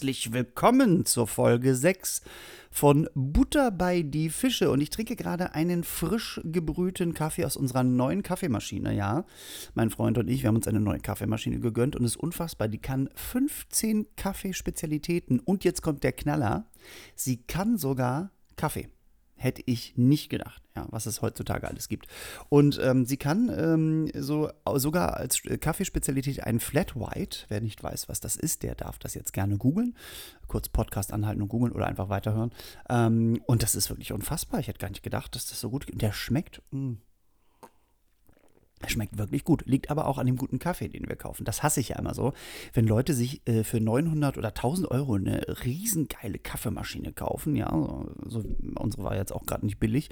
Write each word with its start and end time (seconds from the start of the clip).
herzlich 0.00 0.32
willkommen 0.32 1.04
zur 1.04 1.26
Folge 1.26 1.74
6 1.74 2.22
von 2.70 3.06
Butter 3.12 3.70
bei 3.70 4.00
die 4.00 4.30
Fische. 4.30 4.70
Und 4.70 4.80
ich 4.80 4.88
trinke 4.88 5.14
gerade 5.14 5.54
einen 5.54 5.84
frisch 5.84 6.40
gebrühten 6.42 7.12
Kaffee 7.12 7.44
aus 7.44 7.54
unserer 7.54 7.82
neuen 7.82 8.22
Kaffeemaschine, 8.22 8.94
ja. 8.94 9.26
Mein 9.74 9.90
Freund 9.90 10.16
und 10.16 10.28
ich, 10.28 10.42
wir 10.42 10.48
haben 10.48 10.56
uns 10.56 10.66
eine 10.66 10.80
neue 10.80 11.00
Kaffeemaschine 11.00 11.60
gegönnt 11.60 11.96
und 11.96 12.06
ist 12.06 12.16
unfassbar. 12.16 12.68
Die 12.68 12.78
kann 12.78 13.10
15 13.14 14.06
Kaffeespezialitäten 14.16 15.38
und 15.38 15.64
jetzt 15.64 15.82
kommt 15.82 16.02
der 16.02 16.12
Knaller. 16.12 16.64
Sie 17.14 17.42
kann 17.42 17.76
sogar 17.76 18.30
Kaffee. 18.56 18.88
Hätte 19.42 19.62
ich 19.64 19.96
nicht 19.96 20.28
gedacht, 20.28 20.62
ja, 20.76 20.86
was 20.90 21.06
es 21.06 21.22
heutzutage 21.22 21.66
alles 21.66 21.88
gibt. 21.88 22.08
Und 22.50 22.78
ähm, 22.82 23.06
sie 23.06 23.16
kann 23.16 23.50
ähm, 23.56 24.10
so, 24.14 24.50
sogar 24.74 25.16
als 25.16 25.40
Kaffeespezialität 25.60 26.44
einen 26.44 26.60
Flat 26.60 26.94
White. 26.94 27.46
Wer 27.48 27.62
nicht 27.62 27.82
weiß, 27.82 28.10
was 28.10 28.20
das 28.20 28.36
ist, 28.36 28.62
der 28.62 28.74
darf 28.74 28.98
das 28.98 29.14
jetzt 29.14 29.32
gerne 29.32 29.56
googeln. 29.56 29.96
Kurz 30.46 30.68
Podcast 30.68 31.14
anhalten 31.14 31.40
und 31.40 31.48
googeln 31.48 31.72
oder 31.72 31.86
einfach 31.86 32.10
weiterhören. 32.10 32.50
Ähm, 32.90 33.40
und 33.46 33.62
das 33.62 33.74
ist 33.74 33.88
wirklich 33.88 34.12
unfassbar. 34.12 34.60
Ich 34.60 34.68
hätte 34.68 34.78
gar 34.78 34.90
nicht 34.90 35.02
gedacht, 35.02 35.34
dass 35.34 35.46
das 35.46 35.58
so 35.58 35.70
gut 35.70 35.86
geht. 35.86 36.02
Der 36.02 36.12
schmeckt. 36.12 36.60
Mh 36.70 36.80
mm, 36.80 36.98
Schmeckt 38.86 39.18
wirklich 39.18 39.44
gut, 39.44 39.64
liegt 39.66 39.90
aber 39.90 40.06
auch 40.06 40.18
an 40.18 40.26
dem 40.26 40.36
guten 40.36 40.58
Kaffee, 40.58 40.88
den 40.88 41.08
wir 41.08 41.16
kaufen. 41.16 41.44
Das 41.44 41.62
hasse 41.62 41.80
ich 41.80 41.90
ja 41.90 41.98
immer 41.98 42.14
so, 42.14 42.32
wenn 42.72 42.86
Leute 42.86 43.12
sich 43.12 43.46
äh, 43.46 43.62
für 43.62 43.80
900 43.80 44.38
oder 44.38 44.48
1000 44.48 44.90
Euro 44.90 45.14
eine 45.14 45.44
riesengeile 45.64 46.38
Kaffeemaschine 46.38 47.12
kaufen, 47.12 47.56
ja, 47.56 47.68
so, 48.26 48.42
unsere 48.76 49.04
war 49.04 49.16
jetzt 49.16 49.32
auch 49.32 49.44
gerade 49.44 49.66
nicht 49.66 49.80
billig, 49.80 50.08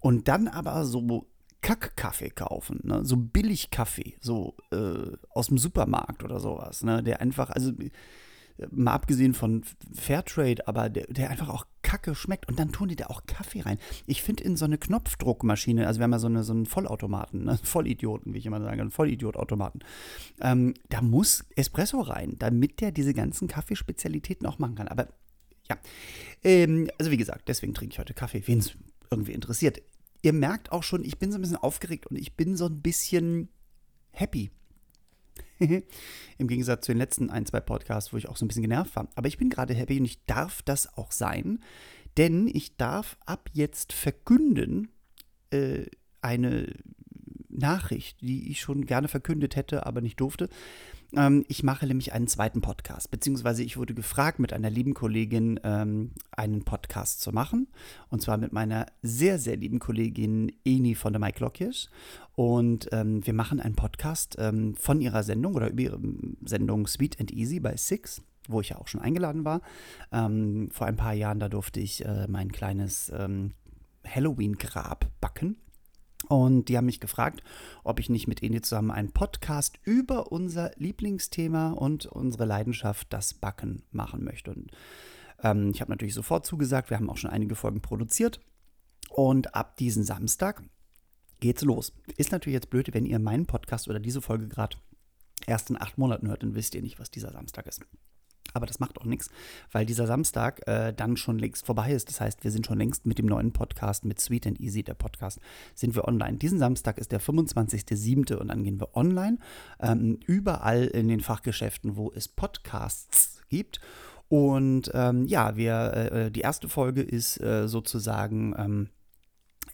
und 0.00 0.26
dann 0.26 0.48
aber 0.48 0.84
so 0.84 1.26
Kackkaffee 1.62 2.30
kaufen, 2.30 2.80
ne? 2.82 3.04
so 3.04 3.16
Billigkaffee, 3.16 4.16
so 4.20 4.56
äh, 4.72 5.16
aus 5.28 5.48
dem 5.48 5.58
Supermarkt 5.58 6.24
oder 6.24 6.40
sowas, 6.40 6.82
ne? 6.82 7.02
der 7.02 7.20
einfach, 7.20 7.50
also 7.50 7.72
mal 8.70 8.92
abgesehen 8.92 9.34
von 9.34 9.64
Fairtrade, 9.94 10.66
aber 10.66 10.88
der, 10.88 11.06
der, 11.06 11.30
einfach 11.30 11.48
auch 11.48 11.66
kacke 11.90 12.14
schmeckt. 12.14 12.48
Und 12.48 12.58
dann 12.58 12.70
tun 12.70 12.88
die 12.88 12.96
da 12.96 13.06
auch 13.06 13.26
Kaffee 13.26 13.62
rein. 13.62 13.78
Ich 14.06 14.22
finde 14.22 14.44
in 14.44 14.56
so 14.56 14.64
eine 14.64 14.78
Knopfdruckmaschine, 14.78 15.88
also 15.88 15.98
wir 15.98 16.04
haben 16.04 16.12
ja 16.12 16.20
so, 16.20 16.28
eine, 16.28 16.44
so 16.44 16.52
einen 16.52 16.66
Vollautomaten, 16.66 17.44
ne? 17.44 17.58
Vollidioten, 17.62 18.32
wie 18.32 18.38
ich 18.38 18.46
immer 18.46 18.60
sage, 18.60 18.80
einen 18.80 18.92
Vollidiotautomaten, 18.92 19.82
ähm, 20.40 20.74
da 20.88 21.02
muss 21.02 21.44
Espresso 21.56 22.00
rein, 22.00 22.36
damit 22.38 22.80
der 22.80 22.92
diese 22.92 23.12
ganzen 23.12 23.48
Kaffeespezialitäten 23.48 24.46
auch 24.46 24.60
machen 24.60 24.76
kann. 24.76 24.86
Aber 24.86 25.08
ja, 25.68 25.76
ähm, 26.44 26.88
also 26.98 27.10
wie 27.10 27.16
gesagt, 27.16 27.48
deswegen 27.48 27.74
trinke 27.74 27.94
ich 27.94 27.98
heute 27.98 28.14
Kaffee, 28.14 28.42
wen 28.46 28.60
es 28.60 28.72
irgendwie 29.10 29.32
interessiert. 29.32 29.82
Ihr 30.22 30.32
merkt 30.32 30.70
auch 30.70 30.84
schon, 30.84 31.04
ich 31.04 31.18
bin 31.18 31.32
so 31.32 31.38
ein 31.38 31.40
bisschen 31.40 31.56
aufgeregt 31.56 32.06
und 32.06 32.16
ich 32.16 32.36
bin 32.36 32.56
so 32.56 32.66
ein 32.66 32.82
bisschen 32.82 33.48
happy 34.12 34.50
Im 36.38 36.48
Gegensatz 36.48 36.86
zu 36.86 36.92
den 36.92 36.98
letzten 36.98 37.30
ein, 37.30 37.46
zwei 37.46 37.60
Podcasts, 37.60 38.12
wo 38.12 38.16
ich 38.16 38.28
auch 38.28 38.36
so 38.36 38.44
ein 38.44 38.48
bisschen 38.48 38.62
genervt 38.62 38.96
war. 38.96 39.08
Aber 39.14 39.28
ich 39.28 39.38
bin 39.38 39.50
gerade 39.50 39.74
happy 39.74 39.98
und 39.98 40.04
ich 40.04 40.24
darf 40.24 40.62
das 40.62 40.96
auch 40.96 41.12
sein, 41.12 41.60
denn 42.16 42.48
ich 42.52 42.76
darf 42.76 43.16
ab 43.26 43.50
jetzt 43.52 43.92
verkünden 43.92 44.88
äh, 45.50 45.86
eine 46.22 46.74
Nachricht, 47.48 48.20
die 48.20 48.50
ich 48.50 48.60
schon 48.60 48.86
gerne 48.86 49.08
verkündet 49.08 49.56
hätte, 49.56 49.86
aber 49.86 50.00
nicht 50.00 50.20
durfte. 50.20 50.48
Ähm, 51.16 51.44
ich 51.48 51.62
mache 51.62 51.86
nämlich 51.86 52.12
einen 52.12 52.28
zweiten 52.28 52.60
Podcast, 52.60 53.10
beziehungsweise 53.10 53.62
ich 53.62 53.76
wurde 53.76 53.94
gefragt, 53.94 54.38
mit 54.38 54.52
einer 54.52 54.70
lieben 54.70 54.94
Kollegin 54.94 55.58
ähm, 55.64 56.12
einen 56.30 56.64
Podcast 56.64 57.20
zu 57.20 57.32
machen. 57.32 57.68
Und 58.08 58.22
zwar 58.22 58.36
mit 58.36 58.52
meiner 58.52 58.86
sehr, 59.02 59.38
sehr 59.38 59.56
lieben 59.56 59.78
Kollegin 59.78 60.52
Eni 60.64 60.94
von 60.94 61.12
der 61.12 61.20
Mike 61.20 61.40
Lockjes. 61.40 61.90
Und 62.34 62.88
ähm, 62.92 63.26
wir 63.26 63.34
machen 63.34 63.60
einen 63.60 63.76
Podcast 63.76 64.36
ähm, 64.38 64.74
von 64.74 65.00
ihrer 65.00 65.22
Sendung 65.22 65.54
oder 65.54 65.70
über 65.70 65.82
ihre 65.82 66.00
Sendung 66.44 66.86
Sweet 66.86 67.20
and 67.20 67.32
Easy 67.32 67.60
bei 67.60 67.76
Six 67.76 68.22
wo 68.48 68.60
ich 68.60 68.70
ja 68.70 68.78
auch 68.78 68.88
schon 68.88 69.00
eingeladen 69.00 69.44
war. 69.44 69.60
Ähm, 70.10 70.70
vor 70.72 70.88
ein 70.88 70.96
paar 70.96 71.12
Jahren, 71.12 71.38
da 71.38 71.48
durfte 71.48 71.78
ich 71.78 72.04
äh, 72.04 72.26
mein 72.26 72.50
kleines 72.50 73.12
ähm, 73.14 73.52
Halloween-Grab 74.04 75.06
backen. 75.20 75.56
Und 76.30 76.68
die 76.68 76.76
haben 76.76 76.86
mich 76.86 77.00
gefragt, 77.00 77.42
ob 77.82 77.98
ich 77.98 78.08
nicht 78.08 78.28
mit 78.28 78.40
ihnen 78.40 78.62
zusammen 78.62 78.92
einen 78.92 79.10
Podcast 79.10 79.80
über 79.82 80.30
unser 80.30 80.70
Lieblingsthema 80.76 81.72
und 81.72 82.06
unsere 82.06 82.44
Leidenschaft, 82.44 83.12
das 83.12 83.34
Backen, 83.34 83.82
machen 83.90 84.22
möchte. 84.22 84.52
Und 84.52 84.70
ähm, 85.42 85.72
ich 85.74 85.80
habe 85.80 85.90
natürlich 85.90 86.14
sofort 86.14 86.46
zugesagt. 86.46 86.88
Wir 86.88 86.98
haben 86.98 87.10
auch 87.10 87.16
schon 87.16 87.32
einige 87.32 87.56
Folgen 87.56 87.80
produziert. 87.80 88.38
Und 89.08 89.56
ab 89.56 89.76
diesen 89.78 90.04
Samstag 90.04 90.62
geht's 91.40 91.62
los. 91.62 91.92
Ist 92.16 92.30
natürlich 92.30 92.54
jetzt 92.54 92.70
blöd, 92.70 92.94
wenn 92.94 93.06
ihr 93.06 93.18
meinen 93.18 93.46
Podcast 93.46 93.88
oder 93.88 93.98
diese 93.98 94.22
Folge 94.22 94.46
gerade 94.46 94.76
erst 95.48 95.68
in 95.68 95.82
acht 95.82 95.98
Monaten 95.98 96.28
hört, 96.28 96.44
dann 96.44 96.54
wisst 96.54 96.76
ihr 96.76 96.82
nicht, 96.82 97.00
was 97.00 97.10
dieser 97.10 97.32
Samstag 97.32 97.66
ist. 97.66 97.80
Aber 98.52 98.66
das 98.66 98.80
macht 98.80 98.98
auch 98.98 99.04
nichts, 99.04 99.30
weil 99.72 99.86
dieser 99.86 100.06
Samstag 100.06 100.66
äh, 100.66 100.92
dann 100.92 101.16
schon 101.16 101.38
längst 101.38 101.66
vorbei 101.66 101.92
ist. 101.92 102.08
Das 102.08 102.20
heißt, 102.20 102.44
wir 102.44 102.50
sind 102.50 102.66
schon 102.66 102.78
längst 102.78 103.06
mit 103.06 103.18
dem 103.18 103.26
neuen 103.26 103.52
Podcast, 103.52 104.04
mit 104.04 104.20
Sweet 104.20 104.46
and 104.46 104.60
Easy, 104.60 104.82
der 104.82 104.94
Podcast, 104.94 105.40
sind 105.74 105.94
wir 105.94 106.06
online. 106.06 106.38
Diesen 106.38 106.58
Samstag 106.58 106.98
ist 106.98 107.12
der 107.12 107.20
25.07. 107.20 108.34
und 108.34 108.48
dann 108.48 108.64
gehen 108.64 108.80
wir 108.80 108.96
online. 108.96 109.38
Ähm, 109.80 110.18
überall 110.26 110.84
in 110.84 111.08
den 111.08 111.20
Fachgeschäften, 111.20 111.96
wo 111.96 112.12
es 112.14 112.28
Podcasts 112.28 113.42
gibt. 113.48 113.80
Und 114.28 114.90
ähm, 114.94 115.26
ja, 115.26 115.56
wir, 115.56 116.10
äh, 116.12 116.30
die 116.30 116.40
erste 116.40 116.68
Folge 116.68 117.02
ist 117.02 117.40
äh, 117.40 117.66
sozusagen. 117.66 118.54
Ähm, 118.56 118.88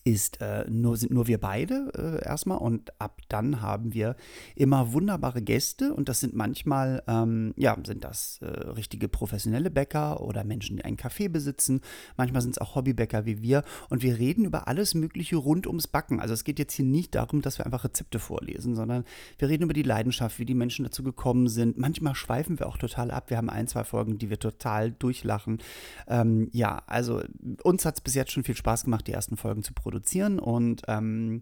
ist 0.07 0.41
äh, 0.41 0.65
nur, 0.71 0.97
sind 0.97 1.13
nur 1.13 1.27
wir 1.27 1.41
beide 1.41 1.91
äh, 2.23 2.25
erstmal 2.25 2.59
und 2.59 2.93
ab 3.01 3.23
dann 3.29 3.61
haben 3.61 3.93
wir 3.93 4.15
immer 4.55 4.93
wunderbare 4.93 5.43
Gäste 5.43 5.93
und 5.93 6.09
das 6.09 6.21
sind 6.21 6.33
manchmal, 6.33 7.03
ähm, 7.09 7.53
ja, 7.57 7.77
sind 7.85 8.05
das 8.05 8.39
äh, 8.41 8.47
richtige 8.47 9.09
professionelle 9.09 9.69
Bäcker 9.69 10.21
oder 10.21 10.45
Menschen, 10.45 10.77
die 10.77 10.85
einen 10.85 10.97
Café 10.97 11.29
besitzen. 11.29 11.81
Manchmal 12.17 12.41
sind 12.43 12.53
es 12.53 12.59
auch 12.59 12.77
Hobbybäcker 12.77 13.27
wie 13.27 13.43
wir 13.43 13.65
und 13.89 14.05
wir 14.05 14.17
reden 14.17 14.45
über 14.45 14.69
alles 14.69 14.95
Mögliche 14.95 15.35
rund 15.39 15.67
ums 15.67 15.89
Backen. 15.89 16.21
Also 16.21 16.35
es 16.35 16.45
geht 16.45 16.61
jetzt 16.61 16.75
hier 16.75 16.85
nicht 16.85 17.17
darum, 17.17 17.43
dass 17.43 17.59
wir 17.59 17.67
einfach 17.67 17.83
Rezepte 17.83 18.21
vorlesen, 18.21 18.77
sondern 18.77 19.05
wir 19.39 19.49
reden 19.49 19.65
über 19.65 19.75
die 19.75 19.83
Leidenschaft, 19.83 20.39
wie 20.39 20.47
die 20.47 20.55
Menschen 20.55 20.85
dazu 20.85 21.03
gekommen 21.03 21.49
sind. 21.49 21.79
Manchmal 21.79 22.15
schweifen 22.15 22.61
wir 22.61 22.69
auch 22.69 22.79
total 22.79 23.11
ab. 23.11 23.29
Wir 23.31 23.39
haben 23.39 23.51
ein, 23.51 23.67
zwei 23.67 23.83
Folgen, 23.83 24.19
die 24.19 24.31
wir 24.31 24.39
total 24.39 24.93
durchlachen. 24.93 25.59
Ähm, 26.07 26.49
ja, 26.53 26.81
also 26.87 27.23
uns 27.65 27.85
hat 27.85 27.97
es 27.97 28.01
bis 28.03 28.15
jetzt 28.15 28.31
schon 28.31 28.45
viel 28.45 28.57
Spaß 28.57 28.85
gemacht, 28.85 29.09
die 29.09 29.13
ersten 29.13 29.37
Folgen 29.37 29.65
zu 29.65 29.75
produzieren 29.75 29.96
produzieren. 29.97 30.39
Und 30.39 30.83
ähm, 30.89 31.41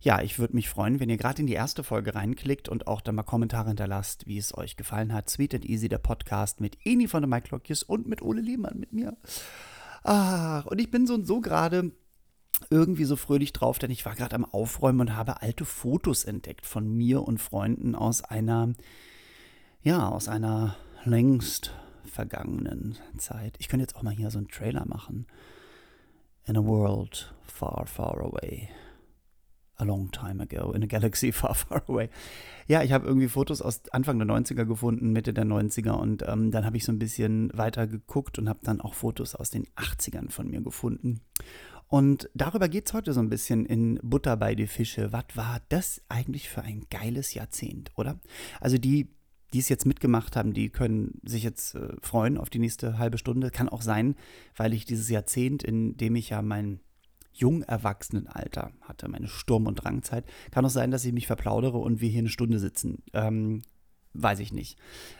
ja, 0.00 0.20
ich 0.20 0.38
würde 0.38 0.54
mich 0.54 0.68
freuen, 0.68 0.98
wenn 0.98 1.08
ihr 1.08 1.16
gerade 1.16 1.40
in 1.40 1.46
die 1.46 1.52
erste 1.52 1.84
Folge 1.84 2.14
reinklickt 2.14 2.68
und 2.68 2.86
auch 2.86 3.00
dann 3.00 3.14
mal 3.14 3.22
Kommentare 3.22 3.68
hinterlasst, 3.68 4.26
wie 4.26 4.38
es 4.38 4.56
euch 4.56 4.76
gefallen 4.76 5.12
hat. 5.12 5.30
Sweet 5.30 5.54
and 5.54 5.64
Easy, 5.64 5.88
der 5.88 5.98
Podcast 5.98 6.60
mit 6.60 6.76
Eni 6.84 7.06
von 7.06 7.22
der 7.22 7.28
Mike 7.28 7.48
Lockjes 7.50 7.84
und 7.84 8.08
mit 8.08 8.20
Ole 8.20 8.40
Lehmann, 8.40 8.80
mit 8.80 8.92
mir. 8.92 9.16
Ach, 10.02 10.66
und 10.66 10.80
ich 10.80 10.90
bin 10.90 11.06
so 11.06 11.14
und 11.14 11.26
so 11.26 11.40
gerade 11.40 11.92
irgendwie 12.70 13.04
so 13.04 13.16
fröhlich 13.16 13.52
drauf, 13.52 13.78
denn 13.78 13.90
ich 13.90 14.04
war 14.04 14.14
gerade 14.14 14.34
am 14.34 14.44
Aufräumen 14.44 15.00
und 15.00 15.16
habe 15.16 15.42
alte 15.42 15.64
Fotos 15.64 16.24
entdeckt 16.24 16.66
von 16.66 16.88
mir 16.88 17.22
und 17.22 17.40
Freunden 17.40 17.94
aus 17.94 18.22
einer, 18.22 18.72
ja, 19.82 20.08
aus 20.08 20.28
einer 20.28 20.76
längst 21.04 21.72
vergangenen 22.04 22.98
Zeit. 23.18 23.54
Ich 23.58 23.68
könnte 23.68 23.84
jetzt 23.84 23.96
auch 23.96 24.02
mal 24.02 24.12
hier 24.12 24.30
so 24.30 24.38
einen 24.38 24.48
Trailer 24.48 24.86
machen. 24.86 25.26
In 26.44 26.56
a 26.56 26.64
world 26.64 27.32
far, 27.46 27.86
far 27.86 28.20
away. 28.20 28.68
A 29.76 29.84
long 29.84 30.10
time 30.10 30.42
ago. 30.42 30.72
In 30.72 30.82
a 30.82 30.86
galaxy 30.86 31.32
far, 31.32 31.54
far 31.54 31.82
away. 31.88 32.08
Ja, 32.66 32.82
ich 32.82 32.92
habe 32.92 33.06
irgendwie 33.06 33.28
Fotos 33.28 33.62
aus 33.62 33.82
Anfang 33.90 34.18
der 34.18 34.28
90er 34.28 34.64
gefunden, 34.64 35.12
Mitte 35.12 35.32
der 35.32 35.44
90er 35.44 35.92
und 35.92 36.24
ähm, 36.26 36.50
dann 36.50 36.64
habe 36.64 36.76
ich 36.76 36.84
so 36.84 36.92
ein 36.92 36.98
bisschen 36.98 37.50
weiter 37.56 37.86
geguckt 37.86 38.38
und 38.38 38.48
habe 38.48 38.60
dann 38.62 38.80
auch 38.80 38.94
Fotos 38.94 39.34
aus 39.34 39.50
den 39.50 39.66
80ern 39.76 40.30
von 40.30 40.48
mir 40.48 40.60
gefunden. 40.60 41.20
Und 41.88 42.30
darüber 42.34 42.68
geht 42.68 42.86
es 42.86 42.94
heute 42.94 43.12
so 43.12 43.20
ein 43.20 43.28
bisschen 43.28 43.66
in 43.66 44.00
Butter 44.02 44.36
bei 44.38 44.54
die 44.54 44.66
Fische. 44.66 45.12
Was 45.12 45.24
war 45.34 45.60
das 45.68 46.00
eigentlich 46.08 46.48
für 46.48 46.62
ein 46.62 46.86
geiles 46.90 47.34
Jahrzehnt, 47.34 47.92
oder? 47.96 48.18
Also 48.60 48.78
die 48.78 49.10
die 49.52 49.58
es 49.58 49.68
jetzt 49.68 49.86
mitgemacht 49.86 50.36
haben, 50.36 50.52
die 50.52 50.70
können 50.70 51.20
sich 51.24 51.42
jetzt 51.42 51.74
äh, 51.74 51.94
freuen 52.00 52.38
auf 52.38 52.50
die 52.50 52.58
nächste 52.58 52.98
halbe 52.98 53.18
Stunde. 53.18 53.50
Kann 53.50 53.68
auch 53.68 53.82
sein, 53.82 54.16
weil 54.56 54.72
ich 54.72 54.84
dieses 54.84 55.08
Jahrzehnt, 55.08 55.62
in 55.62 55.96
dem 55.96 56.16
ich 56.16 56.30
ja 56.30 56.42
mein 56.42 56.80
Jungerwachsenenalter 57.32 58.72
hatte, 58.82 59.08
meine 59.08 59.28
Sturm- 59.28 59.66
und 59.66 59.76
Drangzeit, 59.76 60.24
kann 60.50 60.64
auch 60.64 60.70
sein, 60.70 60.90
dass 60.90 61.04
ich 61.04 61.12
mich 61.12 61.26
verplaudere 61.26 61.78
und 61.78 62.00
wir 62.00 62.08
hier 62.08 62.20
eine 62.20 62.28
Stunde 62.28 62.58
sitzen. 62.58 63.02
Ähm, 63.12 63.62
weiß 64.14 64.40
ich 64.40 64.52
nicht. 64.52 64.78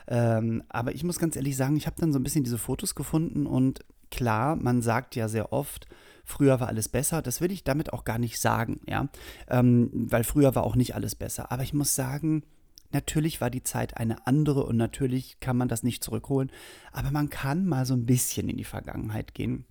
Ähm, 0.08 0.62
aber 0.68 0.94
ich 0.94 1.04
muss 1.04 1.18
ganz 1.18 1.36
ehrlich 1.36 1.56
sagen, 1.56 1.76
ich 1.76 1.86
habe 1.86 1.96
dann 1.98 2.12
so 2.12 2.18
ein 2.18 2.22
bisschen 2.22 2.44
diese 2.44 2.58
Fotos 2.58 2.94
gefunden 2.94 3.46
und 3.46 3.80
klar, 4.10 4.56
man 4.56 4.82
sagt 4.82 5.16
ja 5.16 5.28
sehr 5.28 5.52
oft, 5.52 5.88
früher 6.24 6.60
war 6.60 6.68
alles 6.68 6.88
besser. 6.88 7.22
Das 7.22 7.40
will 7.40 7.50
ich 7.50 7.64
damit 7.64 7.92
auch 7.92 8.04
gar 8.04 8.18
nicht 8.18 8.38
sagen, 8.38 8.80
ja. 8.86 9.08
Ähm, 9.48 9.90
weil 9.92 10.24
früher 10.24 10.54
war 10.54 10.64
auch 10.64 10.76
nicht 10.76 10.94
alles 10.94 11.14
besser. 11.14 11.50
Aber 11.50 11.62
ich 11.62 11.72
muss 11.72 11.94
sagen, 11.94 12.42
Natürlich 12.92 13.40
war 13.40 13.50
die 13.50 13.62
Zeit 13.62 13.96
eine 13.96 14.26
andere 14.26 14.64
und 14.64 14.76
natürlich 14.76 15.40
kann 15.40 15.56
man 15.56 15.68
das 15.68 15.82
nicht 15.82 16.04
zurückholen, 16.04 16.50
aber 16.92 17.10
man 17.10 17.30
kann 17.30 17.66
mal 17.66 17.86
so 17.86 17.94
ein 17.94 18.06
bisschen 18.06 18.48
in 18.48 18.56
die 18.56 18.64
Vergangenheit 18.64 19.34
gehen. 19.34 19.64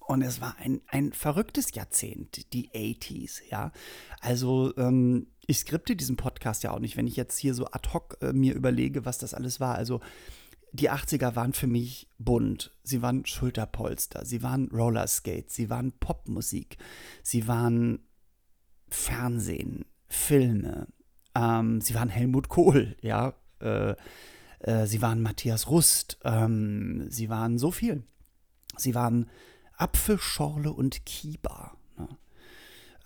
Und 0.00 0.22
es 0.22 0.40
war 0.40 0.56
ein, 0.58 0.80
ein 0.86 1.12
verrücktes 1.12 1.74
Jahrzehnt, 1.74 2.52
die 2.52 2.70
80s, 2.70 3.40
ja. 3.50 3.72
Also, 4.20 4.74
ähm, 4.76 5.28
ich 5.46 5.58
skripte 5.58 5.96
diesen 5.96 6.16
Podcast 6.16 6.62
ja 6.62 6.72
auch 6.72 6.78
nicht, 6.78 6.96
wenn 6.96 7.06
ich 7.06 7.16
jetzt 7.16 7.38
hier 7.38 7.54
so 7.54 7.66
ad 7.66 7.90
hoc 7.92 8.16
äh, 8.20 8.32
mir 8.32 8.54
überlege, 8.54 9.04
was 9.04 9.18
das 9.18 9.34
alles 9.34 9.60
war. 9.60 9.74
Also, 9.74 10.00
die 10.72 10.90
80er 10.90 11.36
waren 11.36 11.52
für 11.52 11.66
mich 11.66 12.08
bunt. 12.18 12.76
Sie 12.82 13.02
waren 13.02 13.24
Schulterpolster, 13.24 14.24
sie 14.24 14.42
waren 14.42 14.68
Rollerskates, 14.68 15.54
sie 15.54 15.70
waren 15.70 15.92
Popmusik, 15.92 16.76
sie 17.22 17.48
waren 17.48 18.00
Fernsehen, 18.88 19.86
Filme, 20.08 20.88
ähm, 21.38 21.80
sie 21.80 21.94
waren 21.94 22.08
Helmut 22.08 22.48
Kohl, 22.48 22.96
ja, 23.00 23.34
äh, 23.60 23.94
äh, 24.60 24.86
sie 24.86 25.00
waren 25.02 25.22
Matthias 25.22 25.68
Rust, 25.68 26.18
ähm, 26.24 27.06
sie 27.10 27.28
waren 27.28 27.58
so 27.58 27.70
viel. 27.70 28.02
Sie 28.76 28.94
waren 28.94 29.28
Apfelschorle 29.76 30.72
und 30.72 31.06
Kiba. 31.06 31.76
Ne? 31.96 32.08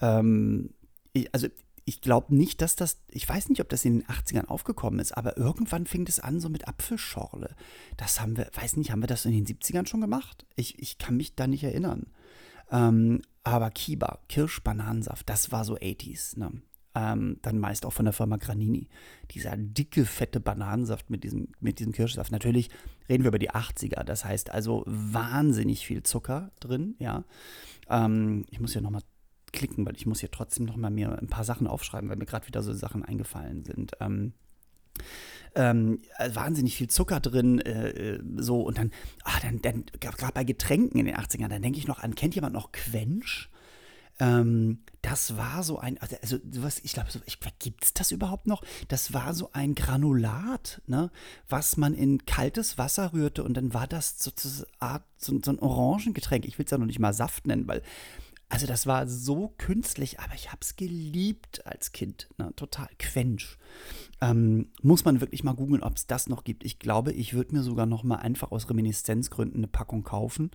Ähm, 0.00 0.70
ich, 1.12 1.32
also 1.34 1.48
ich 1.84 2.00
glaube 2.00 2.34
nicht, 2.34 2.62
dass 2.62 2.76
das, 2.76 3.00
ich 3.08 3.28
weiß 3.28 3.48
nicht, 3.48 3.60
ob 3.60 3.68
das 3.68 3.84
in 3.84 4.00
den 4.00 4.08
80ern 4.08 4.46
aufgekommen 4.46 5.00
ist, 5.00 5.12
aber 5.12 5.36
irgendwann 5.36 5.86
fing 5.86 6.04
das 6.04 6.20
an 6.20 6.40
so 6.40 6.48
mit 6.48 6.68
Apfelschorle. 6.68 7.54
Das 7.96 8.20
haben 8.20 8.36
wir, 8.36 8.50
weiß 8.54 8.76
nicht, 8.76 8.90
haben 8.90 9.02
wir 9.02 9.08
das 9.08 9.24
in 9.24 9.32
den 9.32 9.46
70ern 9.46 9.86
schon 9.86 10.00
gemacht? 10.00 10.46
Ich, 10.56 10.78
ich 10.78 10.98
kann 10.98 11.16
mich 11.16 11.34
da 11.34 11.46
nicht 11.46 11.64
erinnern. 11.64 12.06
Ähm, 12.70 13.20
aber 13.44 13.70
Kiba, 13.70 14.20
Kirsch-Bananensaft, 14.28 15.28
das 15.28 15.50
war 15.50 15.64
so 15.64 15.74
80s. 15.74 16.38
Ne? 16.38 16.62
Ähm, 16.94 17.38
dann 17.42 17.58
meist 17.58 17.86
auch 17.86 17.92
von 17.92 18.04
der 18.04 18.12
Firma 18.12 18.36
Granini. 18.36 18.88
Dieser 19.30 19.56
dicke, 19.56 20.04
fette 20.04 20.40
Bananensaft 20.40 21.08
mit 21.08 21.24
diesem, 21.24 21.48
mit 21.60 21.78
diesem 21.78 21.92
Kirschsaft. 21.92 22.32
Natürlich 22.32 22.68
reden 23.08 23.24
wir 23.24 23.28
über 23.28 23.38
die 23.38 23.50
80er. 23.50 24.04
Das 24.04 24.24
heißt 24.24 24.50
also 24.50 24.84
wahnsinnig 24.86 25.86
viel 25.86 26.02
Zucker 26.02 26.50
drin, 26.60 26.94
ja. 26.98 27.24
Ähm, 27.88 28.44
ich 28.50 28.60
muss 28.60 28.74
ja 28.74 28.80
nochmal 28.80 29.02
klicken, 29.52 29.86
weil 29.86 29.96
ich 29.96 30.06
muss 30.06 30.20
hier 30.20 30.30
trotzdem 30.30 30.66
noch 30.66 30.76
mal 30.76 30.90
mir 30.90 31.18
ein 31.18 31.28
paar 31.28 31.44
Sachen 31.44 31.66
aufschreiben, 31.66 32.08
weil 32.10 32.16
mir 32.16 32.26
gerade 32.26 32.46
wieder 32.46 32.62
so 32.62 32.72
Sachen 32.72 33.04
eingefallen 33.04 33.64
sind. 33.64 33.92
Ähm, 34.00 34.32
ähm, 35.54 36.00
äh, 36.18 36.34
wahnsinnig 36.34 36.76
viel 36.76 36.88
Zucker 36.88 37.20
drin, 37.20 37.58
äh, 37.60 37.88
äh 37.88 38.22
so 38.36 38.62
und 38.62 38.78
dann, 38.78 38.90
ah, 39.24 39.38
dann, 39.42 39.60
dann 39.60 39.84
gerade 40.00 40.32
bei 40.32 40.44
Getränken 40.44 40.98
in 40.98 41.06
den 41.06 41.16
80ern, 41.16 41.48
dann 41.48 41.62
denke 41.62 41.78
ich 41.78 41.86
noch 41.86 42.00
an, 42.00 42.14
kennt 42.14 42.34
jemand 42.34 42.54
noch 42.54 42.72
Quench? 42.72 43.48
Ähm, 44.22 44.78
das 45.02 45.36
war 45.36 45.64
so 45.64 45.80
ein, 45.80 45.98
also, 45.98 46.16
also 46.22 46.38
was, 46.62 46.78
ich 46.78 46.92
glaube, 46.92 47.10
so, 47.10 47.18
gibt 47.58 47.84
es 47.84 47.92
das 47.92 48.12
überhaupt 48.12 48.46
noch? 48.46 48.62
Das 48.86 49.12
war 49.12 49.34
so 49.34 49.50
ein 49.52 49.74
Granulat, 49.74 50.80
ne, 50.86 51.10
was 51.48 51.76
man 51.76 51.92
in 51.92 52.24
kaltes 52.24 52.78
Wasser 52.78 53.12
rührte 53.12 53.42
und 53.42 53.54
dann 53.54 53.74
war 53.74 53.88
das 53.88 54.20
so, 54.20 54.30
so, 54.36 54.64
so, 55.18 55.40
so 55.44 55.50
ein 55.50 55.58
Orangengetränk. 55.58 56.44
Ich 56.44 56.56
will 56.56 56.64
es 56.64 56.70
ja 56.70 56.78
noch 56.78 56.86
nicht 56.86 57.00
mal 57.00 57.12
Saft 57.12 57.48
nennen, 57.48 57.66
weil 57.66 57.82
also 58.52 58.66
das 58.66 58.86
war 58.86 59.08
so 59.08 59.54
künstlich, 59.56 60.20
aber 60.20 60.34
ich 60.34 60.48
habe 60.48 60.58
es 60.60 60.76
geliebt 60.76 61.66
als 61.66 61.92
Kind. 61.92 62.28
Ne? 62.36 62.52
Total 62.54 62.86
Quench. 62.98 63.56
Ähm, 64.20 64.68
muss 64.82 65.06
man 65.06 65.22
wirklich 65.22 65.42
mal 65.42 65.54
googeln, 65.54 65.82
ob 65.82 65.96
es 65.96 66.06
das 66.06 66.28
noch 66.28 66.44
gibt. 66.44 66.62
Ich 66.62 66.78
glaube, 66.78 67.12
ich 67.12 67.32
würde 67.32 67.54
mir 67.54 67.62
sogar 67.62 67.86
noch 67.86 68.04
mal 68.04 68.16
einfach 68.16 68.52
aus 68.52 68.68
Reminiszenzgründen 68.68 69.56
eine 69.56 69.68
Packung 69.68 70.02
kaufen. 70.04 70.50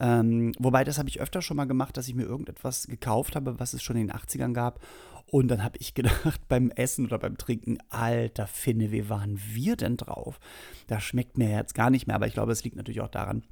Ähm, 0.00 0.54
wobei, 0.58 0.82
das 0.82 0.98
habe 0.98 1.08
ich 1.08 1.20
öfter 1.20 1.40
schon 1.40 1.56
mal 1.56 1.66
gemacht, 1.66 1.96
dass 1.96 2.08
ich 2.08 2.16
mir 2.16 2.24
irgendetwas 2.24 2.88
gekauft 2.88 3.36
habe, 3.36 3.60
was 3.60 3.74
es 3.74 3.82
schon 3.82 3.94
in 3.94 4.08
den 4.08 4.16
80ern 4.16 4.52
gab. 4.52 4.84
Und 5.26 5.46
dann 5.46 5.62
habe 5.62 5.78
ich 5.78 5.94
gedacht, 5.94 6.40
beim 6.48 6.70
Essen 6.70 7.06
oder 7.06 7.20
beim 7.20 7.38
Trinken, 7.38 7.78
alter 7.90 8.48
Finne, 8.48 8.90
wie 8.90 9.08
waren 9.08 9.40
wir 9.52 9.76
denn 9.76 9.96
drauf? 9.96 10.40
Das 10.88 11.04
schmeckt 11.04 11.38
mir 11.38 11.50
jetzt 11.50 11.76
gar 11.76 11.90
nicht 11.90 12.08
mehr, 12.08 12.16
aber 12.16 12.26
ich 12.26 12.34
glaube, 12.34 12.50
es 12.50 12.64
liegt 12.64 12.74
natürlich 12.74 13.02
auch 13.02 13.08
daran, 13.08 13.44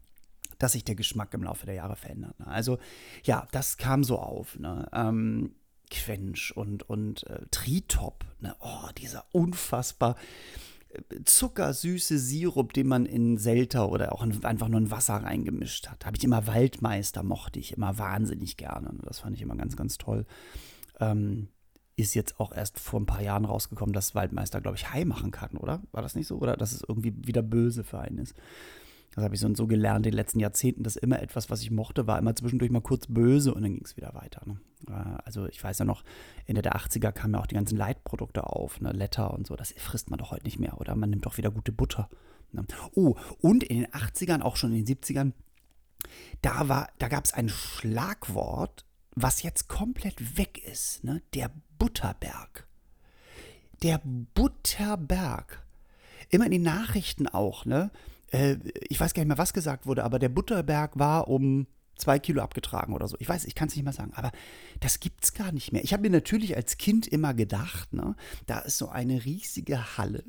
dass 0.64 0.72
sich 0.72 0.84
der 0.84 0.94
Geschmack 0.94 1.34
im 1.34 1.42
Laufe 1.42 1.66
der 1.66 1.74
Jahre 1.74 1.94
verändert. 1.94 2.40
Ne? 2.40 2.46
Also 2.46 2.78
ja, 3.22 3.46
das 3.52 3.76
kam 3.76 4.02
so 4.02 4.18
auf. 4.18 4.58
Ne? 4.58 4.88
Ähm, 4.94 5.54
Quench 5.90 6.56
und, 6.56 6.88
und 6.88 7.26
äh, 7.26 7.42
Tritop. 7.50 8.24
Ne? 8.40 8.56
Oh, 8.60 8.88
dieser 8.96 9.26
unfassbar 9.32 10.16
äh, 10.88 11.22
zuckersüße 11.24 12.18
Sirup, 12.18 12.72
den 12.72 12.86
man 12.86 13.04
in 13.04 13.36
Selter 13.36 13.90
oder 13.90 14.14
auch 14.14 14.22
in, 14.22 14.42
einfach 14.42 14.68
nur 14.68 14.80
in 14.80 14.90
Wasser 14.90 15.16
reingemischt 15.16 15.88
hat. 15.88 16.06
Habe 16.06 16.16
ich 16.16 16.24
immer 16.24 16.46
Waldmeister, 16.46 17.22
mochte 17.22 17.60
ich 17.60 17.76
immer 17.76 17.98
wahnsinnig 17.98 18.56
gerne. 18.56 18.94
Ne? 18.94 19.02
Das 19.04 19.18
fand 19.18 19.36
ich 19.36 19.42
immer 19.42 19.56
ganz, 19.56 19.76
ganz 19.76 19.98
toll. 19.98 20.24
Ähm, 20.98 21.48
ist 21.96 22.14
jetzt 22.14 22.40
auch 22.40 22.52
erst 22.52 22.80
vor 22.80 23.00
ein 23.00 23.06
paar 23.06 23.22
Jahren 23.22 23.44
rausgekommen, 23.44 23.92
dass 23.92 24.14
Waldmeister, 24.14 24.62
glaube 24.62 24.78
ich, 24.78 24.90
Hai 24.90 25.04
machen 25.04 25.30
kann, 25.30 25.58
oder? 25.58 25.82
War 25.92 26.00
das 26.00 26.14
nicht 26.14 26.26
so? 26.26 26.38
Oder 26.38 26.56
dass 26.56 26.72
es 26.72 26.82
irgendwie 26.88 27.12
wieder 27.18 27.42
böse 27.42 27.84
für 27.84 27.98
einen 27.98 28.16
ist? 28.16 28.34
Das 29.14 29.22
habe 29.22 29.34
ich 29.34 29.40
so 29.40 29.46
und 29.46 29.56
so 29.56 29.66
gelernt 29.66 30.06
in 30.06 30.10
den 30.10 30.16
letzten 30.16 30.40
Jahrzehnten, 30.40 30.82
dass 30.82 30.96
immer 30.96 31.22
etwas, 31.22 31.48
was 31.48 31.62
ich 31.62 31.70
mochte, 31.70 32.06
war 32.06 32.18
immer 32.18 32.34
zwischendurch 32.34 32.72
mal 32.72 32.80
kurz 32.80 33.06
böse 33.06 33.54
und 33.54 33.62
dann 33.62 33.74
ging 33.74 33.84
es 33.84 33.96
wieder 33.96 34.12
weiter. 34.14 34.42
Ne? 34.44 34.60
Äh, 34.88 35.22
also 35.24 35.46
ich 35.46 35.62
weiß 35.62 35.78
ja 35.78 35.84
noch, 35.84 36.02
Ende 36.46 36.62
der 36.62 36.74
80er 36.74 37.12
kamen 37.12 37.34
ja 37.34 37.40
auch 37.40 37.46
die 37.46 37.54
ganzen 37.54 37.76
Leitprodukte 37.76 38.44
auf, 38.44 38.80
ne? 38.80 38.90
Letter 38.90 39.32
und 39.32 39.46
so, 39.46 39.54
das 39.54 39.72
frisst 39.76 40.10
man 40.10 40.18
doch 40.18 40.32
heute 40.32 40.44
nicht 40.44 40.58
mehr, 40.58 40.80
oder? 40.80 40.96
Man 40.96 41.10
nimmt 41.10 41.26
doch 41.26 41.36
wieder 41.36 41.52
gute 41.52 41.70
Butter. 41.70 42.10
Ne? 42.50 42.64
Oh, 42.94 43.14
und 43.40 43.62
in 43.62 43.82
den 43.82 43.86
80ern, 43.92 44.42
auch 44.42 44.56
schon 44.56 44.72
in 44.72 44.84
den 44.84 44.96
70ern, 44.96 45.32
da, 46.42 46.88
da 46.98 47.08
gab 47.08 47.24
es 47.24 47.32
ein 47.32 47.48
Schlagwort, 47.48 48.84
was 49.14 49.42
jetzt 49.42 49.68
komplett 49.68 50.36
weg 50.36 50.58
ist, 50.64 51.04
ne? 51.04 51.22
der 51.34 51.50
Butterberg. 51.78 52.66
Der 53.82 54.00
Butterberg. 54.34 55.62
Immer 56.30 56.46
in 56.46 56.52
den 56.52 56.62
Nachrichten 56.62 57.28
auch, 57.28 57.64
ne? 57.64 57.90
Äh, 58.34 58.58
ich 58.88 59.00
weiß 59.00 59.14
gar 59.14 59.22
nicht 59.22 59.28
mehr, 59.28 59.38
was 59.38 59.52
gesagt 59.52 59.86
wurde, 59.86 60.04
aber 60.04 60.18
der 60.18 60.28
Butterberg 60.28 60.98
war 60.98 61.28
um 61.28 61.66
zwei 61.96 62.18
Kilo 62.18 62.42
abgetragen 62.42 62.92
oder 62.92 63.06
so. 63.06 63.16
Ich 63.20 63.28
weiß, 63.28 63.44
ich 63.44 63.54
kann 63.54 63.68
es 63.68 63.76
nicht 63.76 63.84
mehr 63.84 63.92
sagen, 63.92 64.12
aber 64.14 64.32
das 64.80 64.98
gibt 64.98 65.22
es 65.22 65.32
gar 65.32 65.52
nicht 65.52 65.72
mehr. 65.72 65.84
Ich 65.84 65.92
habe 65.92 66.02
mir 66.02 66.10
natürlich 66.10 66.56
als 66.56 66.76
Kind 66.76 67.06
immer 67.06 67.34
gedacht, 67.34 67.92
ne, 67.92 68.16
da 68.46 68.58
ist 68.58 68.78
so 68.78 68.88
eine 68.88 69.24
riesige 69.24 69.96
Halle 69.96 70.24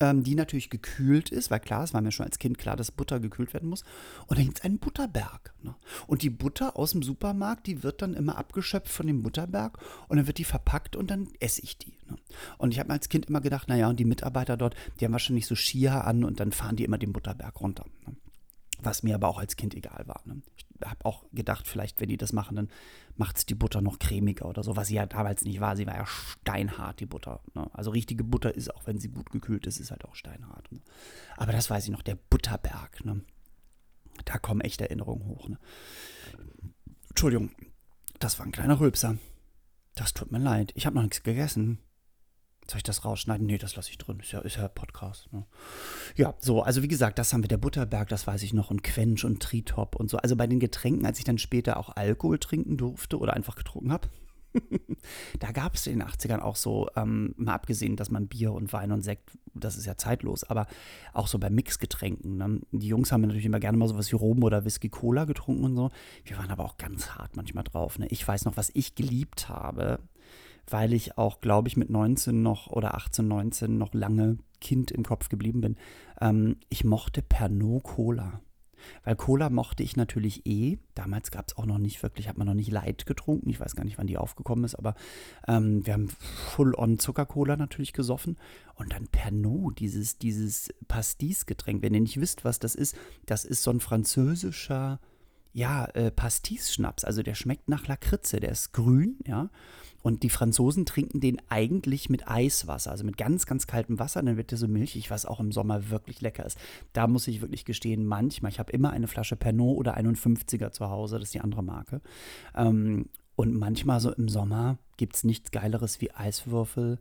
ähm, 0.00 0.22
die 0.22 0.34
natürlich 0.34 0.70
gekühlt 0.70 1.30
ist, 1.30 1.50
weil 1.50 1.60
klar, 1.60 1.84
es 1.84 1.94
war 1.94 2.00
mir 2.00 2.12
schon 2.12 2.26
als 2.26 2.38
Kind 2.38 2.58
klar, 2.58 2.76
dass 2.76 2.90
Butter 2.90 3.20
gekühlt 3.20 3.54
werden 3.54 3.68
muss. 3.68 3.84
Und 4.26 4.38
dann 4.38 4.44
gibt 4.44 4.58
es 4.58 4.64
einen 4.64 4.78
Butterberg. 4.78 5.54
Ne? 5.62 5.74
Und 6.06 6.22
die 6.22 6.30
Butter 6.30 6.76
aus 6.76 6.92
dem 6.92 7.02
Supermarkt, 7.02 7.66
die 7.66 7.82
wird 7.82 8.02
dann 8.02 8.14
immer 8.14 8.36
abgeschöpft 8.36 8.92
von 8.92 9.06
dem 9.06 9.22
Butterberg 9.22 9.78
und 10.08 10.16
dann 10.16 10.26
wird 10.26 10.38
die 10.38 10.44
verpackt 10.44 10.96
und 10.96 11.10
dann 11.10 11.28
esse 11.40 11.62
ich 11.62 11.78
die. 11.78 11.94
Ne? 12.08 12.16
Und 12.58 12.72
ich 12.72 12.78
habe 12.78 12.88
mir 12.88 12.94
als 12.94 13.08
Kind 13.08 13.26
immer 13.26 13.40
gedacht, 13.40 13.68
naja, 13.68 13.88
und 13.88 13.98
die 13.98 14.04
Mitarbeiter 14.04 14.56
dort, 14.56 14.74
die 15.00 15.04
haben 15.04 15.12
wahrscheinlich 15.12 15.46
so 15.46 15.54
Skier 15.54 16.04
an 16.04 16.24
und 16.24 16.40
dann 16.40 16.52
fahren 16.52 16.76
die 16.76 16.84
immer 16.84 16.98
den 16.98 17.12
Butterberg 17.12 17.60
runter. 17.60 17.86
Ne? 18.06 18.16
Was 18.80 19.02
mir 19.02 19.14
aber 19.14 19.28
auch 19.28 19.38
als 19.38 19.56
Kind 19.56 19.74
egal 19.74 20.04
war. 20.06 20.20
Ne? 20.26 20.42
Ich 20.56 20.65
habe 20.84 21.04
auch 21.04 21.24
gedacht, 21.32 21.66
vielleicht, 21.66 22.00
wenn 22.00 22.08
die 22.08 22.16
das 22.16 22.32
machen, 22.32 22.56
dann 22.56 22.68
macht 23.16 23.38
es 23.38 23.46
die 23.46 23.54
Butter 23.54 23.80
noch 23.80 23.98
cremiger 23.98 24.46
oder 24.46 24.62
so, 24.62 24.76
was 24.76 24.88
sie 24.88 24.94
ja 24.96 25.06
damals 25.06 25.44
nicht 25.44 25.60
war. 25.60 25.76
Sie 25.76 25.86
war 25.86 25.96
ja 25.96 26.06
steinhart, 26.06 27.00
die 27.00 27.06
Butter. 27.06 27.40
Ne? 27.54 27.68
Also 27.72 27.90
richtige 27.90 28.24
Butter 28.24 28.54
ist, 28.54 28.74
auch 28.74 28.86
wenn 28.86 28.98
sie 28.98 29.08
gut 29.08 29.30
gekühlt 29.30 29.66
ist, 29.66 29.80
ist 29.80 29.90
halt 29.90 30.04
auch 30.04 30.14
steinhart. 30.14 30.70
Ne? 30.72 30.80
Aber 31.36 31.52
das 31.52 31.70
weiß 31.70 31.84
ich 31.84 31.90
noch, 31.90 32.02
der 32.02 32.16
Butterberg. 32.16 33.04
Ne? 33.04 33.22
Da 34.24 34.38
kommen 34.38 34.60
echt 34.60 34.80
Erinnerungen 34.80 35.26
hoch. 35.26 35.48
Ne? 35.48 35.58
Entschuldigung, 37.08 37.50
das 38.18 38.38
war 38.38 38.46
ein 38.46 38.52
kleiner 38.52 38.80
Rülpser. 38.80 39.18
Das 39.94 40.12
tut 40.12 40.30
mir 40.30 40.38
leid. 40.38 40.72
Ich 40.74 40.86
habe 40.86 40.96
noch 40.96 41.02
nichts 41.02 41.22
gegessen. 41.22 41.78
Soll 42.68 42.78
ich 42.78 42.82
das 42.82 43.04
rausschneiden? 43.04 43.46
Nee, 43.46 43.58
das 43.58 43.76
lasse 43.76 43.90
ich 43.90 43.98
drin. 43.98 44.18
Ist 44.20 44.32
ja, 44.32 44.40
ist 44.40 44.56
ja 44.56 44.66
Podcast. 44.68 45.32
Ne? 45.32 45.44
Ja, 46.16 46.34
so, 46.40 46.62
also 46.62 46.82
wie 46.82 46.88
gesagt, 46.88 47.18
das 47.18 47.32
haben 47.32 47.44
wir 47.44 47.48
der 47.48 47.58
Butterberg, 47.58 48.08
das 48.08 48.26
weiß 48.26 48.42
ich 48.42 48.52
noch, 48.52 48.70
und 48.70 48.82
Quench 48.82 49.24
und 49.24 49.40
Tritop 49.40 49.94
und 49.94 50.10
so. 50.10 50.16
Also 50.18 50.34
bei 50.34 50.46
den 50.46 50.58
Getränken, 50.58 51.06
als 51.06 51.18
ich 51.18 51.24
dann 51.24 51.38
später 51.38 51.76
auch 51.76 51.94
Alkohol 51.94 52.38
trinken 52.38 52.76
durfte 52.76 53.18
oder 53.18 53.34
einfach 53.34 53.54
getrunken 53.54 53.92
habe, 53.92 54.08
da 55.38 55.52
gab 55.52 55.74
es 55.74 55.86
in 55.86 55.98
den 55.98 56.08
80ern 56.08 56.40
auch 56.40 56.56
so, 56.56 56.88
ähm, 56.96 57.34
mal 57.36 57.54
abgesehen, 57.54 57.94
dass 57.94 58.10
man 58.10 58.26
Bier 58.26 58.52
und 58.52 58.72
Wein 58.72 58.90
und 58.90 59.02
Sekt, 59.02 59.30
das 59.54 59.76
ist 59.76 59.86
ja 59.86 59.96
zeitlos, 59.96 60.44
aber 60.44 60.66
auch 61.12 61.28
so 61.28 61.38
bei 61.38 61.50
Mixgetränken. 61.50 62.36
Ne? 62.36 62.60
Die 62.72 62.88
Jungs 62.88 63.12
haben 63.12 63.20
natürlich 63.22 63.46
immer 63.46 63.60
gerne 63.60 63.78
mal 63.78 63.88
sowas 63.88 64.10
wie 64.10 64.16
Rum 64.16 64.42
oder 64.42 64.64
Whisky 64.64 64.88
Cola 64.88 65.24
getrunken 65.24 65.64
und 65.64 65.76
so. 65.76 65.90
Wir 66.24 66.38
waren 66.38 66.50
aber 66.50 66.64
auch 66.64 66.78
ganz 66.78 67.10
hart 67.10 67.36
manchmal 67.36 67.64
drauf. 67.64 67.98
Ne? 67.98 68.06
Ich 68.08 68.26
weiß 68.26 68.44
noch, 68.44 68.56
was 68.56 68.70
ich 68.74 68.94
geliebt 68.94 69.48
habe 69.48 70.00
weil 70.68 70.92
ich 70.92 71.18
auch, 71.18 71.40
glaube 71.40 71.68
ich, 71.68 71.76
mit 71.76 71.90
19 71.90 72.42
noch 72.42 72.68
oder 72.68 72.94
18, 72.94 73.26
19 73.26 73.78
noch 73.78 73.94
lange 73.94 74.38
Kind 74.60 74.90
im 74.90 75.04
Kopf 75.04 75.28
geblieben 75.28 75.60
bin. 75.60 75.76
Ähm, 76.20 76.56
ich 76.68 76.84
mochte 76.84 77.22
Pernod 77.22 77.84
Cola. 77.84 78.40
Weil 79.04 79.16
Cola 79.16 79.50
mochte 79.50 79.82
ich 79.82 79.96
natürlich 79.96 80.46
eh. 80.46 80.78
Damals 80.94 81.30
gab 81.30 81.48
es 81.48 81.56
auch 81.56 81.66
noch 81.66 81.78
nicht 81.78 82.02
wirklich, 82.02 82.28
hat 82.28 82.38
man 82.38 82.46
noch 82.46 82.54
nicht 82.54 82.70
Light 82.70 83.06
getrunken. 83.06 83.50
Ich 83.50 83.60
weiß 83.60 83.74
gar 83.74 83.84
nicht, 83.84 83.98
wann 83.98 84.06
die 84.06 84.18
aufgekommen 84.18 84.64
ist, 84.64 84.74
aber 84.74 84.94
ähm, 85.46 85.84
wir 85.86 85.94
haben 85.94 86.08
Full-on 86.08 86.98
Zucker-Cola 86.98 87.56
natürlich 87.56 87.92
gesoffen. 87.92 88.36
Und 88.74 88.92
dann 88.92 89.08
Pernod, 89.08 89.78
dieses, 89.78 90.18
dieses 90.18 90.72
Pastis-Getränk. 90.88 91.82
Wenn 91.82 91.94
ihr 91.94 92.00
nicht 92.00 92.20
wisst, 92.20 92.44
was 92.44 92.58
das 92.58 92.74
ist, 92.74 92.96
das 93.24 93.44
ist 93.44 93.62
so 93.62 93.70
ein 93.70 93.80
französischer, 93.80 95.00
ja, 95.52 95.86
äh, 95.86 96.10
Pastis-Schnaps. 96.10 97.04
Also 97.04 97.22
der 97.22 97.34
schmeckt 97.34 97.68
nach 97.68 97.86
Lakritze. 97.86 98.40
Der 98.40 98.50
ist 98.50 98.72
grün, 98.72 99.18
ja. 99.26 99.50
Und 100.06 100.22
die 100.22 100.30
Franzosen 100.30 100.86
trinken 100.86 101.18
den 101.18 101.42
eigentlich 101.48 102.08
mit 102.08 102.28
Eiswasser, 102.28 102.92
also 102.92 103.02
mit 103.02 103.16
ganz, 103.16 103.44
ganz 103.44 103.66
kaltem 103.66 103.98
Wasser. 103.98 104.22
Dann 104.22 104.36
wird 104.36 104.52
der 104.52 104.56
so 104.56 104.68
milchig, 104.68 105.10
was 105.10 105.26
auch 105.26 105.40
im 105.40 105.50
Sommer 105.50 105.90
wirklich 105.90 106.20
lecker 106.20 106.46
ist. 106.46 106.56
Da 106.92 107.08
muss 107.08 107.26
ich 107.26 107.40
wirklich 107.40 107.64
gestehen, 107.64 108.06
manchmal, 108.06 108.52
ich 108.52 108.60
habe 108.60 108.70
immer 108.70 108.90
eine 108.90 109.08
Flasche 109.08 109.34
Pernod 109.34 109.76
oder 109.76 109.96
51er 109.96 110.70
zu 110.70 110.90
Hause, 110.90 111.18
das 111.18 111.30
ist 111.30 111.34
die 111.34 111.40
andere 111.40 111.64
Marke. 111.64 112.02
Ähm, 112.54 113.06
und 113.34 113.58
manchmal 113.58 113.98
so 113.98 114.12
im 114.12 114.28
Sommer 114.28 114.78
gibt 114.96 115.16
es 115.16 115.24
nichts 115.24 115.50
Geileres 115.50 116.00
wie 116.00 116.12
Eiswürfel, 116.12 117.00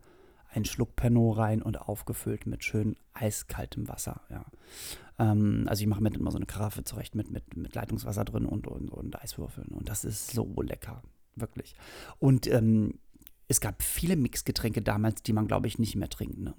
ein 0.52 0.66
Schluck 0.66 0.96
Pernod 0.96 1.38
rein 1.38 1.62
und 1.62 1.80
aufgefüllt 1.80 2.48
mit 2.48 2.64
schön 2.64 2.96
eiskaltem 3.14 3.88
Wasser. 3.88 4.22
Ja. 4.32 4.46
Ähm, 5.20 5.68
also 5.70 5.84
ich 5.84 5.88
mache 5.88 6.02
mit 6.02 6.18
immer 6.18 6.32
so 6.32 6.38
eine 6.38 6.48
Karaffe 6.48 6.84
zurecht 6.84 7.14
mit, 7.14 7.30
mit, 7.30 7.56
mit 7.56 7.76
Leitungswasser 7.76 8.26
drin 8.26 8.48
und, 8.48 8.66
und, 8.66 8.90
und 8.90 9.22
Eiswürfeln. 9.22 9.68
Und 9.68 9.90
das 9.90 10.06
ist 10.06 10.32
so 10.32 10.52
lecker, 10.64 11.04
wirklich. 11.36 11.76
Und 12.20 12.48
ähm, 12.48 13.00
es 13.48 13.62
gab 13.62 13.84
viele 13.84 14.16
Mixgetränke 14.16 14.82
damals, 14.82 15.24
die 15.24 15.34
man, 15.34 15.48
glaube 15.48 15.68
ich, 15.68 15.78
nicht 15.78 15.96
mehr 15.96 16.10
trinkt. 16.10 16.40
Ne? 16.40 16.56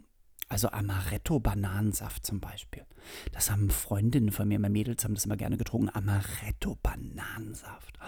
Also 0.49 0.71
Amaretto-Bananensaft 0.71 2.25
zum 2.25 2.41
Beispiel. 2.41 2.85
Das 3.33 3.51
haben 3.51 3.71
Freundinnen 3.71 4.31
von 4.31 4.47
mir, 4.47 4.59
meine 4.59 4.73
Mädels 4.73 5.05
haben 5.05 5.15
das 5.15 5.25
immer 5.25 5.37
gerne 5.37 5.57
getrunken. 5.57 5.91
Amaretto-Bananensaft. 5.93 7.99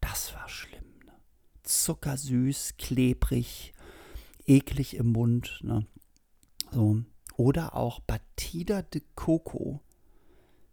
Das 0.00 0.34
war 0.34 0.48
schlimm. 0.48 0.98
Ne? 1.06 1.12
Zuckersüß, 1.62 2.74
klebrig, 2.78 3.72
eklig 4.46 4.96
im 4.96 5.12
Mund. 5.12 5.60
Ne? 5.62 5.86
So. 6.72 7.02
Oder 7.36 7.76
auch 7.76 8.00
Batida 8.00 8.82
de 8.82 9.02
Coco 9.14 9.80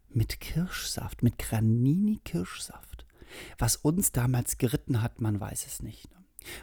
mit 0.09 0.39
Kirschsaft, 0.39 1.21
mit 1.21 1.37
Granini-Kirschsaft. 1.37 2.94
Was 3.57 3.75
uns 3.75 4.11
damals 4.11 4.57
geritten 4.57 5.01
hat, 5.01 5.21
man 5.21 5.39
weiß 5.39 5.65
es 5.67 5.81
nicht. 5.81 6.09
Ne? 6.11 6.15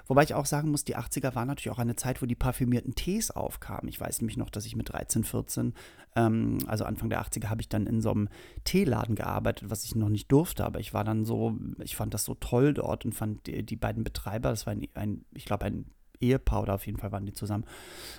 Wobei 0.07 0.23
ich 0.23 0.35
auch 0.35 0.47
sagen 0.47 0.71
muss, 0.71 0.85
die 0.85 0.97
80er 0.97 1.35
waren 1.35 1.49
natürlich 1.49 1.75
auch 1.75 1.81
eine 1.81 1.97
Zeit, 1.97 2.23
wo 2.23 2.27
die 2.27 2.35
parfümierten 2.35 2.95
Tees 2.95 3.31
aufkamen. 3.31 3.89
Ich 3.89 4.01
weiß 4.01 4.21
nämlich 4.21 4.37
noch, 4.37 4.51
dass 4.51 4.67
ich 4.67 4.77
mit 4.77 4.93
13, 4.93 5.25
14, 5.25 5.75
ähm, 6.17 6.59
also 6.67 6.85
Anfang 6.85 7.11
der 7.11 7.23
80er, 7.23 7.49
habe 7.49 7.61
ich 7.61 7.69
dann 7.69 7.87
in 7.87 8.01
so 8.01 8.11
einem 8.11 8.29
Teeladen 8.65 9.15
gearbeitet, 9.15 9.71
was 9.71 9.85
ich 9.85 9.95
noch 9.95 10.09
nicht 10.09 10.31
durfte. 10.31 10.65
Aber 10.65 10.81
ich 10.81 10.95
war 10.95 11.05
dann 11.05 11.25
so, 11.25 11.57
ich 11.83 11.97
fand 11.97 12.15
das 12.15 12.25
so 12.25 12.35
toll 12.35 12.75
dort 12.75 13.05
und 13.05 13.15
fand 13.15 13.47
die, 13.47 13.65
die 13.65 13.77
beiden 13.77 14.05
Betreiber, 14.05 14.51
das 14.51 14.67
war 14.67 14.73
ein, 14.73 14.87
ein 14.95 15.25
ich 15.35 15.45
glaube, 15.45 15.65
ein 15.65 15.87
Ehepaar 16.23 16.63
oder 16.63 16.75
auf 16.75 16.87
jeden 16.87 16.99
Fall 16.99 17.13
waren 17.13 17.27
die 17.27 17.33
zusammen, 17.33 17.65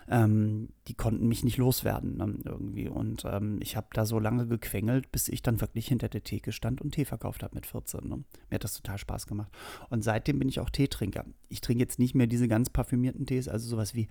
ähm, 0.10 0.70
die 0.88 0.94
konnten 0.94 1.28
mich 1.28 1.44
nicht 1.44 1.58
loswerden 1.58 2.18
ne, 2.18 2.36
irgendwie. 2.44 2.88
Und 2.88 3.26
ähm, 3.26 3.60
ich 3.62 3.76
habe 3.76 3.88
da 3.94 4.06
so 4.06 4.20
lange 4.20 4.48
gequengelt, 4.48 5.12
bis 5.12 5.28
ich 5.28 5.42
dann 5.42 5.62
wirklich 5.62 5.88
hinter 5.88 6.10
der 6.10 6.24
Theke 6.24 6.52
stand 6.52 6.82
und 6.82 6.92
Tee 6.92 7.06
verkauft 7.06 7.44
habe 7.44 7.56
mit 7.56 7.66
14. 7.66 8.08
Ne. 8.08 8.24
Mir 8.50 8.56
hat 8.56 8.64
das 8.64 8.76
total 8.76 8.98
Spaß 8.98 9.28
gemacht. 9.28 9.52
Und 9.90 10.04
seitdem 10.04 10.40
bin 10.40 10.50
ich 10.50 10.60
auch 10.60 10.70
Teetrinker. 10.70 11.26
Ich 11.50 11.62
trinke 11.62 11.84
jetzt 11.84 12.00
nicht 12.00 12.16
mehr 12.16 12.28
diese 12.28 12.48
ganz 12.48 12.70
parfümierten 12.70 13.26
Tees, 13.26 13.48
also 13.48 13.68
sowas 13.68 13.96
wie 13.96 14.08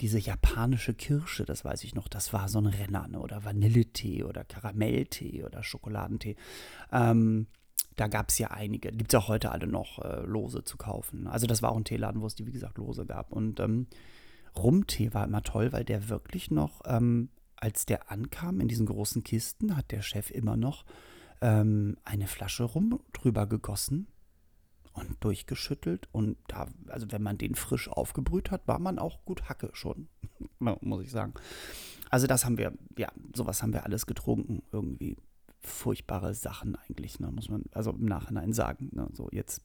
diese 0.00 0.18
japanische 0.18 0.94
Kirsche, 0.94 1.44
das 1.44 1.64
weiß 1.64 1.84
ich 1.84 1.94
noch, 1.94 2.08
das 2.08 2.32
war 2.32 2.48
so 2.48 2.58
ein 2.58 2.66
Renner, 2.66 3.06
ne? 3.08 3.20
oder 3.20 3.44
Vanilletee 3.44 4.24
oder 4.24 4.44
Karamelltee 4.44 5.44
oder 5.44 5.62
Schokoladentee. 5.62 6.36
Ähm, 6.90 7.46
da 7.96 8.08
gab 8.08 8.30
es 8.30 8.38
ja 8.38 8.48
einige. 8.48 8.90
Gibt 8.92 9.12
es 9.12 9.20
auch 9.20 9.28
heute 9.28 9.50
alle 9.50 9.66
noch 9.66 9.98
äh, 9.98 10.22
lose 10.22 10.64
zu 10.64 10.76
kaufen. 10.76 11.26
Also 11.26 11.46
das 11.46 11.62
war 11.62 11.72
auch 11.72 11.76
ein 11.76 11.84
Teeladen, 11.84 12.20
wo 12.20 12.26
es 12.26 12.34
die, 12.34 12.46
wie 12.46 12.52
gesagt, 12.52 12.78
lose 12.78 13.04
gab. 13.06 13.32
Und 13.32 13.60
ähm, 13.60 13.86
Rumtee 14.56 15.12
war 15.12 15.24
immer 15.24 15.42
toll, 15.42 15.72
weil 15.72 15.84
der 15.84 16.08
wirklich 16.08 16.50
noch, 16.50 16.80
ähm, 16.86 17.30
als 17.56 17.86
der 17.86 18.10
ankam 18.10 18.60
in 18.60 18.68
diesen 18.68 18.86
großen 18.86 19.22
Kisten, 19.22 19.76
hat 19.76 19.90
der 19.90 20.02
Chef 20.02 20.30
immer 20.30 20.56
noch 20.56 20.84
ähm, 21.40 21.96
eine 22.04 22.26
Flasche 22.26 22.64
Rum 22.64 23.00
drüber 23.12 23.46
gegossen 23.46 24.06
und 24.92 25.22
durchgeschüttelt. 25.22 26.08
Und 26.12 26.36
da, 26.48 26.68
also 26.88 27.10
wenn 27.10 27.22
man 27.22 27.38
den 27.38 27.54
frisch 27.54 27.88
aufgebrüht 27.88 28.50
hat, 28.50 28.66
war 28.66 28.78
man 28.78 28.98
auch 28.98 29.24
gut 29.24 29.48
Hacke 29.48 29.70
schon, 29.72 30.08
muss 30.58 31.04
ich 31.04 31.10
sagen. 31.10 31.34
Also 32.08 32.26
das 32.26 32.44
haben 32.44 32.58
wir, 32.58 32.72
ja, 32.98 33.08
sowas 33.34 33.62
haben 33.62 33.72
wir 33.72 33.84
alles 33.84 34.06
getrunken 34.06 34.62
irgendwie 34.72 35.16
furchtbare 35.60 36.34
Sachen 36.34 36.76
eigentlich, 36.76 37.20
ne, 37.20 37.30
muss 37.30 37.48
man 37.48 37.64
also 37.72 37.90
im 37.90 38.06
Nachhinein 38.06 38.52
sagen. 38.52 38.90
Ne, 38.92 39.08
so 39.12 39.28
jetzt 39.32 39.62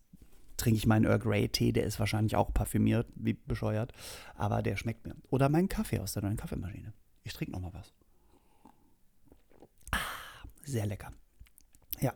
trinke 0.58 0.78
ich 0.78 0.88
meinen 0.88 1.06
Earl 1.06 1.20
Grey 1.20 1.50
Tee, 1.50 1.72
der 1.72 1.86
ist 1.86 2.00
wahrscheinlich 2.00 2.36
auch 2.36 2.54
parfümiert, 2.54 3.08
wie 3.16 3.34
bescheuert, 3.34 3.92
aber 4.36 4.62
der 4.62 4.78
schmeckt 4.78 5.06
mir. 5.06 5.16
Oder 5.30 5.50
meinen 5.50 5.70
Kaffee 5.70 6.00
aus 6.00 6.14
der 6.14 6.24
neuen 6.24 6.38
Kaffeemaschine. 6.38 6.94
Ich 7.24 7.34
trinke 7.34 7.52
noch 7.52 7.60
mal 7.60 7.74
was. 7.74 7.94
Ah, 9.92 9.98
sehr 10.64 10.86
lecker. 10.86 11.12
Ja. 12.00 12.14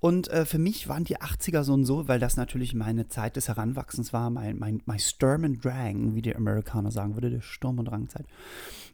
Und 0.00 0.28
äh, 0.28 0.44
für 0.44 0.58
mich 0.58 0.88
waren 0.88 1.04
die 1.04 1.18
80er 1.18 1.64
so 1.64 1.74
und 1.74 1.84
so, 1.84 2.06
weil 2.06 2.20
das 2.20 2.36
natürlich 2.36 2.74
meine 2.74 3.08
Zeit 3.08 3.36
des 3.36 3.48
Heranwachsens 3.48 4.12
war, 4.12 4.30
mein, 4.30 4.58
mein, 4.58 4.80
mein 4.86 4.98
Sturm 5.00 5.44
and 5.44 5.64
Drang, 5.64 6.14
wie 6.14 6.22
die 6.22 6.36
Amerikaner 6.36 6.92
sagen 6.92 7.14
würde, 7.14 7.30
der 7.30 7.40
Sturm- 7.40 7.78
und 7.78 7.86
Drangzeit. 7.86 8.26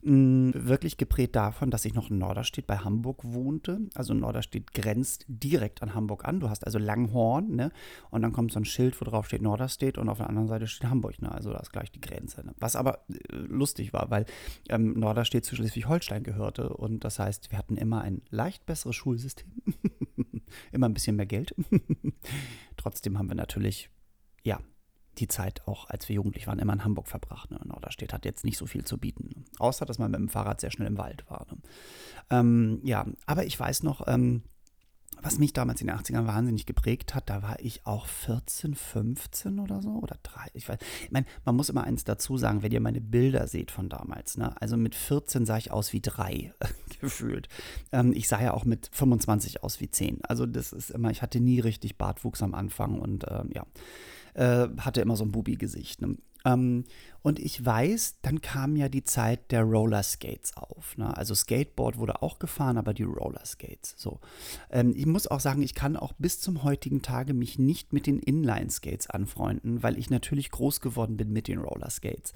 Mhm, 0.03 0.53
wirklich 0.55 0.97
geprägt 0.97 1.37
davon, 1.37 1.71
dass 1.71 1.85
ich 1.85 1.95
noch 1.95 2.11
in 2.11 2.19
Norderstedt 2.19 2.67
bei 2.67 2.79
Hamburg 2.79 3.21
wohnte. 3.23 3.81
Also 3.95 4.15
Norderstedt 4.15 4.73
grenzt 4.73 5.25
direkt 5.29 5.83
an 5.83 5.95
Hamburg 5.95 6.25
an. 6.25 6.41
Du 6.41 6.49
hast 6.49 6.65
also 6.65 6.79
Langhorn, 6.79 7.55
ne? 7.55 7.71
Und 8.11 8.23
dann 8.23 8.33
kommt 8.33 8.53
so 8.53 8.61
ein 8.61 8.65
Schild, 8.65 8.99
wo 9.01 9.05
drauf 9.05 9.27
steht 9.27 9.43
Norderstedt 9.43 9.99
und 9.99 10.09
auf 10.09 10.19
der 10.19 10.29
anderen 10.29 10.49
Seite 10.49 10.67
steht 10.67 10.89
Hamburg, 10.89 11.21
ne? 11.21 11.33
Also 11.33 11.53
da 11.53 11.59
ist 11.59 11.73
gleich 11.73 11.91
die 11.91 12.01
Grenze. 12.01 12.45
Ne? 12.45 12.55
Was 12.59 12.77
aber 12.77 13.01
äh, 13.09 13.37
lustig 13.37 13.93
war, 13.93 14.11
weil 14.11 14.27
ähm, 14.69 14.99
Norderstedt 14.99 15.45
zu 15.45 15.57
Schleswig-Holstein 15.57 16.23
gehörte 16.23 16.71
und 16.71 17.05
das 17.05 17.19
heißt, 17.19 17.51
wir 17.51 17.59
hatten 17.59 17.77
immer 17.77 18.03
ein 18.03 18.23
leicht 18.31 18.67
besseres 18.67 18.97
Schulsystem. 18.97 19.49
immer 20.73 20.89
ein 20.89 20.95
bisschen 20.95 21.17
mehr 21.17 21.27
Geld. 21.27 21.55
Trotzdem 22.77 23.19
haben 23.19 23.29
wir 23.29 23.37
natürlich, 23.37 23.91
ja, 24.43 24.61
die 25.19 25.29
Zeit 25.29 25.67
auch, 25.67 25.89
als 25.89 26.09
wir 26.09 26.17
jugendlich 26.17 26.47
waren, 26.47 26.59
immer 26.59 26.73
in 26.73 26.85
Hamburg 26.85 27.09
verbracht. 27.09 27.51
Ne? 27.51 27.61
Norderstedt 27.65 28.13
hat 28.13 28.25
jetzt 28.25 28.45
nicht 28.45 28.59
so 28.59 28.67
viel 28.67 28.85
zu 28.85 28.99
bieten. 28.99 29.45
Außer, 29.59 29.87
dass 29.87 29.99
man 29.99 30.11
mit 30.11 30.19
dem 30.19 30.29
Fahrrad 30.29 30.61
sehr 30.61 30.71
schnell 30.71 30.89
im 30.89 30.99
Wald 30.99 31.29
war. 31.31 31.47
Ne? 31.51 31.59
Ähm, 32.31 32.81
ja, 32.83 33.07
aber 33.27 33.45
ich 33.47 33.59
weiß 33.59 33.85
noch, 33.85 34.07
ähm, 34.09 34.43
was 35.25 35.39
mich 35.39 35.55
damals 35.55 35.81
in 35.81 35.87
den 35.87 35.97
80ern 35.97 36.27
wahnsinnig 36.27 36.67
geprägt 36.67 37.15
hat, 37.15 37.31
da 37.31 37.43
war 37.43 37.59
ich 37.61 37.87
auch 37.87 38.07
14, 38.07 38.75
15 38.75 39.59
oder 39.59 39.81
so 39.81 39.93
oder 39.93 40.19
drei. 40.23 40.49
Ich 40.53 40.69
weiß, 40.69 40.79
ich 41.05 41.13
meine, 41.13 41.25
man 41.47 41.57
muss 41.57 41.71
immer 41.71 41.85
eins 41.85 42.05
dazu 42.05 42.37
sagen, 42.37 42.63
wenn 42.63 42.73
ihr 42.73 42.81
meine 42.81 43.01
Bilder 43.01 43.49
seht 43.49 43.71
von 43.71 43.89
damals, 43.89 44.37
ne? 44.37 44.61
Also 44.61 44.77
mit 44.77 44.95
14 44.95 45.47
sah 45.47 45.57
ich 45.57 45.71
aus 45.71 45.95
wie 45.95 46.03
drei, 46.03 46.53
gefühlt. 47.01 47.49
Ähm, 47.91 48.13
ich 48.13 48.29
sah 48.29 48.43
ja 48.43 48.53
auch 48.53 48.67
mit 48.67 48.91
25 48.93 49.63
aus 49.63 49.81
wie 49.81 49.91
10. 49.91 50.23
Also 50.27 50.45
das 50.45 50.75
ist 50.75 50.91
immer, 50.91 51.11
ich 51.11 51.23
hatte 51.23 51.41
nie 51.41 51.61
richtig 51.61 51.97
Bartwuchs 51.97 52.43
am 52.43 52.55
Anfang 52.55 52.99
und 53.01 53.25
ähm, 53.31 53.51
ja, 53.55 53.65
äh, 54.35 54.69
hatte 54.79 55.01
immer 55.01 55.17
so 55.17 55.25
ein 55.25 55.33
Bubi-Gesicht. 55.33 56.03
Ne? 56.03 56.19
Ähm, 56.45 56.85
und 57.23 57.39
ich 57.39 57.65
weiß, 57.65 58.19
dann 58.21 58.43
kam 58.43 58.77
ja 58.77 58.91
die 58.91 59.03
Zeit 59.03 59.51
der 59.51 59.63
Rollerskates 59.63 60.57
auf. 60.57 60.97
Ne? 60.99 61.17
Also 61.17 61.35
Skateboard 61.35 61.97
wurde 61.97 62.23
auch 62.23 62.39
gefahren, 62.39 62.77
aber 62.77 62.93
die 62.93 63.05
Rollerskates. 63.05 63.95
So. 63.97 64.21
Ähm, 64.71 64.93
ich 64.95 65.07
muss 65.07 65.27
auch 65.27 65.41
sagen, 65.41 65.63
ich 65.63 65.75
kann 65.75 65.97
auch 65.97 66.13
bis 66.19 66.41
zum 66.41 66.63
heutigen 66.63 67.01
Tage 67.01 67.33
mich 67.33 67.59
nicht 67.59 67.93
mit 67.93 68.07
den 68.07 68.19
Inline-Skates 68.19 69.09
anfreunden, 69.09 69.83
weil 69.83 69.99
ich 69.99 70.11
natürlich 70.11 70.51
groß 70.51 70.81
geworden 70.81 71.17
bin 71.17 71.33
mit 71.33 71.49
den 71.49 71.59
Rollerskates. 71.59 72.35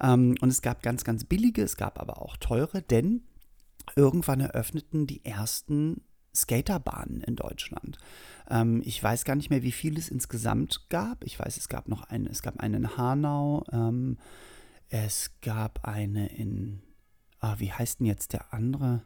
Ähm, 0.00 0.34
und 0.40 0.48
es 0.48 0.62
gab 0.62 0.82
ganz, 0.82 1.04
ganz 1.04 1.24
billige, 1.24 1.62
es 1.62 1.76
gab 1.76 2.00
aber 2.00 2.20
auch 2.20 2.36
teure, 2.36 2.82
denn 2.82 3.22
irgendwann 3.94 4.40
eröffneten 4.40 5.06
die 5.06 5.24
ersten 5.24 6.02
Skaterbahnen 6.34 7.20
in 7.22 7.36
Deutschland. 7.36 7.98
Ähm, 8.48 8.82
ich 8.84 9.02
weiß 9.02 9.24
gar 9.24 9.36
nicht 9.36 9.50
mehr, 9.50 9.62
wie 9.62 9.72
viel 9.72 9.98
es 9.98 10.08
insgesamt 10.08 10.86
gab. 10.90 11.24
Ich 11.24 11.38
weiß, 11.38 11.56
es 11.56 11.68
gab 11.68 11.88
noch 11.88 12.04
eine, 12.04 12.28
es 12.28 12.42
gab 12.42 12.60
eine 12.60 12.76
in 12.76 12.96
Hanau, 12.96 13.64
ähm, 13.72 14.18
es 14.88 15.32
gab 15.40 15.86
eine 15.86 16.28
in, 16.28 16.82
ah, 17.40 17.56
wie 17.58 17.72
heißt 17.72 18.00
denn 18.00 18.06
jetzt 18.06 18.32
der 18.32 18.52
andere? 18.52 19.02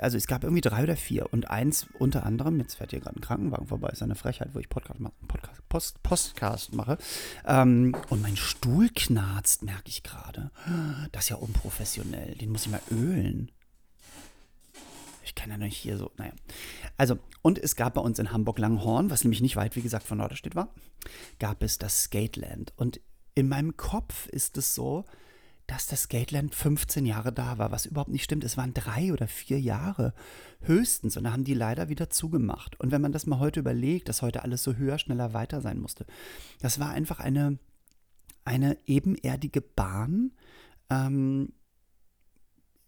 Also 0.00 0.16
es 0.16 0.26
gab 0.26 0.44
irgendwie 0.44 0.60
drei 0.60 0.84
oder 0.84 0.96
vier 0.96 1.32
und 1.32 1.50
eins 1.50 1.86
unter 1.98 2.24
anderem, 2.24 2.58
jetzt 2.60 2.74
fährt 2.74 2.90
hier 2.90 3.00
gerade 3.00 3.16
ein 3.18 3.20
Krankenwagen 3.22 3.66
vorbei, 3.66 3.88
ist 3.88 4.02
eine 4.02 4.14
Frechheit, 4.14 4.50
wo 4.52 4.60
ich 4.60 4.68
Podcast, 4.68 5.00
Podcast 5.26 5.68
Post, 5.68 6.02
Postcast 6.02 6.74
mache. 6.74 6.98
Ähm, 7.44 7.96
und 8.10 8.22
mein 8.22 8.36
Stuhl 8.36 8.90
knarzt, 8.94 9.62
merke 9.64 9.88
ich 9.88 10.02
gerade. 10.02 10.50
Das 11.12 11.24
ist 11.24 11.28
ja 11.30 11.36
unprofessionell, 11.36 12.34
den 12.36 12.50
muss 12.50 12.66
ich 12.66 12.72
mal 12.72 12.82
ölen. 12.90 13.50
Ich 15.24 15.34
kann 15.34 15.50
ja 15.50 15.58
nicht 15.58 15.76
hier 15.76 15.96
so, 15.96 16.10
naja. 16.16 16.32
Also, 16.96 17.18
und 17.42 17.58
es 17.58 17.76
gab 17.76 17.94
bei 17.94 18.00
uns 18.00 18.18
in 18.18 18.32
Hamburg-Langhorn, 18.32 19.10
was 19.10 19.24
nämlich 19.24 19.40
nicht 19.40 19.56
weit, 19.56 19.76
wie 19.76 19.82
gesagt, 19.82 20.06
von 20.06 20.18
Norderstedt 20.18 20.54
war, 20.54 20.74
gab 21.38 21.62
es 21.62 21.78
das 21.78 22.04
Skateland. 22.04 22.72
Und 22.76 23.00
in 23.34 23.48
meinem 23.48 23.76
Kopf 23.76 24.26
ist 24.28 24.56
es 24.56 24.74
so, 24.74 25.04
dass 25.70 25.86
das 25.86 26.02
Skateland 26.02 26.52
15 26.52 27.06
Jahre 27.06 27.32
da 27.32 27.58
war, 27.58 27.70
was 27.70 27.86
überhaupt 27.86 28.10
nicht 28.10 28.24
stimmt. 28.24 28.42
Es 28.42 28.56
waren 28.56 28.74
drei 28.74 29.12
oder 29.12 29.28
vier 29.28 29.60
Jahre 29.60 30.14
höchstens 30.62 31.16
und 31.16 31.24
da 31.24 31.32
haben 31.32 31.44
die 31.44 31.54
leider 31.54 31.88
wieder 31.88 32.10
zugemacht. 32.10 32.78
Und 32.80 32.90
wenn 32.90 33.00
man 33.00 33.12
das 33.12 33.26
mal 33.26 33.38
heute 33.38 33.60
überlegt, 33.60 34.08
dass 34.08 34.20
heute 34.20 34.42
alles 34.42 34.64
so 34.64 34.74
höher, 34.74 34.98
schneller, 34.98 35.32
weiter 35.32 35.60
sein 35.60 35.78
musste, 35.78 36.06
das 36.60 36.80
war 36.80 36.90
einfach 36.90 37.20
eine, 37.20 37.58
eine 38.44 38.78
ebenerdige 38.86 39.60
Bahn, 39.60 40.32
ähm, 40.90 41.52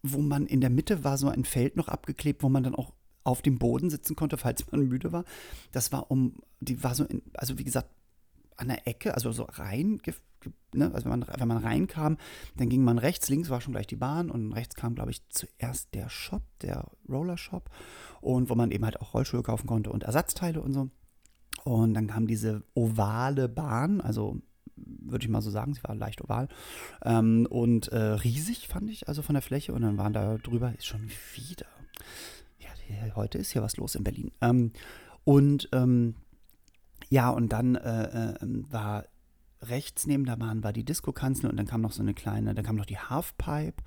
wo 0.03 0.19
man 0.21 0.45
in 0.45 0.61
der 0.61 0.69
Mitte 0.69 1.03
war 1.03 1.17
so 1.17 1.29
ein 1.29 1.45
Feld 1.45 1.77
noch 1.77 1.87
abgeklebt, 1.87 2.43
wo 2.43 2.49
man 2.49 2.63
dann 2.63 2.75
auch 2.75 2.93
auf 3.23 3.41
dem 3.41 3.57
Boden 3.57 3.89
sitzen 3.89 4.15
konnte, 4.15 4.37
falls 4.37 4.69
man 4.71 4.81
müde 4.87 5.11
war. 5.11 5.23
Das 5.71 5.91
war 5.91 6.11
um, 6.11 6.35
die 6.59 6.83
war 6.83 6.93
so, 6.93 7.05
in, 7.05 7.21
also 7.33 7.57
wie 7.57 7.63
gesagt, 7.63 7.89
an 8.57 8.67
der 8.67 8.87
Ecke, 8.87 9.15
also 9.15 9.31
so 9.31 9.43
rein, 9.43 9.99
ne? 10.75 10.91
also 10.93 11.09
wenn 11.09 11.19
man, 11.19 11.25
wenn 11.39 11.47
man 11.47 11.57
reinkam, 11.57 12.17
dann 12.55 12.69
ging 12.69 12.83
man 12.83 12.99
rechts, 12.99 13.29
links 13.29 13.49
war 13.49 13.61
schon 13.61 13.73
gleich 13.73 13.87
die 13.87 13.95
Bahn 13.95 14.29
und 14.29 14.53
rechts 14.53 14.75
kam, 14.75 14.93
glaube 14.93 15.09
ich, 15.09 15.27
zuerst 15.29 15.93
der 15.95 16.09
Shop, 16.09 16.43
der 16.61 16.91
Roller 17.09 17.37
Shop 17.37 17.71
und 18.21 18.49
wo 18.49 18.55
man 18.55 18.71
eben 18.71 18.85
halt 18.85 19.01
auch 19.01 19.13
Rollschuhe 19.13 19.41
kaufen 19.41 19.67
konnte 19.67 19.89
und 19.89 20.03
Ersatzteile 20.03 20.61
und 20.61 20.73
so. 20.73 20.89
Und 21.63 21.93
dann 21.93 22.07
kam 22.07 22.27
diese 22.27 22.63
ovale 22.73 23.47
Bahn, 23.47 24.01
also 24.01 24.41
würde 24.75 25.25
ich 25.25 25.29
mal 25.29 25.41
so 25.41 25.51
sagen. 25.51 25.73
Sie 25.73 25.83
war 25.83 25.95
leicht 25.95 26.23
oval. 26.23 26.47
Ähm, 27.03 27.47
und 27.49 27.89
äh, 27.89 27.97
riesig 27.97 28.67
fand 28.67 28.89
ich, 28.89 29.07
also 29.07 29.21
von 29.21 29.33
der 29.33 29.41
Fläche. 29.41 29.73
Und 29.73 29.81
dann 29.81 29.97
waren 29.97 30.13
da 30.13 30.37
drüber, 30.37 30.73
ist 30.77 30.85
schon 30.85 31.09
wieder. 31.35 31.67
Ja, 32.59 32.69
die, 32.87 33.13
heute 33.13 33.37
ist 33.37 33.51
hier 33.51 33.61
was 33.61 33.77
los 33.77 33.95
in 33.95 34.03
Berlin. 34.03 34.31
Ähm, 34.41 34.71
und 35.23 35.69
ähm, 35.71 36.15
ja, 37.09 37.29
und 37.29 37.49
dann 37.49 37.75
äh, 37.75 38.33
äh, 38.33 38.37
war 38.41 39.05
rechts 39.61 40.07
neben 40.07 40.25
der 40.25 40.35
Bahn 40.35 40.63
war 40.63 40.73
die 40.73 40.83
Disco-Kanzel 40.83 41.49
und 41.49 41.57
dann 41.57 41.67
kam 41.67 41.81
noch 41.81 41.91
so 41.91 42.01
eine 42.01 42.13
kleine, 42.13 42.53
dann 42.53 42.65
kam 42.65 42.75
noch 42.75 42.85
die 42.85 42.97
Halfpipe 42.97 43.83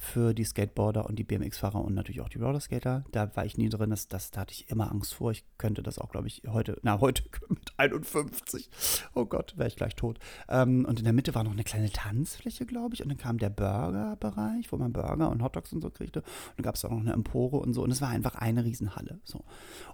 für 0.00 0.32
die 0.32 0.44
Skateboarder 0.44 1.06
und 1.06 1.18
die 1.18 1.24
BMX-Fahrer 1.24 1.84
und 1.84 1.92
natürlich 1.92 2.20
auch 2.20 2.28
die 2.28 2.38
Rollerskater. 2.38 3.04
Da 3.10 3.34
war 3.34 3.44
ich 3.44 3.58
nie 3.58 3.68
drin, 3.68 3.90
das, 3.90 4.06
das, 4.06 4.30
da 4.30 4.42
hatte 4.42 4.54
ich 4.54 4.70
immer 4.70 4.92
Angst 4.92 5.14
vor. 5.14 5.32
Ich 5.32 5.44
könnte 5.58 5.82
das 5.82 5.98
auch, 5.98 6.08
glaube 6.08 6.28
ich, 6.28 6.42
heute, 6.46 6.78
na, 6.82 7.00
heute 7.00 7.24
mit 7.48 7.72
51. 7.76 8.70
Oh 9.14 9.26
Gott, 9.26 9.58
wäre 9.58 9.66
ich 9.66 9.74
gleich 9.74 9.96
tot. 9.96 10.20
Ähm, 10.48 10.84
und 10.84 11.00
in 11.00 11.04
der 11.04 11.12
Mitte 11.12 11.34
war 11.34 11.42
noch 11.42 11.50
eine 11.50 11.64
kleine 11.64 11.90
Tanzfläche, 11.90 12.64
glaube 12.64 12.94
ich. 12.94 13.02
Und 13.02 13.08
dann 13.08 13.18
kam 13.18 13.38
der 13.38 13.50
Burger-Bereich, 13.50 14.70
wo 14.70 14.76
man 14.76 14.92
Burger 14.92 15.30
und 15.30 15.42
Hotdogs 15.42 15.72
und 15.72 15.82
so 15.82 15.90
kriegte. 15.90 16.20
Und 16.20 16.58
dann 16.58 16.62
gab 16.62 16.76
es 16.76 16.84
auch 16.84 16.90
noch 16.90 17.00
eine 17.00 17.12
Empore 17.12 17.58
und 17.58 17.74
so. 17.74 17.82
Und 17.82 17.90
es 17.90 18.00
war 18.00 18.08
einfach 18.08 18.36
eine 18.36 18.64
Riesenhalle. 18.64 19.20
So. 19.24 19.44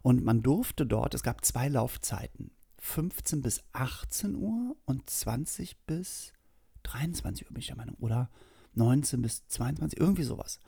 Und 0.03 0.23
man 0.23 0.43
durfte 0.43 0.85
dort, 0.85 1.15
es 1.15 1.23
gab 1.23 1.45
zwei 1.47 1.69
Laufzeiten. 1.69 2.51
15 2.79 3.41
bis 3.41 3.65
18 3.73 4.35
Uhr 4.35 4.77
und 4.85 5.09
20 5.09 5.79
bis 5.87 6.35
23 6.83 7.47
Uhr, 7.47 7.55
bin 7.55 7.61
ich 7.61 7.69
der 7.69 7.77
Meinung. 7.77 7.97
Oder 8.01 8.29
19 8.77 9.23
bis 9.23 9.47
22, 9.49 9.99
irgendwie 9.99 10.23
sowas. 10.23 10.61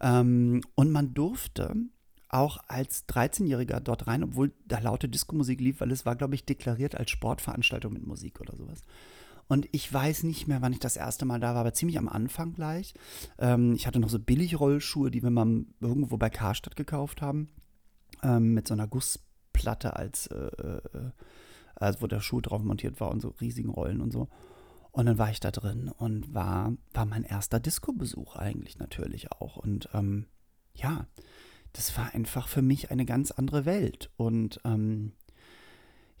Ähm, 0.00 0.62
und 0.74 0.90
man 0.90 1.14
durfte 1.14 1.74
auch 2.28 2.58
als 2.68 3.08
13-Jähriger 3.08 3.80
dort 3.80 4.06
rein, 4.06 4.22
obwohl 4.22 4.52
da 4.66 4.78
laute 4.78 5.08
Diskomusik 5.08 5.60
lief, 5.60 5.80
weil 5.80 5.90
es 5.90 6.04
war, 6.04 6.16
glaube 6.16 6.34
ich, 6.34 6.44
deklariert 6.44 6.94
als 6.94 7.10
Sportveranstaltung 7.10 7.92
mit 7.92 8.06
Musik 8.06 8.40
oder 8.40 8.56
sowas. 8.56 8.82
Und 9.48 9.66
ich 9.72 9.90
weiß 9.90 10.24
nicht 10.24 10.46
mehr, 10.46 10.60
wann 10.60 10.74
ich 10.74 10.78
das 10.78 10.96
erste 10.96 11.24
Mal 11.24 11.40
da 11.40 11.54
war, 11.54 11.62
aber 11.62 11.72
ziemlich 11.72 11.98
am 11.98 12.08
Anfang 12.08 12.52
gleich. 12.52 12.92
Ähm, 13.38 13.72
ich 13.74 13.86
hatte 13.86 13.98
noch 13.98 14.10
so 14.10 14.18
Billigrollschuhe, 14.18 15.10
die 15.10 15.22
wir 15.22 15.30
mal 15.30 15.64
irgendwo 15.80 16.18
bei 16.18 16.28
Karstadt 16.28 16.76
gekauft 16.76 17.22
haben, 17.22 17.48
ähm, 18.22 18.52
mit 18.52 18.68
so 18.68 18.74
einer 18.74 18.86
Gussplatte 18.86 19.96
als, 19.96 20.26
äh, 20.26 20.36
äh, 20.36 21.10
also 21.76 22.02
wo 22.02 22.06
der 22.06 22.20
Schuh 22.20 22.42
drauf 22.42 22.62
montiert 22.62 23.00
war 23.00 23.10
und 23.10 23.20
so 23.20 23.34
riesigen 23.40 23.70
Rollen 23.70 24.02
und 24.02 24.12
so. 24.12 24.28
Und 24.90 25.06
dann 25.06 25.18
war 25.18 25.30
ich 25.30 25.40
da 25.40 25.50
drin 25.50 25.88
und 25.88 26.34
war, 26.34 26.72
war 26.92 27.06
mein 27.06 27.24
erster 27.24 27.60
Disco-Besuch 27.60 28.36
eigentlich 28.36 28.78
natürlich 28.78 29.32
auch. 29.32 29.56
Und 29.56 29.88
ähm, 29.92 30.26
ja, 30.74 31.06
das 31.72 31.96
war 31.96 32.14
einfach 32.14 32.48
für 32.48 32.62
mich 32.62 32.90
eine 32.90 33.04
ganz 33.04 33.30
andere 33.30 33.64
Welt. 33.64 34.10
Und 34.16 34.60
ähm, 34.64 35.12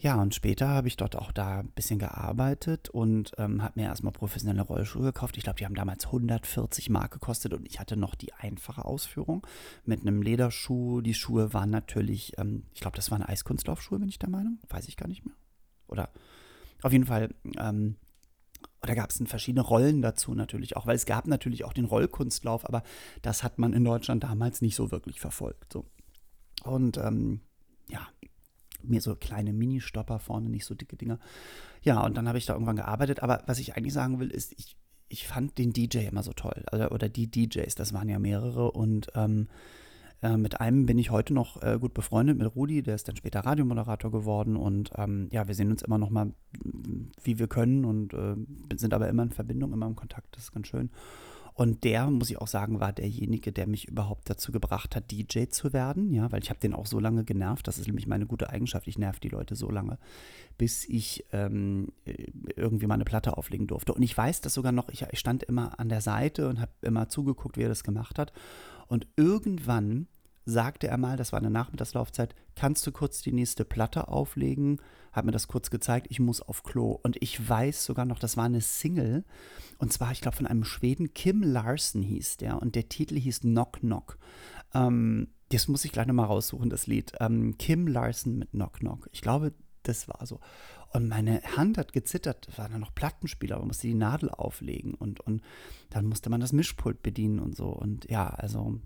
ja, 0.00 0.14
und 0.22 0.32
später 0.32 0.68
habe 0.68 0.86
ich 0.86 0.96
dort 0.96 1.16
auch 1.16 1.32
da 1.32 1.58
ein 1.58 1.70
bisschen 1.70 1.98
gearbeitet 1.98 2.88
und 2.88 3.32
ähm, 3.36 3.62
habe 3.62 3.80
mir 3.80 3.86
erstmal 3.86 4.12
professionelle 4.12 4.62
Rollschuhe 4.62 5.02
gekauft. 5.02 5.36
Ich 5.36 5.42
glaube, 5.42 5.58
die 5.58 5.64
haben 5.64 5.74
damals 5.74 6.06
140 6.06 6.88
Mark 6.88 7.10
gekostet 7.10 7.52
und 7.52 7.66
ich 7.66 7.80
hatte 7.80 7.96
noch 7.96 8.14
die 8.14 8.32
einfache 8.32 8.84
Ausführung 8.84 9.44
mit 9.84 10.02
einem 10.02 10.22
Lederschuh. 10.22 11.00
Die 11.00 11.14
Schuhe 11.14 11.52
waren 11.52 11.70
natürlich, 11.70 12.38
ähm, 12.38 12.62
ich 12.74 12.80
glaube, 12.80 12.94
das 12.94 13.10
waren 13.10 13.22
Eiskunstlaufschuhe, 13.22 13.98
bin 13.98 14.08
ich 14.08 14.20
der 14.20 14.30
Meinung. 14.30 14.60
Weiß 14.68 14.86
ich 14.86 14.96
gar 14.96 15.08
nicht 15.08 15.24
mehr. 15.24 15.34
Oder 15.88 16.10
auf 16.82 16.92
jeden 16.92 17.06
Fall 17.06 17.34
ähm, 17.58 17.96
da 18.82 18.94
gab 18.94 19.10
es 19.10 19.20
verschiedene 19.26 19.62
Rollen 19.62 20.02
dazu 20.02 20.34
natürlich 20.34 20.76
auch, 20.76 20.86
weil 20.86 20.96
es 20.96 21.06
gab 21.06 21.26
natürlich 21.26 21.64
auch 21.64 21.72
den 21.72 21.84
Rollkunstlauf, 21.84 22.66
aber 22.66 22.82
das 23.22 23.42
hat 23.42 23.58
man 23.58 23.72
in 23.72 23.84
Deutschland 23.84 24.24
damals 24.24 24.62
nicht 24.62 24.76
so 24.76 24.90
wirklich 24.90 25.20
verfolgt. 25.20 25.72
So. 25.72 25.84
Und 26.64 26.96
ähm, 26.98 27.40
ja, 27.88 28.06
mir 28.82 29.00
so 29.00 29.16
kleine 29.16 29.52
Mini-Stopper 29.52 30.18
vorne, 30.18 30.48
nicht 30.48 30.64
so 30.64 30.74
dicke 30.74 30.96
Dinger. 30.96 31.18
Ja, 31.82 32.04
und 32.04 32.16
dann 32.16 32.28
habe 32.28 32.38
ich 32.38 32.46
da 32.46 32.52
irgendwann 32.52 32.76
gearbeitet. 32.76 33.22
Aber 33.22 33.42
was 33.46 33.58
ich 33.58 33.76
eigentlich 33.76 33.92
sagen 33.92 34.20
will, 34.20 34.30
ist, 34.30 34.52
ich, 34.58 34.76
ich 35.08 35.26
fand 35.26 35.58
den 35.58 35.72
DJ 35.72 35.98
immer 35.98 36.22
so 36.22 36.32
toll. 36.32 36.64
Also, 36.66 36.88
oder 36.90 37.08
die 37.08 37.30
DJs, 37.30 37.74
das 37.74 37.92
waren 37.92 38.08
ja 38.08 38.18
mehrere. 38.18 38.70
Und 38.70 39.08
ähm, 39.14 39.48
äh, 40.22 40.36
mit 40.36 40.60
einem 40.60 40.86
bin 40.86 40.98
ich 40.98 41.10
heute 41.10 41.32
noch 41.32 41.62
äh, 41.62 41.78
gut 41.78 41.94
befreundet, 41.94 42.38
mit 42.38 42.54
Rudi, 42.54 42.82
der 42.82 42.94
ist 42.94 43.08
dann 43.08 43.16
später 43.16 43.40
Radiomoderator 43.40 44.10
geworden 44.10 44.56
und 44.56 44.90
ähm, 44.96 45.28
ja, 45.30 45.46
wir 45.46 45.54
sehen 45.54 45.70
uns 45.70 45.82
immer 45.82 45.98
noch 45.98 46.10
mal, 46.10 46.32
wie 47.22 47.38
wir 47.38 47.46
können 47.46 47.84
und 47.84 48.14
äh, 48.14 48.34
sind 48.76 48.94
aber 48.94 49.08
immer 49.08 49.22
in 49.22 49.30
Verbindung, 49.30 49.72
immer 49.72 49.86
im 49.86 49.96
Kontakt, 49.96 50.34
das 50.34 50.44
ist 50.44 50.52
ganz 50.52 50.66
schön. 50.66 50.90
Und 51.58 51.82
der, 51.82 52.08
muss 52.08 52.30
ich 52.30 52.40
auch 52.40 52.46
sagen, 52.46 52.78
war 52.78 52.92
derjenige, 52.92 53.50
der 53.50 53.66
mich 53.66 53.88
überhaupt 53.88 54.30
dazu 54.30 54.52
gebracht 54.52 54.94
hat, 54.94 55.10
DJ 55.10 55.46
zu 55.46 55.72
werden. 55.72 56.12
Ja, 56.12 56.30
weil 56.30 56.40
ich 56.40 56.50
habe 56.50 56.60
den 56.60 56.72
auch 56.72 56.86
so 56.86 57.00
lange 57.00 57.24
genervt. 57.24 57.66
Das 57.66 57.78
ist 57.78 57.88
nämlich 57.88 58.06
meine 58.06 58.26
gute 58.26 58.50
Eigenschaft. 58.50 58.86
Ich 58.86 58.96
nerv 58.96 59.18
die 59.18 59.28
Leute 59.28 59.56
so 59.56 59.68
lange, 59.68 59.98
bis 60.56 60.88
ich 60.88 61.24
ähm, 61.32 61.88
irgendwie 62.54 62.86
mal 62.86 62.94
eine 62.94 63.04
Platte 63.04 63.36
auflegen 63.36 63.66
durfte. 63.66 63.92
Und 63.92 64.02
ich 64.02 64.16
weiß 64.16 64.40
das 64.40 64.54
sogar 64.54 64.70
noch. 64.70 64.88
Ich, 64.90 65.04
ich 65.10 65.18
stand 65.18 65.42
immer 65.42 65.80
an 65.80 65.88
der 65.88 66.00
Seite 66.00 66.48
und 66.48 66.60
habe 66.60 66.70
immer 66.82 67.08
zugeguckt, 67.08 67.56
wie 67.56 67.62
er 67.62 67.68
das 67.68 67.82
gemacht 67.82 68.20
hat. 68.20 68.32
Und 68.86 69.08
irgendwann 69.16 70.06
sagte 70.48 70.88
er 70.88 70.96
mal, 70.96 71.16
das 71.16 71.32
war 71.32 71.38
eine 71.38 71.50
Nachmittagslaufzeit, 71.50 72.34
kannst 72.56 72.86
du 72.86 72.92
kurz 72.92 73.20
die 73.20 73.32
nächste 73.32 73.64
Platte 73.64 74.08
auflegen? 74.08 74.80
Hat 75.12 75.24
mir 75.24 75.32
das 75.32 75.48
kurz 75.48 75.70
gezeigt, 75.70 76.06
ich 76.10 76.20
muss 76.20 76.40
auf 76.40 76.62
Klo. 76.62 76.98
Und 77.02 77.20
ich 77.22 77.48
weiß 77.48 77.84
sogar 77.84 78.04
noch, 78.04 78.18
das 78.18 78.36
war 78.36 78.44
eine 78.44 78.60
Single. 78.60 79.24
Und 79.78 79.92
zwar, 79.92 80.12
ich 80.12 80.20
glaube, 80.20 80.36
von 80.36 80.46
einem 80.46 80.64
Schweden, 80.64 81.12
Kim 81.12 81.42
Larsen 81.42 82.02
hieß 82.02 82.38
der. 82.38 82.60
Und 82.62 82.74
der 82.74 82.88
Titel 82.88 83.18
hieß 83.18 83.40
Knock 83.40 83.80
Knock. 83.80 84.18
Ähm, 84.74 85.28
das 85.50 85.68
muss 85.68 85.84
ich 85.84 85.92
gleich 85.92 86.06
nochmal 86.06 86.26
raussuchen, 86.26 86.70
das 86.70 86.86
Lied. 86.86 87.12
Ähm, 87.20 87.56
Kim 87.58 87.86
Larsen 87.86 88.38
mit 88.38 88.50
Knock 88.50 88.78
Knock. 88.78 89.08
Ich 89.12 89.20
glaube, 89.20 89.52
das 89.82 90.08
war 90.08 90.24
so. 90.26 90.40
Und 90.92 91.08
meine 91.08 91.42
Hand 91.56 91.76
hat 91.76 91.92
gezittert, 91.92 92.48
es 92.48 92.58
waren 92.58 92.72
da 92.72 92.78
noch 92.78 92.94
Plattenspieler, 92.94 93.58
man 93.58 93.68
musste 93.68 93.86
die 93.86 93.94
Nadel 93.94 94.30
auflegen 94.30 94.94
und, 94.94 95.20
und 95.20 95.42
dann 95.90 96.06
musste 96.06 96.30
man 96.30 96.40
das 96.40 96.52
Mischpult 96.52 97.02
bedienen 97.02 97.38
und 97.38 97.54
so. 97.54 97.68
Und 97.68 98.08
ja, 98.10 98.28
also 98.28 98.80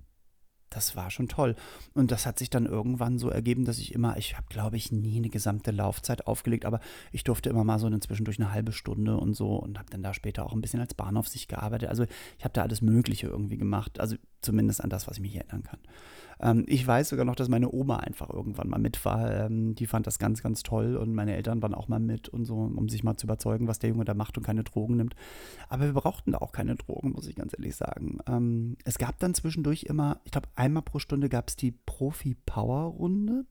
das 0.74 0.96
war 0.96 1.11
schon 1.11 1.28
toll. 1.28 1.54
Und 1.94 2.11
das 2.11 2.26
hat 2.26 2.38
sich 2.38 2.50
dann 2.50 2.66
irgendwann 2.66 3.18
so 3.18 3.28
ergeben, 3.28 3.64
dass 3.64 3.78
ich 3.78 3.94
immer, 3.94 4.16
ich 4.16 4.37
habe, 4.37 4.46
glaube 4.48 4.76
ich, 4.76 4.92
nie 4.92 5.16
eine 5.16 5.28
gesamte 5.28 5.70
Laufzeit 5.70 6.26
aufgelegt, 6.26 6.64
aber 6.64 6.80
ich 7.12 7.24
durfte 7.24 7.50
immer 7.50 7.64
mal 7.64 7.78
so 7.78 7.87
inzwischen 7.87 8.24
durch 8.24 8.38
eine 8.38 8.52
halbe 8.52 8.72
Stunde 8.72 9.16
und 9.16 9.35
so 9.35 9.56
und 9.56 9.78
habe 9.78 9.90
dann 9.90 10.02
da 10.02 10.14
später 10.14 10.46
auch 10.46 10.52
ein 10.52 10.61
bisschen 10.61 10.80
als 10.80 10.94
Bahnhofsicht 10.94 11.48
gearbeitet. 11.48 11.88
Also 11.88 12.04
ich 12.38 12.44
habe 12.44 12.54
da 12.54 12.62
alles 12.62 12.82
Mögliche 12.82 13.26
irgendwie 13.26 13.56
gemacht, 13.56 14.00
also 14.00 14.16
zumindest 14.40 14.82
an 14.82 14.90
das, 14.90 15.06
was 15.06 15.16
ich 15.16 15.22
mich 15.22 15.37
erinnern 15.37 15.62
kann. 15.62 15.78
Ähm, 16.40 16.64
ich 16.66 16.87
weiß 16.87 17.11
sogar 17.11 17.25
noch, 17.25 17.37
dass 17.37 17.49
meine 17.49 17.73
Oma 17.73 17.97
einfach 17.97 18.31
irgendwann 18.31 18.68
mal 18.68 18.79
mit 18.79 19.05
war. 19.05 19.47
Ähm, 19.47 19.75
die 19.75 19.87
fand 19.87 20.07
das 20.07 20.18
ganz, 20.18 20.42
ganz 20.42 20.62
toll 20.62 20.97
und 20.97 21.14
meine 21.14 21.35
Eltern 21.35 21.62
waren 21.62 21.75
auch 21.75 21.88
mal 21.88 22.01
mit 22.01 22.29
und 22.29 22.45
so, 22.45 22.57
um 22.57 22.88
sich 22.88 23.05
mal 23.05 23.16
zu 23.16 23.27
überzeugen, 23.27 23.68
was 23.68 23.79
der 23.79 23.90
Junge 23.90 24.05
da 24.05 24.14
macht 24.14 24.37
und 24.37 24.45
keine 24.45 24.64
Drogen 24.64 24.97
nimmt. 24.97 25.14
Aber 25.68 25.85
wir 25.85 25.92
brauchten 25.92 26.33
da 26.33 26.38
auch 26.38 26.53
keine 26.53 26.77
Drogen, 26.77 27.12
muss 27.12 27.27
ich 27.27 27.37
ganz 27.37 27.53
ehrlich 27.55 27.77
sagen. 27.77 28.18
Ähm, 28.27 28.77
es 28.85 28.99
gab 28.99 29.18
dann 29.18 29.35
zwischendurch 29.35 29.85
immer, 29.85 30.21
ich 30.25 30.33
glaube, 30.33 30.49
einmal 30.57 30.83
pro 30.83 30.99
Stunde 30.99 31.29
gab 31.29 31.49
es 31.49 31.57
die 31.57 31.73
Profi-Power-Runde. 31.73 33.45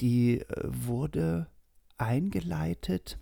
Die 0.00 0.40
äh, 0.40 0.44
wurde 0.64 1.46
eingeleitet, 1.98 3.18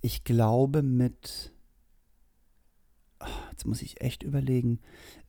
ich 0.00 0.24
glaube, 0.24 0.82
mit 0.82 1.52
oh, 3.20 3.26
jetzt 3.50 3.66
muss 3.66 3.82
ich 3.82 4.00
echt 4.00 4.22
überlegen. 4.22 4.80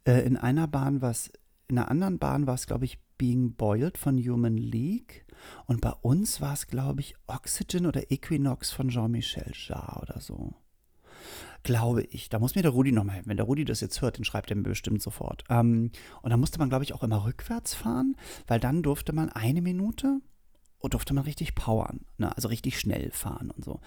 Äh, 0.05 0.21
in 0.21 0.37
einer 0.37 0.67
Bahn 0.67 1.01
war 1.01 1.11
es 1.11 1.31
in 1.67 1.77
einer 1.77 1.91
anderen 1.91 2.19
Bahn 2.19 2.47
war 2.47 2.55
es, 2.55 2.67
glaube 2.67 2.85
ich, 2.85 2.99
Being 3.17 3.53
Boiled 3.53 3.97
von 3.97 4.17
Human 4.17 4.57
League. 4.57 5.25
Und 5.65 5.81
bei 5.81 5.91
uns 6.01 6.41
war 6.41 6.53
es, 6.53 6.67
glaube 6.67 7.01
ich, 7.01 7.15
Oxygen 7.27 7.85
oder 7.85 8.11
Equinox 8.11 8.71
von 8.71 8.89
Jean-Michel 8.89 9.51
Jarre 9.53 10.01
oder 10.01 10.21
so. 10.21 10.53
Glaube 11.63 12.03
ich. 12.03 12.29
Da 12.29 12.39
muss 12.39 12.55
mir 12.55 12.61
der 12.61 12.71
Rudi 12.71 12.91
nochmal 12.91 13.15
helfen. 13.15 13.29
Wenn 13.29 13.37
der 13.37 13.45
Rudi 13.45 13.65
das 13.65 13.81
jetzt 13.81 14.01
hört, 14.01 14.17
dann 14.17 14.23
schreibt 14.23 14.49
er 14.49 14.55
mir 14.55 14.63
bestimmt 14.63 15.01
sofort. 15.01 15.43
Ähm, 15.49 15.91
und 16.21 16.29
da 16.29 16.37
musste 16.37 16.59
man, 16.59 16.69
glaube 16.69 16.83
ich, 16.83 16.93
auch 16.93 17.03
immer 17.03 17.25
rückwärts 17.25 17.73
fahren, 17.73 18.15
weil 18.47 18.59
dann 18.59 18.83
durfte 18.83 19.13
man 19.13 19.29
eine 19.29 19.61
Minute 19.61 20.21
und 20.79 20.93
durfte 20.93 21.13
man 21.13 21.25
richtig 21.25 21.55
powern. 21.55 22.01
Ne? 22.17 22.33
Also 22.35 22.47
richtig 22.47 22.79
schnell 22.79 23.11
fahren 23.11 23.51
und 23.51 23.65
so. 23.65 23.81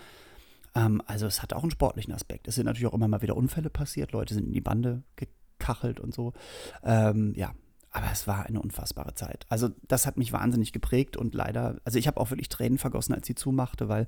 Ähm, 0.75 1.03
also 1.07 1.27
es 1.27 1.43
hat 1.43 1.53
auch 1.53 1.63
einen 1.63 1.71
sportlichen 1.71 2.13
Aspekt. 2.13 2.49
Es 2.49 2.57
sind 2.57 2.67
natürlich 2.67 2.89
auch 2.89 2.95
immer 2.95 3.09
mal 3.09 3.23
wieder 3.23 3.37
Unfälle 3.37 3.71
passiert. 3.71 4.13
Leute 4.13 4.35
sind 4.35 4.49
in 4.49 4.53
die 4.53 4.61
Bande 4.61 5.03
gekachelt 5.17 6.01
und 6.01 6.13
so. 6.13 6.33
Ähm, 6.83 7.33
ja, 7.37 7.55
aber 7.93 8.07
es 8.13 8.27
war 8.27 8.47
eine 8.47 8.61
unfassbare 8.61 9.15
Zeit. 9.15 9.47
Also 9.49 9.71
das 9.89 10.07
hat 10.07 10.17
mich 10.17 10.33
wahnsinnig 10.33 10.73
geprägt 10.73 11.17
und 11.17 11.35
leider, 11.35 11.81
also 11.85 11.99
ich 11.99 12.07
habe 12.07 12.21
auch 12.21 12.31
wirklich 12.31 12.49
Tränen 12.49 12.79
vergossen, 12.79 13.15
als 13.15 13.27
sie 13.27 13.35
zumachte, 13.35 13.89
weil 13.89 14.07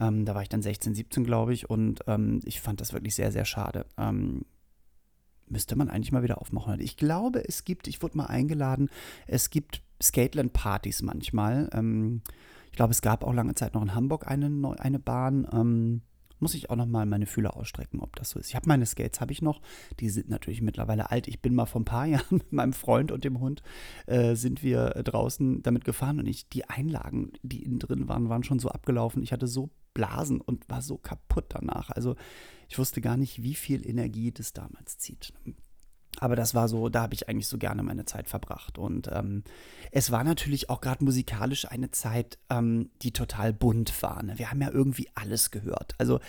ähm, 0.00 0.24
da 0.24 0.34
war 0.34 0.42
ich 0.42 0.48
dann 0.48 0.62
16, 0.62 0.94
17, 0.94 1.24
glaube 1.24 1.54
ich, 1.54 1.70
und 1.70 2.00
ähm, 2.06 2.40
ich 2.44 2.60
fand 2.60 2.80
das 2.80 2.92
wirklich 2.92 3.14
sehr, 3.14 3.30
sehr 3.30 3.44
schade. 3.44 3.86
Ähm, 3.96 4.44
müsste 5.46 5.76
man 5.76 5.90
eigentlich 5.90 6.12
mal 6.12 6.22
wieder 6.22 6.40
aufmachen. 6.40 6.80
Ich 6.80 6.96
glaube, 6.96 7.46
es 7.46 7.64
gibt, 7.64 7.86
ich 7.86 8.02
wurde 8.02 8.16
mal 8.16 8.26
eingeladen, 8.26 8.88
es 9.26 9.50
gibt 9.50 9.82
Skateland-Partys 10.02 11.02
manchmal. 11.02 11.70
Ähm, 11.72 12.22
ich 12.70 12.76
glaube, 12.76 12.92
es 12.92 13.02
gab 13.02 13.24
auch 13.24 13.34
lange 13.34 13.54
Zeit 13.54 13.74
noch 13.74 13.82
in 13.82 13.94
Hamburg 13.94 14.26
eine, 14.28 14.76
eine 14.78 14.98
Bahn. 14.98 16.02
Muss 16.40 16.54
ich 16.54 16.70
auch 16.70 16.76
noch 16.76 16.86
mal 16.86 17.06
meine 17.06 17.26
Fühler 17.26 17.56
ausstrecken, 17.56 18.00
ob 18.00 18.16
das 18.16 18.30
so 18.30 18.40
ist. 18.40 18.48
Ich 18.48 18.56
habe 18.56 18.68
meine 18.68 18.86
Skates, 18.86 19.20
habe 19.20 19.32
ich 19.32 19.42
noch. 19.42 19.60
Die 20.00 20.10
sind 20.10 20.28
natürlich 20.28 20.62
mittlerweile 20.62 21.10
alt. 21.10 21.28
Ich 21.28 21.40
bin 21.40 21.54
mal 21.54 21.66
vor 21.66 21.80
ein 21.80 21.84
paar 21.84 22.06
Jahren 22.06 22.24
mit 22.38 22.52
meinem 22.52 22.72
Freund 22.72 23.12
und 23.12 23.24
dem 23.24 23.40
Hund 23.40 23.62
äh, 24.06 24.34
sind 24.34 24.62
wir 24.62 24.90
draußen 24.90 25.62
damit 25.62 25.84
gefahren 25.84 26.18
und 26.18 26.26
ich 26.26 26.48
die 26.48 26.68
Einlagen, 26.68 27.32
die 27.42 27.62
innen 27.62 27.78
drin 27.78 28.08
waren, 28.08 28.28
waren 28.28 28.42
schon 28.42 28.58
so 28.58 28.68
abgelaufen. 28.68 29.22
Ich 29.22 29.32
hatte 29.32 29.46
so 29.46 29.70
geblasen 30.00 30.40
und 30.40 30.68
war 30.68 30.82
so 30.82 30.96
kaputt 30.96 31.46
danach. 31.50 31.90
Also 31.90 32.16
ich 32.68 32.78
wusste 32.78 33.00
gar 33.00 33.16
nicht, 33.16 33.42
wie 33.42 33.54
viel 33.54 33.86
Energie 33.86 34.32
das 34.32 34.52
damals 34.52 34.98
zieht. 34.98 35.32
Aber 36.20 36.36
das 36.36 36.54
war 36.54 36.68
so, 36.68 36.90
da 36.90 37.02
habe 37.02 37.14
ich 37.14 37.28
eigentlich 37.28 37.48
so 37.48 37.56
gerne 37.56 37.82
meine 37.82 38.04
Zeit 38.04 38.28
verbracht. 38.28 38.78
Und 38.78 39.08
ähm, 39.10 39.42
es 39.90 40.10
war 40.10 40.22
natürlich 40.22 40.68
auch 40.68 40.82
gerade 40.82 41.02
musikalisch 41.02 41.66
eine 41.66 41.90
Zeit, 41.90 42.38
ähm, 42.50 42.90
die 43.02 43.12
total 43.12 43.54
bunt 43.54 44.02
war. 44.02 44.22
Ne? 44.22 44.38
Wir 44.38 44.50
haben 44.50 44.60
ja 44.60 44.70
irgendwie 44.70 45.08
alles 45.14 45.50
gehört. 45.50 45.94
Also 45.96 46.20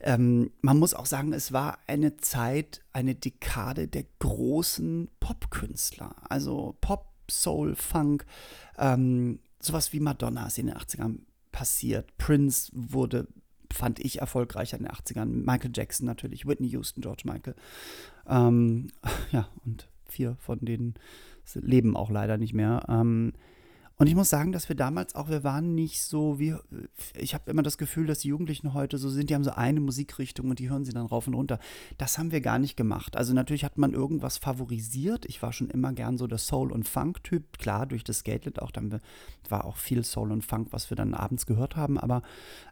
ähm, 0.00 0.50
man 0.60 0.78
muss 0.78 0.92
auch 0.92 1.06
sagen, 1.06 1.32
es 1.32 1.52
war 1.52 1.78
eine 1.86 2.16
Zeit, 2.16 2.82
eine 2.92 3.14
Dekade 3.14 3.86
der 3.86 4.04
großen 4.18 5.08
Popkünstler. 5.20 6.16
Also 6.28 6.76
Pop, 6.80 7.06
Soul, 7.30 7.76
Funk, 7.76 8.26
ähm, 8.76 9.38
sowas 9.60 9.92
wie 9.92 10.00
Madonna 10.00 10.46
ist 10.46 10.58
in 10.58 10.66
den 10.66 10.76
80ern 10.76 11.20
passiert. 11.52 12.16
Prince 12.18 12.70
wurde 12.74 13.28
fand 13.72 13.98
ich 14.00 14.20
erfolgreicher 14.20 14.76
in 14.78 14.84
den 14.84 14.92
80ern. 14.92 15.26
Michael 15.26 15.72
Jackson 15.74 16.06
natürlich, 16.06 16.46
Whitney 16.46 16.68
Houston, 16.68 17.00
George 17.00 17.22
Michael. 17.24 17.54
Ähm, 18.26 18.88
ja, 19.32 19.48
und 19.64 19.88
vier 20.06 20.36
von 20.40 20.58
denen 20.60 20.94
leben 21.54 21.96
auch 21.96 22.10
leider 22.10 22.36
nicht 22.38 22.54
mehr. 22.54 22.84
Ähm, 22.88 23.32
und 23.98 24.06
ich 24.06 24.14
muss 24.14 24.30
sagen, 24.30 24.52
dass 24.52 24.68
wir 24.68 24.76
damals 24.76 25.16
auch, 25.16 25.28
wir 25.28 25.42
waren 25.42 25.74
nicht 25.74 26.02
so 26.02 26.38
wie, 26.38 26.54
ich 27.16 27.34
habe 27.34 27.50
immer 27.50 27.62
das 27.62 27.78
Gefühl, 27.78 28.06
dass 28.06 28.20
die 28.20 28.28
Jugendlichen 28.28 28.72
heute 28.72 28.96
so 28.96 29.10
sind, 29.10 29.28
die 29.28 29.34
haben 29.34 29.42
so 29.42 29.50
eine 29.50 29.80
Musikrichtung 29.80 30.50
und 30.50 30.60
die 30.60 30.70
hören 30.70 30.84
sie 30.84 30.92
dann 30.92 31.06
rauf 31.06 31.26
und 31.26 31.34
runter. 31.34 31.58
Das 31.96 32.16
haben 32.16 32.30
wir 32.30 32.40
gar 32.40 32.60
nicht 32.60 32.76
gemacht. 32.76 33.16
Also 33.16 33.34
natürlich 33.34 33.64
hat 33.64 33.76
man 33.76 33.92
irgendwas 33.92 34.38
favorisiert. 34.38 35.26
Ich 35.26 35.42
war 35.42 35.52
schon 35.52 35.68
immer 35.68 35.92
gern 35.92 36.16
so 36.16 36.28
der 36.28 36.38
Soul- 36.38 36.70
und 36.70 36.88
Funk-Typ. 36.88 37.58
Klar, 37.58 37.86
durch 37.86 38.04
das 38.04 38.20
Skatelet 38.20 38.62
auch, 38.62 38.70
dann 38.70 39.00
war 39.48 39.64
auch 39.64 39.76
viel 39.76 40.04
Soul 40.04 40.30
und 40.30 40.44
Funk, 40.44 40.68
was 40.70 40.90
wir 40.90 40.96
dann 40.96 41.12
abends 41.12 41.44
gehört 41.44 41.74
haben. 41.74 41.98
Aber 41.98 42.22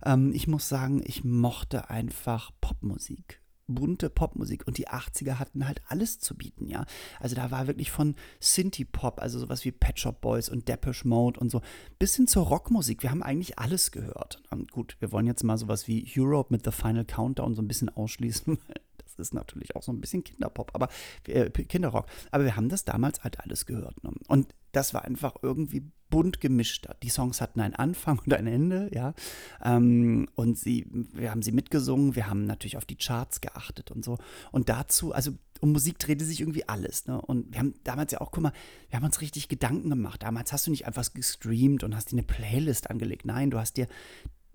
ähm, 0.04 0.30
ich 0.32 0.46
muss 0.46 0.68
sagen, 0.68 1.02
ich 1.04 1.24
mochte 1.24 1.90
einfach 1.90 2.52
Popmusik 2.60 3.40
bunte 3.66 4.10
Popmusik 4.10 4.66
und 4.66 4.78
die 4.78 4.88
80er 4.88 5.38
hatten 5.38 5.66
halt 5.66 5.82
alles 5.88 6.18
zu 6.18 6.36
bieten, 6.36 6.68
ja. 6.68 6.86
Also 7.20 7.34
da 7.34 7.50
war 7.50 7.66
wirklich 7.66 7.90
von 7.90 8.14
Synthie-Pop, 8.40 9.20
also 9.20 9.38
sowas 9.38 9.64
wie 9.64 9.72
Pet 9.72 9.98
Shop 9.98 10.20
Boys 10.20 10.48
und 10.48 10.68
Depeche 10.68 11.06
Mode 11.06 11.40
und 11.40 11.50
so, 11.50 11.62
bis 11.98 12.16
hin 12.16 12.26
zur 12.26 12.46
Rockmusik. 12.46 13.02
Wir 13.02 13.10
haben 13.10 13.22
eigentlich 13.22 13.58
alles 13.58 13.90
gehört. 13.90 14.42
Und 14.50 14.70
gut, 14.70 14.96
wir 15.00 15.12
wollen 15.12 15.26
jetzt 15.26 15.42
mal 15.42 15.58
sowas 15.58 15.88
wie 15.88 16.06
Europe 16.16 16.52
mit 16.52 16.64
The 16.64 16.70
Final 16.70 17.04
Countdown 17.04 17.54
so 17.54 17.62
ein 17.62 17.68
bisschen 17.68 17.88
ausschließen, 17.88 18.58
das 18.68 18.85
ist 19.18 19.34
natürlich 19.34 19.76
auch 19.76 19.82
so 19.82 19.92
ein 19.92 20.00
bisschen 20.00 20.24
Kinderpop, 20.24 20.70
aber 20.74 20.88
äh, 21.26 21.50
Kinderrock. 21.50 22.06
Aber 22.30 22.44
wir 22.44 22.56
haben 22.56 22.68
das 22.68 22.84
damals 22.84 23.24
halt 23.24 23.40
alles 23.40 23.66
gehört. 23.66 24.02
Ne? 24.04 24.12
Und 24.28 24.54
das 24.72 24.92
war 24.92 25.04
einfach 25.04 25.36
irgendwie 25.42 25.90
bunt 26.10 26.40
gemischt. 26.40 26.86
Die 27.02 27.08
Songs 27.08 27.40
hatten 27.40 27.60
einen 27.60 27.74
Anfang 27.74 28.18
und 28.24 28.32
ein 28.32 28.46
Ende, 28.46 28.90
ja. 28.92 29.14
Ähm, 29.62 30.28
und 30.34 30.58
sie, 30.58 30.86
wir 30.90 31.30
haben 31.30 31.42
sie 31.42 31.52
mitgesungen, 31.52 32.14
wir 32.14 32.28
haben 32.28 32.44
natürlich 32.44 32.76
auf 32.76 32.84
die 32.84 32.96
Charts 32.96 33.40
geachtet 33.40 33.90
und 33.90 34.04
so. 34.04 34.18
Und 34.52 34.68
dazu, 34.68 35.12
also 35.12 35.32
um 35.60 35.72
Musik 35.72 35.98
drehte 35.98 36.24
sich 36.24 36.40
irgendwie 36.40 36.68
alles. 36.68 37.06
Ne? 37.06 37.20
Und 37.20 37.52
wir 37.52 37.60
haben 37.60 37.74
damals 37.84 38.12
ja 38.12 38.20
auch, 38.20 38.30
guck 38.30 38.42
mal, 38.42 38.52
wir 38.90 38.98
haben 38.98 39.06
uns 39.06 39.20
richtig 39.20 39.48
Gedanken 39.48 39.90
gemacht. 39.90 40.22
Damals 40.22 40.52
hast 40.52 40.66
du 40.66 40.70
nicht 40.70 40.86
einfach 40.86 41.12
gestreamt 41.12 41.82
und 41.82 41.94
hast 41.94 42.12
dir 42.12 42.16
eine 42.16 42.26
Playlist 42.26 42.90
angelegt. 42.90 43.24
Nein, 43.24 43.50
du 43.50 43.58
hast 43.58 43.76
dir 43.76 43.88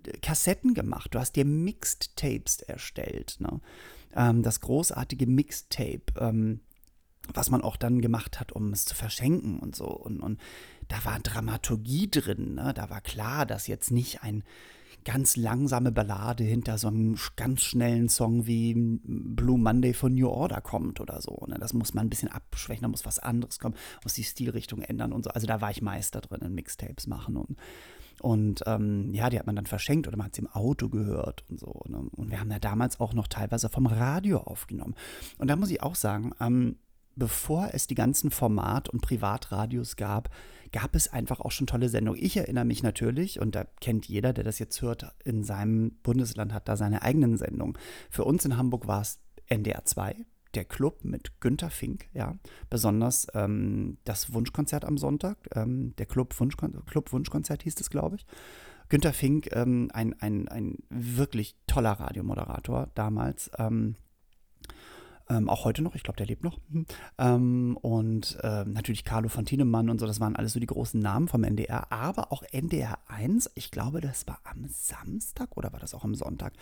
äh, 0.06 0.12
Kassetten 0.18 0.74
gemacht, 0.74 1.14
du 1.14 1.18
hast 1.18 1.36
dir 1.36 1.44
Mixed 1.44 2.16
Tapes 2.16 2.60
erstellt. 2.62 3.36
Ne? 3.40 3.60
Ähm, 4.14 4.42
das 4.42 4.60
großartige 4.60 5.26
Mixtape. 5.26 6.02
Ähm, 6.18 6.60
was 7.34 7.50
man 7.50 7.62
auch 7.62 7.76
dann 7.76 8.00
gemacht 8.00 8.40
hat, 8.40 8.52
um 8.52 8.72
es 8.72 8.84
zu 8.84 8.94
verschenken 8.94 9.58
und 9.60 9.76
so. 9.76 9.86
Und, 9.86 10.20
und 10.20 10.40
da 10.88 11.04
war 11.04 11.20
Dramaturgie 11.20 12.10
drin. 12.10 12.56
Ne? 12.56 12.72
Da 12.74 12.90
war 12.90 13.00
klar, 13.00 13.46
dass 13.46 13.66
jetzt 13.66 13.90
nicht 13.90 14.22
ein 14.22 14.42
ganz 15.04 15.36
langsame 15.36 15.90
Ballade 15.90 16.44
hinter 16.44 16.78
so 16.78 16.88
einem 16.88 17.16
ganz 17.36 17.62
schnellen 17.62 18.08
Song 18.08 18.46
wie 18.46 18.74
Blue 18.74 19.58
Monday 19.58 19.94
von 19.94 20.14
New 20.14 20.28
Order 20.28 20.60
kommt 20.60 21.00
oder 21.00 21.20
so. 21.20 21.44
Ne? 21.48 21.56
Das 21.58 21.72
muss 21.72 21.94
man 21.94 22.06
ein 22.06 22.10
bisschen 22.10 22.28
abschwächen, 22.30 22.82
da 22.82 22.88
muss 22.88 23.04
was 23.04 23.18
anderes 23.18 23.58
kommen, 23.58 23.74
muss 24.04 24.14
die 24.14 24.24
Stilrichtung 24.24 24.82
ändern 24.82 25.12
und 25.12 25.24
so. 25.24 25.30
Also 25.30 25.46
da 25.46 25.60
war 25.60 25.70
ich 25.70 25.82
Meister 25.82 26.20
drin 26.20 26.42
in 26.42 26.54
Mixtapes 26.54 27.06
machen 27.06 27.36
und 27.36 27.56
und 28.22 28.62
ähm, 28.66 29.12
ja, 29.12 29.28
die 29.30 29.38
hat 29.38 29.46
man 29.46 29.56
dann 29.56 29.66
verschenkt 29.66 30.06
oder 30.06 30.16
man 30.16 30.26
hat 30.26 30.34
sie 30.36 30.42
im 30.42 30.48
Auto 30.48 30.88
gehört 30.88 31.44
und 31.50 31.58
so. 31.58 31.82
Ne? 31.88 31.98
Und 32.16 32.30
wir 32.30 32.40
haben 32.40 32.50
ja 32.50 32.60
damals 32.60 33.00
auch 33.00 33.14
noch 33.14 33.26
teilweise 33.26 33.68
vom 33.68 33.86
Radio 33.86 34.38
aufgenommen. 34.38 34.94
Und 35.38 35.48
da 35.48 35.56
muss 35.56 35.70
ich 35.70 35.82
auch 35.82 35.96
sagen, 35.96 36.32
ähm, 36.40 36.76
bevor 37.16 37.70
es 37.72 37.88
die 37.88 37.94
ganzen 37.94 38.30
Format- 38.30 38.88
und 38.88 39.02
Privatradios 39.02 39.96
gab, 39.96 40.30
gab 40.72 40.94
es 40.94 41.12
einfach 41.12 41.40
auch 41.40 41.50
schon 41.50 41.66
tolle 41.66 41.88
Sendungen. 41.88 42.22
Ich 42.22 42.36
erinnere 42.36 42.64
mich 42.64 42.82
natürlich, 42.82 43.40
und 43.40 43.54
da 43.54 43.64
kennt 43.80 44.06
jeder, 44.06 44.32
der 44.32 44.44
das 44.44 44.58
jetzt 44.58 44.80
hört, 44.82 45.12
in 45.24 45.44
seinem 45.44 45.96
Bundesland 46.02 46.52
hat 46.52 46.68
da 46.68 46.76
seine 46.76 47.02
eigenen 47.02 47.36
Sendungen. 47.36 47.76
Für 48.08 48.24
uns 48.24 48.44
in 48.44 48.56
Hamburg 48.56 48.86
war 48.86 49.02
es 49.02 49.20
NDR 49.46 49.84
2, 49.84 50.16
der 50.54 50.64
Club 50.64 51.04
mit 51.04 51.40
Günter 51.40 51.70
Fink, 51.70 52.06
ja. 52.12 52.36
Besonders 52.70 53.26
ähm, 53.34 53.98
das 54.04 54.32
Wunschkonzert 54.32 54.84
am 54.84 54.98
Sonntag, 54.98 55.38
ähm, 55.54 55.94
der 55.96 56.06
Club, 56.06 56.38
Wunschkon 56.38 56.84
Club 56.86 57.12
Wunschkonzert 57.12 57.62
hieß 57.62 57.80
es, 57.80 57.90
glaube 57.90 58.16
ich. 58.16 58.26
Günter 58.88 59.12
Fink, 59.12 59.48
ähm, 59.52 59.90
ein, 59.94 60.14
ein, 60.20 60.48
ein 60.48 60.78
wirklich 60.90 61.56
toller 61.66 61.92
Radiomoderator 61.92 62.90
damals. 62.94 63.50
Ähm, 63.58 63.96
ähm, 65.28 65.48
auch 65.48 65.64
heute 65.64 65.82
noch, 65.82 65.94
ich 65.94 66.02
glaube, 66.02 66.16
der 66.16 66.26
lebt 66.26 66.44
noch. 66.44 66.58
Mhm. 66.68 66.86
Ähm, 67.18 67.78
und 67.80 68.38
äh, 68.42 68.64
natürlich 68.64 69.04
Carlo 69.04 69.28
von 69.28 69.44
Tienemann 69.44 69.88
und 69.88 69.98
so, 69.98 70.06
das 70.06 70.20
waren 70.20 70.36
alles 70.36 70.52
so 70.52 70.60
die 70.60 70.66
großen 70.66 71.00
Namen 71.00 71.28
vom 71.28 71.44
NDR. 71.44 71.90
Aber 71.90 72.32
auch 72.32 72.42
NDR 72.50 72.98
1, 73.08 73.50
ich 73.54 73.70
glaube, 73.70 74.00
das 74.00 74.26
war 74.26 74.40
am 74.44 74.66
Samstag 74.68 75.56
oder 75.56 75.72
war 75.72 75.80
das 75.80 75.94
auch 75.94 76.04
am 76.04 76.14
Sonntag, 76.14 76.54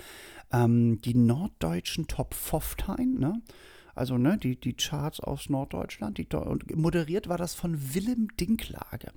ähm, 0.53 1.01
die 1.03 1.15
norddeutschen 1.15 2.07
Top 2.07 2.35
15, 2.35 3.19
ne? 3.19 3.43
Also 3.95 4.19
ne, 4.19 4.39
die, 4.39 4.59
die 4.59 4.75
Charts 4.75 5.21
aus 5.21 5.49
Norddeutschland. 5.49 6.19
Die, 6.19 6.27
und 6.35 6.77
moderiert 6.77 7.29
war 7.29 7.39
das 7.39 7.55
von 7.55 7.95
Willem 7.95 8.29
Dinklage. 8.39 9.13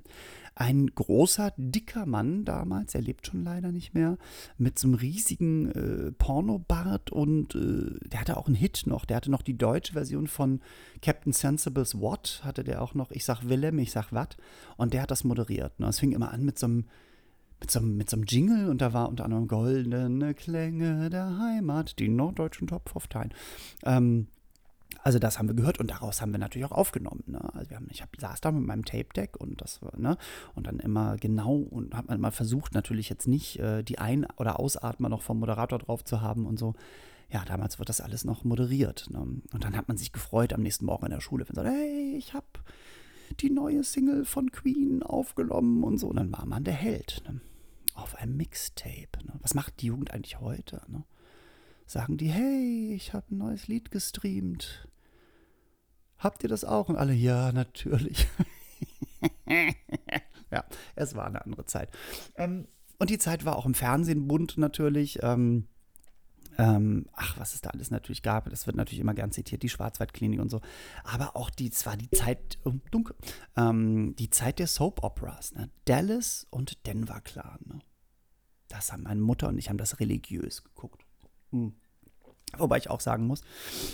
Ein 0.55 0.88
großer, 0.88 1.51
dicker 1.57 2.05
Mann 2.05 2.45
damals, 2.45 2.93
er 2.93 3.01
lebt 3.01 3.25
schon 3.25 3.43
leider 3.43 3.71
nicht 3.71 3.95
mehr, 3.95 4.17
mit 4.57 4.77
so 4.77 4.88
einem 4.88 4.95
riesigen 4.95 5.71
äh, 5.71 6.12
Pornobart 6.12 7.12
und 7.12 7.55
äh, 7.55 7.97
der 8.07 8.19
hatte 8.19 8.38
auch 8.38 8.45
einen 8.45 8.55
Hit 8.55 8.83
noch. 8.86 9.05
Der 9.05 9.17
hatte 9.17 9.31
noch 9.31 9.41
die 9.41 9.57
deutsche 9.57 9.93
Version 9.93 10.27
von 10.27 10.62
Captain 11.01 11.33
Sensible's 11.33 11.99
What, 11.99 12.41
hatte 12.43 12.63
der 12.63 12.83
auch 12.83 12.93
noch, 12.93 13.09
ich 13.09 13.25
sag 13.25 13.49
Willem, 13.49 13.79
ich 13.79 13.91
sag 13.91 14.12
Watt. 14.12 14.38
Und 14.77 14.93
der 14.93 15.01
hat 15.01 15.12
das 15.12 15.23
moderiert. 15.23 15.79
Ne? 15.79 15.88
Es 15.88 15.99
fing 15.99 16.12
immer 16.12 16.31
an 16.31 16.45
mit 16.45 16.59
so 16.59 16.67
einem 16.67 16.86
mit 17.63 17.71
so, 17.71 17.79
mit 17.79 18.09
so 18.09 18.17
einem 18.17 18.25
Jingle 18.27 18.69
und 18.69 18.81
da 18.81 18.91
war 18.91 19.07
unter 19.07 19.23
anderem 19.23 19.47
Goldene 19.47 20.33
Klänge 20.33 21.09
der 21.09 21.39
Heimat, 21.39 21.97
die 21.97 22.09
norddeutschen 22.09 22.67
Top 22.67 22.89
15. 22.89 23.33
Ähm, 23.86 24.27
also 25.04 25.20
das 25.20 25.38
haben 25.38 25.48
wir 25.48 25.56
gehört 25.56 25.80
und 25.80 25.92
daraus 25.92 26.22
haben 26.22 26.32
wir 26.32 26.39
natürlich 26.39 26.66
auch 26.66 26.72
aufgenommen. 26.72 27.24
Ne? 27.28 27.54
Also 27.54 27.70
wir 27.70 27.78
haben, 27.78 27.88
ich 27.92 28.02
hab, 28.02 28.10
saß 28.20 28.42
da 28.42 28.52
mit 28.52 28.66
meinem 28.66 28.86
Tape-Deck 28.86 29.38
und 29.38 29.62
das 29.62 29.82
ne? 29.98 30.18
und 30.56 30.68
dann 30.68 30.80
immer 30.80 31.18
genau 31.18 31.56
und 31.56 31.94
hat 31.96 32.08
man 32.08 32.20
mal 32.22 32.32
versucht, 32.32 32.74
natürlich 32.74 33.10
jetzt 33.10 33.28
nicht 33.28 33.60
äh, 33.60 33.84
die 33.84 34.00
Ein- 34.00 34.26
oder 34.38 34.60
Ausatmer 34.60 35.10
noch 35.10 35.22
vom 35.22 35.39
Moderator 35.39 35.80
drauf 35.80 36.04
zu 36.04 36.22
haben 36.22 36.46
und 36.46 36.58
so. 36.58 36.74
Ja, 37.30 37.44
damals 37.46 37.80
wird 37.80 37.89
das 37.89 38.00
alles 38.00 38.26
noch 38.26 38.44
moderiert. 38.44 39.10
Ne? 39.10 39.20
Und 39.20 39.63
dann 39.63 39.76
hat 39.76 39.88
man 39.88 39.98
sich 39.98 40.12
gefreut 40.12 40.54
am 40.54 40.62
nächsten 40.62 40.86
Morgen 40.86 41.06
in 41.06 41.12
der 41.12 41.22
Schule, 41.22 41.48
wenn 41.48 41.56
man 41.56 41.66
sagt, 41.66 41.78
hey, 41.78 42.16
ich 42.16 42.34
habe 42.34 42.48
die 43.39 43.50
neue 43.50 43.84
Single 43.84 44.24
von 44.24 44.52
Queen 44.52 45.04
aufgenommen 45.04 45.84
und 45.84 45.98
so. 45.98 46.08
Und 46.08 46.18
dann 46.18 46.32
war 46.32 46.46
man 46.46 46.63
der 46.63 46.76
Held. 46.76 47.24
Ne? 47.28 47.42
Auf 47.96 48.16
einem 48.16 48.38
Mixtape. 48.38 49.26
Ne? 49.26 49.34
Was 49.42 49.54
macht 49.54 49.82
die 49.82 49.88
Jugend 49.88 50.12
eigentlich 50.12 50.39
heute? 50.39 50.82
Ne? 50.88 51.04
sagen 51.86 52.18
die, 52.18 52.30
hey, 52.30 52.94
ich 52.96 53.13
habe 53.13 53.26
ein 53.32 53.38
neues 53.38 53.68
Lied 53.68 53.92
gestreamt. 53.92 54.88
Habt 56.23 56.43
ihr 56.43 56.49
das 56.49 56.63
auch? 56.63 56.89
Und 56.89 56.95
alle, 56.95 57.13
ja, 57.13 57.51
natürlich. 57.51 58.27
ja, 60.51 60.63
es 60.95 61.15
war 61.15 61.27
eine 61.27 61.43
andere 61.43 61.65
Zeit. 61.65 61.89
Ähm, 62.36 62.67
und 62.97 63.09
die 63.09 63.17
Zeit 63.17 63.43
war 63.43 63.57
auch 63.57 63.65
im 63.65 63.73
Fernsehen 63.73 64.27
bunt 64.27 64.57
natürlich. 64.57 65.21
Ähm, 65.21 65.67
ähm, 66.57 67.07
ach, 67.13 67.38
was 67.39 67.55
es 67.55 67.62
da 67.62 67.71
alles 67.71 67.91
natürlich 67.91 68.21
gab, 68.21 68.49
das 68.49 68.67
wird 68.67 68.77
natürlich 68.77 68.99
immer 68.99 69.15
gern 69.15 69.31
zitiert, 69.31 69.63
die 69.63 69.69
Schwarzwaldklinik 69.69 70.39
und 70.39 70.49
so. 70.49 70.62
Aber 71.03 71.36
auch 71.36 71.49
die, 71.49 71.71
zwar 71.71 71.97
die 71.97 72.09
Zeit, 72.12 72.59
oh, 72.63 72.73
dunkel, 72.91 73.15
ähm, 73.57 74.15
die 74.17 74.29
Zeit 74.29 74.59
der 74.59 74.67
Soap 74.67 75.03
Operas, 75.03 75.53
ne? 75.53 75.69
Dallas 75.86 76.47
und 76.51 76.86
Denver 76.86 77.21
Clan. 77.21 77.59
Ne? 77.65 77.79
Das 78.67 78.91
haben 78.91 79.03
meine 79.03 79.21
Mutter 79.21 79.47
und 79.47 79.57
ich 79.57 79.69
haben 79.69 79.77
das 79.77 79.99
religiös 79.99 80.63
geguckt. 80.63 81.05
Hm. 81.51 81.75
Wobei 82.58 82.78
ich 82.78 82.89
auch 82.89 83.00
sagen 83.00 83.26
muss, 83.26 83.42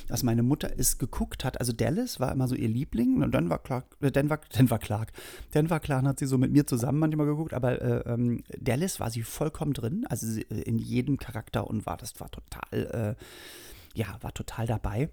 dass 0.07 0.23
meine 0.23 0.43
Mutter 0.43 0.71
es 0.77 0.97
geguckt 0.97 1.45
hat. 1.45 1.59
Also 1.59 1.71
Dallas 1.71 2.19
war 2.19 2.31
immer 2.31 2.47
so 2.47 2.55
ihr 2.55 2.67
Liebling 2.67 3.23
und 3.23 3.31
dann 3.31 3.49
war 3.49 3.59
Clark, 3.59 3.85
äh, 4.01 4.11
Denver, 4.11 4.39
Denver 4.55 4.79
Clark. 4.79 5.13
Denver 5.53 5.79
Clark 5.79 6.05
hat 6.05 6.19
sie 6.19 6.25
so 6.25 6.37
mit 6.37 6.51
mir 6.51 6.67
zusammen 6.67 6.99
manchmal 6.99 7.25
geguckt, 7.27 7.53
aber 7.53 7.81
äh, 7.81 8.13
ähm, 8.13 8.43
Dallas 8.59 8.99
war 8.99 9.11
sie 9.11 9.23
vollkommen 9.23 9.73
drin, 9.73 10.05
also 10.09 10.39
äh, 10.39 10.61
in 10.61 10.77
jedem 10.77 11.17
Charakter 11.17 11.67
und 11.67 11.85
war, 11.85 11.97
das 11.97 12.19
war 12.19 12.29
total, 12.31 13.15
äh, 13.17 13.97
ja, 13.97 14.17
war 14.21 14.33
total 14.33 14.67
dabei. 14.67 15.09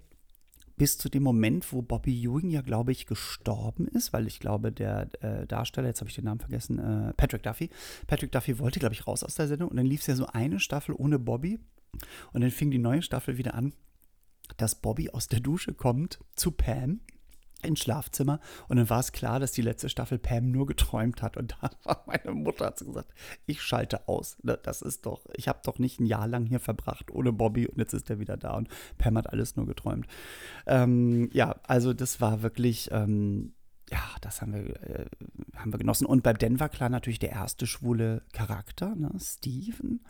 bis 0.77 0.97
zu 0.97 1.09
dem 1.09 1.23
Moment, 1.23 1.73
wo 1.73 1.81
Bobby 1.81 2.23
Ewing 2.23 2.49
ja, 2.49 2.61
glaube 2.61 2.91
ich, 2.91 3.07
gestorben 3.07 3.87
ist, 3.87 4.13
weil 4.13 4.27
ich 4.27 4.39
glaube, 4.39 4.71
der 4.71 5.09
äh, 5.21 5.45
Darsteller, 5.47 5.87
jetzt 5.87 6.01
habe 6.01 6.09
ich 6.09 6.15
den 6.15 6.25
Namen 6.25 6.39
vergessen, 6.39 6.77
äh, 6.77 7.13
Patrick 7.13 7.43
Duffy, 7.43 7.69
Patrick 8.05 8.31
Duffy 8.31 8.59
wollte, 8.59 8.79
glaube 8.79 8.93
ich, 8.93 9.07
raus 9.07 9.23
aus 9.23 9.35
der 9.35 9.47
Sendung 9.47 9.69
und 9.69 9.77
dann 9.77 9.87
lief 9.87 10.01
es 10.01 10.07
ja 10.07 10.15
so 10.15 10.27
eine 10.27 10.59
Staffel 10.59 10.93
ohne 10.95 11.17
Bobby 11.17 11.59
und 12.33 12.41
dann 12.41 12.51
fing 12.51 12.71
die 12.71 12.79
neue 12.79 13.01
Staffel 13.01 13.37
wieder 13.37 13.53
an, 13.53 13.73
dass 14.57 14.75
Bobby 14.75 15.09
aus 15.09 15.27
der 15.27 15.39
Dusche 15.39 15.73
kommt 15.73 16.19
zu 16.35 16.51
Pam 16.51 17.01
ins 17.63 17.79
Schlafzimmer 17.79 18.39
und 18.67 18.77
dann 18.77 18.89
war 18.89 18.99
es 18.99 19.11
klar, 19.11 19.39
dass 19.39 19.51
die 19.51 19.61
letzte 19.61 19.89
Staffel 19.89 20.19
Pam 20.19 20.51
nur 20.51 20.67
geträumt 20.67 21.21
hat 21.21 21.37
und 21.37 21.55
da 21.61 21.71
war 21.83 22.03
meine 22.05 22.31
Mutter 22.31 22.67
hat 22.67 22.77
gesagt, 22.77 23.13
ich 23.45 23.61
schalte 23.61 24.07
aus. 24.07 24.37
Ne, 24.43 24.59
das 24.61 24.81
ist 24.81 25.05
doch, 25.05 25.25
ich 25.35 25.47
habe 25.47 25.59
doch 25.63 25.79
nicht 25.79 25.99
ein 25.99 26.05
Jahr 26.05 26.27
lang 26.27 26.45
hier 26.45 26.59
verbracht 26.59 27.11
ohne 27.11 27.33
Bobby 27.33 27.67
und 27.67 27.77
jetzt 27.77 27.93
ist 27.93 28.09
er 28.09 28.19
wieder 28.19 28.37
da 28.37 28.55
und 28.55 28.69
Pam 28.97 29.17
hat 29.17 29.31
alles 29.31 29.55
nur 29.55 29.65
geträumt. 29.65 30.07
Ähm, 30.65 31.29
ja, 31.33 31.55
also 31.63 31.93
das 31.93 32.21
war 32.21 32.41
wirklich, 32.43 32.89
ähm, 32.91 33.53
ja, 33.89 34.03
das 34.21 34.41
haben 34.41 34.53
wir, 34.53 34.83
äh, 34.83 35.05
haben 35.55 35.73
wir 35.73 35.79
genossen. 35.79 36.05
Und 36.05 36.23
bei 36.23 36.33
Denver 36.33 36.69
klar 36.69 36.89
natürlich 36.89 37.19
der 37.19 37.31
erste 37.31 37.65
schwule 37.65 38.23
Charakter, 38.33 38.95
ne, 38.95 39.11
Steven. 39.19 40.01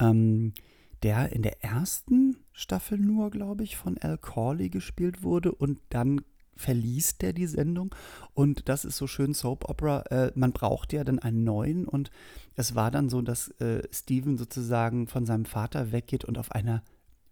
Ähm, 0.00 0.54
der 1.02 1.32
in 1.32 1.42
der 1.42 1.64
ersten 1.64 2.36
Staffel 2.52 2.98
nur, 2.98 3.30
glaube 3.30 3.64
ich, 3.64 3.76
von 3.76 3.98
Al 3.98 4.18
Corley 4.18 4.68
gespielt 4.68 5.22
wurde 5.22 5.52
und 5.52 5.80
dann 5.88 6.22
verließ 6.56 7.18
der 7.18 7.32
die 7.32 7.46
Sendung 7.46 7.94
und 8.34 8.68
das 8.68 8.84
ist 8.84 8.96
so 8.96 9.06
schön 9.06 9.34
Soap 9.34 9.68
Opera. 9.68 10.02
Äh, 10.10 10.32
man 10.34 10.52
braucht 10.52 10.92
ja 10.92 11.02
dann 11.02 11.18
einen 11.18 11.44
neuen 11.44 11.86
und 11.86 12.10
es 12.54 12.74
war 12.74 12.90
dann 12.90 13.08
so, 13.08 13.22
dass 13.22 13.48
äh, 13.60 13.82
Steven 13.90 14.38
sozusagen 14.38 15.08
von 15.08 15.26
seinem 15.26 15.44
Vater 15.44 15.92
weggeht 15.92 16.24
und 16.24 16.38
auf 16.38 16.52
einer 16.52 16.82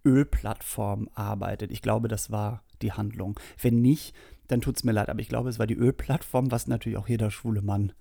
Ölplattform 0.05 1.11
arbeitet. 1.15 1.71
Ich 1.71 1.83
glaube, 1.83 2.09
das 2.09 2.31
war 2.31 2.65
die 2.83 2.93
Handlung. 2.93 3.39
Wenn 3.61 3.83
nicht, 3.83 4.15
dann 4.49 4.63
tut 4.63 4.77
es 4.77 4.85
mir 4.85 4.93
leid, 4.93 5.11
aber 5.11 5.21
ich 5.21 5.29
glaube, 5.29 5.51
es 5.51 5.59
war 5.59 5.67
die 5.67 5.77
Ölplattform, 5.77 6.51
was 6.51 6.67
natürlich 6.67 6.99
auch 6.99 7.09
jeder 7.09 7.31
schwule 7.31 7.63
Mann 7.63 7.93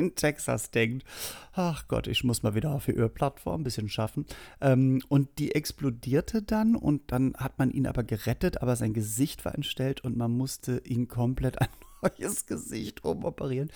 in 0.00 0.14
Texas 0.14 0.70
denkt, 0.70 1.04
ach 1.52 1.86
Gott, 1.88 2.06
ich 2.06 2.24
muss 2.24 2.42
mal 2.42 2.54
wieder 2.54 2.72
auf 2.72 2.86
die 2.86 2.92
Ölplattform 2.92 3.60
ein 3.60 3.64
bisschen 3.64 3.88
schaffen. 3.88 4.26
Ähm, 4.60 5.02
und 5.08 5.38
die 5.38 5.54
explodierte 5.54 6.42
dann 6.42 6.74
und 6.74 7.12
dann 7.12 7.34
hat 7.36 7.58
man 7.58 7.70
ihn 7.70 7.86
aber 7.86 8.02
gerettet, 8.02 8.62
aber 8.62 8.76
sein 8.76 8.94
Gesicht 8.94 9.44
war 9.44 9.54
entstellt 9.54 10.02
und 10.02 10.16
man 10.16 10.32
musste 10.32 10.82
ihn 10.84 11.08
komplett 11.08 11.60
an 11.60 11.68
neues 12.02 12.46
Gesicht 12.46 13.04
umoperieren. 13.04 13.70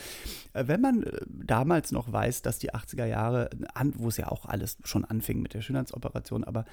Äh, 0.53 0.65
wenn 0.67 0.81
man 0.81 1.03
äh, 1.03 1.21
damals 1.27 1.93
noch 1.93 2.13
weiß, 2.13 2.43
dass 2.43 2.59
die 2.59 2.73
80er 2.73 3.07
Jahre, 3.07 3.51
wo 3.95 4.09
es 4.09 4.17
ja 4.17 4.29
auch 4.29 4.47
alles 4.47 4.79
schon 4.85 5.05
anfing 5.05 5.43
mit 5.43 5.55
der 5.55 5.63
Schönheitsoperation, 5.63 6.45
aber 6.45 6.65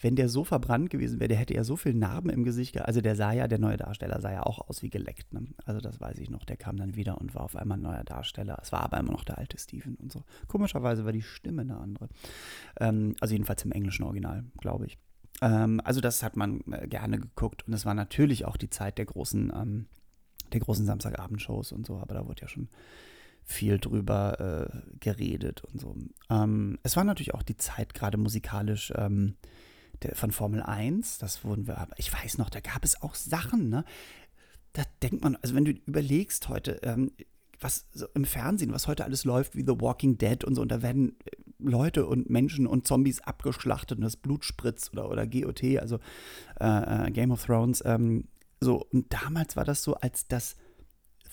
wenn 0.00 0.16
der 0.16 0.28
so 0.28 0.44
verbrannt 0.44 0.90
gewesen 0.90 1.20
wäre, 1.20 1.28
der 1.28 1.36
hätte 1.36 1.54
ja 1.54 1.64
so 1.64 1.76
viele 1.76 1.98
Narben 1.98 2.30
im 2.30 2.44
Gesicht 2.44 2.72
gehabt. 2.72 2.88
Also 2.88 3.00
der 3.00 3.16
sah 3.16 3.32
ja, 3.32 3.48
der 3.48 3.58
neue 3.58 3.76
Darsteller 3.76 4.20
sah 4.20 4.32
ja 4.32 4.42
auch 4.44 4.68
aus 4.68 4.82
wie 4.82 4.90
geleckt. 4.90 5.32
Ne? 5.32 5.48
Also 5.64 5.80
das 5.80 6.00
weiß 6.00 6.18
ich 6.18 6.30
noch. 6.30 6.44
Der 6.44 6.56
kam 6.56 6.76
dann 6.76 6.96
wieder 6.96 7.20
und 7.20 7.34
war 7.34 7.42
auf 7.42 7.56
einmal 7.56 7.78
ein 7.78 7.82
neuer 7.82 8.04
Darsteller. 8.04 8.58
Es 8.62 8.72
war 8.72 8.82
aber 8.82 8.98
immer 8.98 9.12
noch 9.12 9.24
der 9.24 9.38
alte 9.38 9.58
Steven 9.58 9.96
und 9.96 10.10
so. 10.10 10.24
Komischerweise 10.48 11.04
war 11.04 11.12
die 11.12 11.22
Stimme 11.22 11.62
eine 11.62 11.76
andere. 11.76 12.08
Ähm, 12.78 13.14
also 13.20 13.34
jedenfalls 13.34 13.64
im 13.64 13.72
englischen 13.72 14.04
Original, 14.04 14.44
glaube 14.58 14.86
ich. 14.86 14.98
Ähm, 15.42 15.80
also 15.84 16.00
das 16.00 16.22
hat 16.22 16.36
man 16.36 16.60
äh, 16.72 16.86
gerne 16.86 17.18
geguckt 17.18 17.66
und 17.66 17.72
es 17.74 17.86
war 17.86 17.94
natürlich 17.94 18.44
auch 18.44 18.56
die 18.56 18.70
Zeit 18.70 18.98
der 18.98 19.06
großen 19.06 19.52
ähm, 19.54 19.86
der 20.52 20.60
großen 20.60 20.86
Samstagabendshows 20.86 21.72
und 21.72 21.86
so, 21.86 21.98
aber 21.98 22.14
da 22.14 22.26
wurde 22.26 22.42
ja 22.42 22.48
schon 22.48 22.68
viel 23.44 23.78
drüber 23.78 24.70
äh, 24.70 24.96
geredet 25.00 25.62
und 25.64 25.80
so. 25.80 25.96
Ähm, 26.30 26.78
es 26.82 26.96
war 26.96 27.04
natürlich 27.04 27.34
auch 27.34 27.42
die 27.42 27.56
Zeit 27.56 27.94
gerade 27.94 28.16
musikalisch 28.16 28.92
ähm, 28.96 29.36
der, 30.02 30.14
von 30.14 30.30
Formel 30.30 30.62
1, 30.62 31.18
das 31.18 31.44
wurden 31.44 31.66
wir, 31.66 31.78
aber 31.78 31.94
ich 31.98 32.12
weiß 32.12 32.38
noch, 32.38 32.50
da 32.50 32.60
gab 32.60 32.84
es 32.84 33.02
auch 33.02 33.14
Sachen, 33.14 33.68
ne? 33.68 33.84
Da 34.72 34.82
denkt 35.02 35.24
man, 35.24 35.36
also 35.42 35.56
wenn 35.56 35.64
du 35.64 35.72
überlegst 35.72 36.48
heute, 36.48 36.80
ähm, 36.84 37.10
was 37.58 37.86
so 37.92 38.06
im 38.14 38.24
Fernsehen, 38.24 38.72
was 38.72 38.86
heute 38.86 39.04
alles 39.04 39.24
läuft, 39.24 39.56
wie 39.56 39.64
The 39.66 39.80
Walking 39.80 40.16
Dead 40.16 40.44
und 40.44 40.54
so, 40.54 40.62
und 40.62 40.70
da 40.70 40.80
werden 40.80 41.16
äh, 41.24 41.30
Leute 41.58 42.06
und 42.06 42.30
Menschen 42.30 42.66
und 42.66 42.86
Zombies 42.86 43.20
abgeschlachtet 43.20 43.98
und 43.98 44.04
das 44.04 44.16
Blut 44.16 44.44
spritzt 44.44 44.92
oder, 44.92 45.10
oder 45.10 45.26
GOT, 45.26 45.62
also 45.78 45.98
äh, 46.60 47.08
äh, 47.08 47.10
Game 47.10 47.32
of 47.32 47.44
Thrones, 47.44 47.82
ähm, 47.84 48.28
so, 48.60 48.84
und 48.92 49.12
damals 49.12 49.56
war 49.56 49.64
das 49.64 49.82
so, 49.82 49.94
als 49.94 50.26
das 50.26 50.56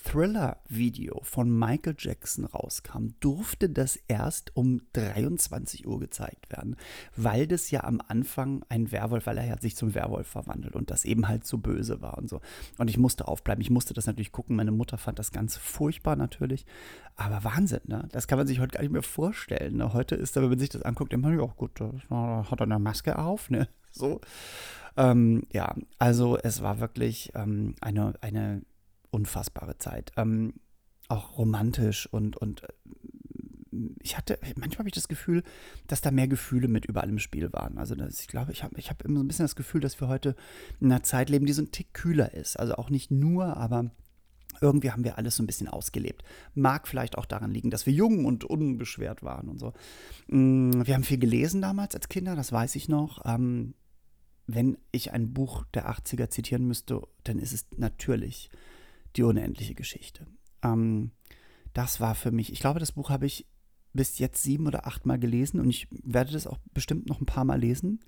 Thriller-Video 0.04 1.20
von 1.24 1.50
Michael 1.50 1.96
Jackson 1.98 2.46
rauskam, 2.46 3.08
durfte 3.20 3.70
das 3.70 3.98
erst 4.08 4.56
um 4.56 4.80
23 4.94 5.86
Uhr 5.86 6.00
gezeigt 6.00 6.50
werden, 6.50 6.78
weil 7.18 7.46
das 7.48 7.72
ja 7.72 7.84
am 7.84 8.02
Anfang 8.08 8.64
ein 8.70 8.94
Werwolf, 8.94 9.26
weil 9.26 9.38
er 9.38 9.50
hat 9.50 9.62
sich 9.62 9.76
zum 9.76 9.96
Werwolf 9.96 10.28
verwandelt 10.28 10.76
und 10.76 10.92
das 10.92 11.04
eben 11.04 11.28
halt 11.28 11.46
so 11.46 11.58
böse 11.58 12.02
war 12.02 12.18
und 12.18 12.30
so. 12.30 12.40
Und 12.78 12.90
ich 12.90 12.98
musste 12.98 13.28
aufbleiben, 13.28 13.62
ich 13.62 13.70
musste 13.70 13.94
das 13.94 14.08
natürlich 14.08 14.32
gucken. 14.32 14.56
Meine 14.56 14.72
Mutter 14.72 14.98
fand 14.98 15.20
das 15.20 15.34
ganz 15.34 15.58
furchtbar 15.58 16.16
natürlich, 16.16 16.66
aber 17.18 17.44
Wahnsinn, 17.44 17.82
ne? 17.88 18.08
Das 18.14 18.28
kann 18.28 18.38
man 18.38 18.48
sich 18.48 18.62
heute 18.62 18.78
gar 18.78 18.84
nicht 18.84 18.94
mehr 18.94 19.04
vorstellen. 19.04 19.76
Ne? 19.76 19.92
Heute 19.92 20.16
ist 20.16 20.38
wenn 20.38 20.48
man 20.48 20.60
sich 20.60 20.70
das 20.70 20.84
anguckt, 20.84 21.12
immer, 21.12 21.34
ja 21.34 21.48
gut, 21.48 21.82
hat 21.82 22.60
er 22.60 22.62
eine 22.62 22.80
Maske 22.80 23.20
auf, 23.20 23.50
ne? 23.50 23.68
So. 23.98 24.22
Ähm, 24.96 25.44
ja, 25.52 25.76
also 26.00 26.38
es 26.38 26.62
war 26.62 26.80
wirklich 26.80 27.32
ähm, 27.36 27.76
eine, 27.82 28.14
eine 28.22 28.64
unfassbare 29.12 29.78
Zeit. 29.78 30.12
Ähm, 30.18 30.54
auch 31.08 31.38
romantisch 31.38 32.08
und, 32.12 32.36
und 32.38 32.64
äh, 32.64 32.68
ich 34.02 34.18
hatte, 34.18 34.40
manchmal 34.56 34.80
habe 34.80 34.90
ich 34.90 34.96
das 34.96 35.08
Gefühl, 35.08 35.44
dass 35.88 36.02
da 36.02 36.12
mehr 36.12 36.28
Gefühle 36.28 36.68
mit 36.68 36.86
überall 36.86 37.10
im 37.10 37.20
Spiel 37.20 37.52
waren. 37.54 37.78
Also 37.78 37.96
das, 37.96 38.22
ich 38.22 38.28
glaube, 38.28 38.52
ich 38.52 38.64
habe 38.64 38.78
ich 38.78 38.90
hab 38.90 39.04
immer 39.04 39.20
so 39.20 39.24
ein 39.24 39.28
bisschen 39.28 39.46
das 39.46 39.56
Gefühl, 39.56 39.82
dass 39.82 40.00
wir 40.02 40.08
heute 40.08 40.36
in 40.80 40.92
einer 40.92 41.04
Zeit 41.04 41.30
leben, 41.30 41.46
die 41.46 41.54
so 41.54 41.62
ein 41.62 41.72
Tick 41.72 41.94
kühler 41.94 42.34
ist. 42.34 42.60
Also 42.60 42.76
auch 42.76 42.90
nicht 42.90 43.12
nur, 43.12 43.58
aber 43.58 43.92
irgendwie 44.62 44.92
haben 44.92 45.04
wir 45.04 45.18
alles 45.18 45.36
so 45.36 45.44
ein 45.44 45.48
bisschen 45.48 45.68
ausgelebt. 45.68 46.24
Mag 46.56 46.88
vielleicht 46.88 47.18
auch 47.18 47.26
daran 47.26 47.52
liegen, 47.52 47.70
dass 47.70 47.86
wir 47.86 47.94
jung 47.94 48.26
und 48.26 48.44
unbeschwert 48.44 49.22
waren 49.22 49.50
und 49.50 49.60
so. 49.60 49.74
Mm, 50.28 50.86
wir 50.86 50.96
haben 50.96 51.04
viel 51.04 51.20
gelesen 51.20 51.62
damals 51.62 51.94
als 51.94 52.10
Kinder, 52.10 52.36
das 52.36 52.52
weiß 52.52 52.76
ich 52.76 52.90
noch. 52.90 53.22
Wenn 54.48 54.78
ich 54.92 55.12
ein 55.12 55.34
Buch 55.34 55.66
der 55.74 55.90
80er 55.90 56.30
zitieren 56.30 56.66
müsste, 56.66 57.02
dann 57.24 57.38
ist 57.38 57.54
es 57.54 57.68
natürlich 57.78 58.50
die 59.16 59.24
unendliche 59.24 59.76
Geschichte. 59.76 60.26
Ähm, 60.64 61.12
das 61.74 62.00
war 62.00 62.16
für 62.16 62.32
mich, 62.32 62.52
ich 62.52 62.60
glaube, 62.60 62.80
das 62.80 62.94
Buch 62.94 63.10
habe 63.10 63.26
ich 63.26 63.46
bis 63.94 64.20
jetzt 64.20 64.42
sieben 64.44 64.68
oder 64.68 64.88
acht 64.88 65.06
Mal 65.06 65.20
gelesen 65.20 65.60
und 65.60 65.70
ich 65.70 65.88
werde 65.92 66.32
das 66.32 66.48
auch 66.48 66.60
bestimmt 66.74 67.08
noch 67.08 67.20
ein 67.20 67.26
paar 67.26 67.46
Mal 67.46 67.60
lesen 67.60 68.00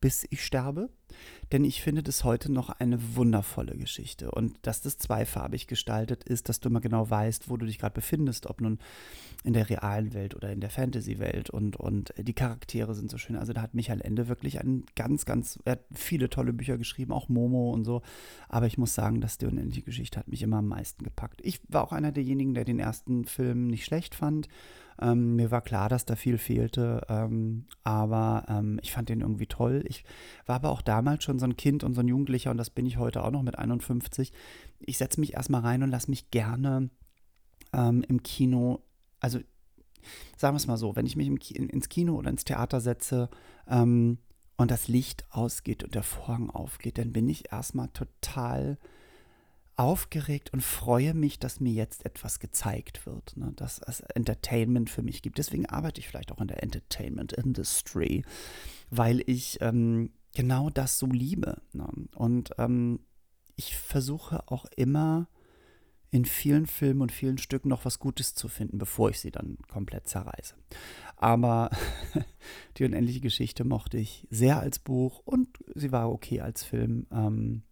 bis 0.00 0.26
ich 0.30 0.44
sterbe. 0.44 0.90
Denn 1.52 1.64
ich 1.64 1.80
finde 1.80 2.02
das 2.02 2.24
heute 2.24 2.50
noch 2.50 2.70
eine 2.70 3.16
wundervolle 3.16 3.76
Geschichte. 3.76 4.30
Und 4.30 4.58
dass 4.62 4.82
das 4.82 4.98
zweifarbig 4.98 5.66
gestaltet 5.66 6.24
ist, 6.24 6.48
dass 6.48 6.60
du 6.60 6.68
immer 6.68 6.80
genau 6.80 7.08
weißt, 7.08 7.48
wo 7.48 7.56
du 7.56 7.66
dich 7.66 7.78
gerade 7.78 7.94
befindest, 7.94 8.46
ob 8.46 8.60
nun 8.60 8.78
in 9.44 9.52
der 9.52 9.70
realen 9.70 10.12
Welt 10.12 10.34
oder 10.34 10.50
in 10.50 10.60
der 10.60 10.70
Fantasy-Welt. 10.70 11.50
Und, 11.50 11.76
und 11.76 12.12
die 12.18 12.32
Charaktere 12.32 12.94
sind 12.94 13.10
so 13.10 13.18
schön. 13.18 13.36
Also 13.36 13.52
da 13.52 13.62
hat 13.62 13.74
Michael 13.74 14.00
Ende 14.00 14.28
wirklich 14.28 14.60
ein 14.60 14.84
ganz, 14.96 15.24
ganz, 15.24 15.58
er 15.64 15.72
hat 15.72 15.84
viele 15.94 16.28
tolle 16.28 16.52
Bücher 16.52 16.78
geschrieben, 16.78 17.12
auch 17.12 17.28
Momo 17.28 17.70
und 17.70 17.84
so. 17.84 18.02
Aber 18.48 18.66
ich 18.66 18.76
muss 18.76 18.94
sagen, 18.94 19.20
dass 19.20 19.38
die 19.38 19.46
unendliche 19.46 19.82
Geschichte 19.82 20.18
hat 20.18 20.28
mich 20.28 20.42
immer 20.42 20.58
am 20.58 20.68
meisten 20.68 21.04
gepackt. 21.04 21.40
Ich 21.44 21.60
war 21.68 21.84
auch 21.84 21.92
einer 21.92 22.10
derjenigen, 22.10 22.54
der 22.54 22.64
den 22.64 22.80
ersten 22.80 23.24
Film 23.24 23.68
nicht 23.68 23.84
schlecht 23.84 24.16
fand. 24.16 24.48
Ähm, 25.00 25.36
mir 25.36 25.50
war 25.50 25.60
klar, 25.60 25.88
dass 25.88 26.06
da 26.06 26.16
viel 26.16 26.38
fehlte, 26.38 27.02
ähm, 27.08 27.66
aber 27.84 28.44
ähm, 28.48 28.78
ich 28.82 28.92
fand 28.92 29.08
den 29.08 29.20
irgendwie 29.20 29.46
toll. 29.46 29.84
Ich 29.86 30.04
war 30.46 30.56
aber 30.56 30.70
auch 30.70 30.82
damals 30.82 31.24
schon 31.24 31.38
so 31.38 31.44
ein 31.44 31.56
Kind 31.56 31.84
und 31.84 31.94
so 31.94 32.00
ein 32.00 32.08
Jugendlicher 32.08 32.50
und 32.50 32.56
das 32.56 32.70
bin 32.70 32.86
ich 32.86 32.96
heute 32.96 33.22
auch 33.24 33.30
noch 33.30 33.42
mit 33.42 33.58
51. 33.58 34.32
Ich 34.80 34.98
setze 34.98 35.20
mich 35.20 35.34
erstmal 35.34 35.60
rein 35.60 35.82
und 35.82 35.90
lasse 35.90 36.10
mich 36.10 36.30
gerne 36.30 36.90
ähm, 37.72 38.04
im 38.08 38.22
Kino, 38.22 38.80
also 39.20 39.38
sagen 40.36 40.54
wir 40.54 40.58
es 40.58 40.66
mal 40.66 40.76
so, 40.76 40.96
wenn 40.96 41.06
ich 41.06 41.16
mich 41.16 41.54
im, 41.56 41.68
ins 41.68 41.88
Kino 41.88 42.14
oder 42.14 42.30
ins 42.30 42.44
Theater 42.44 42.80
setze 42.80 43.28
ähm, 43.68 44.18
und 44.56 44.70
das 44.70 44.88
Licht 44.88 45.26
ausgeht 45.30 45.84
und 45.84 45.94
der 45.94 46.02
Vorhang 46.02 46.50
aufgeht, 46.50 46.98
dann 46.98 47.12
bin 47.12 47.28
ich 47.28 47.52
erstmal 47.52 47.88
total 47.88 48.78
aufgeregt 49.76 50.52
und 50.52 50.62
freue 50.62 51.14
mich, 51.14 51.38
dass 51.38 51.60
mir 51.60 51.72
jetzt 51.72 52.06
etwas 52.06 52.40
gezeigt 52.40 53.04
wird, 53.06 53.36
ne, 53.36 53.52
dass 53.56 53.78
es 53.78 54.00
Entertainment 54.00 54.88
für 54.88 55.02
mich 55.02 55.22
gibt. 55.22 55.38
Deswegen 55.38 55.66
arbeite 55.66 56.00
ich 56.00 56.08
vielleicht 56.08 56.32
auch 56.32 56.40
in 56.40 56.48
der 56.48 56.62
Entertainment 56.62 57.32
Industry, 57.34 58.24
weil 58.90 59.22
ich 59.26 59.58
ähm, 59.60 60.10
genau 60.34 60.70
das 60.70 60.98
so 60.98 61.06
liebe. 61.06 61.60
Ne? 61.72 61.88
Und 62.14 62.50
ähm, 62.58 63.00
ich 63.56 63.76
versuche 63.76 64.50
auch 64.50 64.64
immer 64.76 65.28
in 66.10 66.24
vielen 66.24 66.66
Filmen 66.66 67.02
und 67.02 67.12
vielen 67.12 67.36
Stücken 67.36 67.68
noch 67.68 67.84
was 67.84 67.98
Gutes 67.98 68.34
zu 68.34 68.48
finden, 68.48 68.78
bevor 68.78 69.10
ich 69.10 69.20
sie 69.20 69.30
dann 69.30 69.58
komplett 69.68 70.08
zerreiße. 70.08 70.54
Aber 71.16 71.70
die 72.78 72.84
unendliche 72.84 73.20
Geschichte 73.20 73.64
mochte 73.64 73.98
ich 73.98 74.26
sehr 74.30 74.60
als 74.60 74.78
Buch 74.78 75.20
und 75.24 75.48
sie 75.74 75.92
war 75.92 76.10
okay 76.10 76.40
als 76.40 76.62
Film. 76.62 77.06
Ähm, 77.10 77.62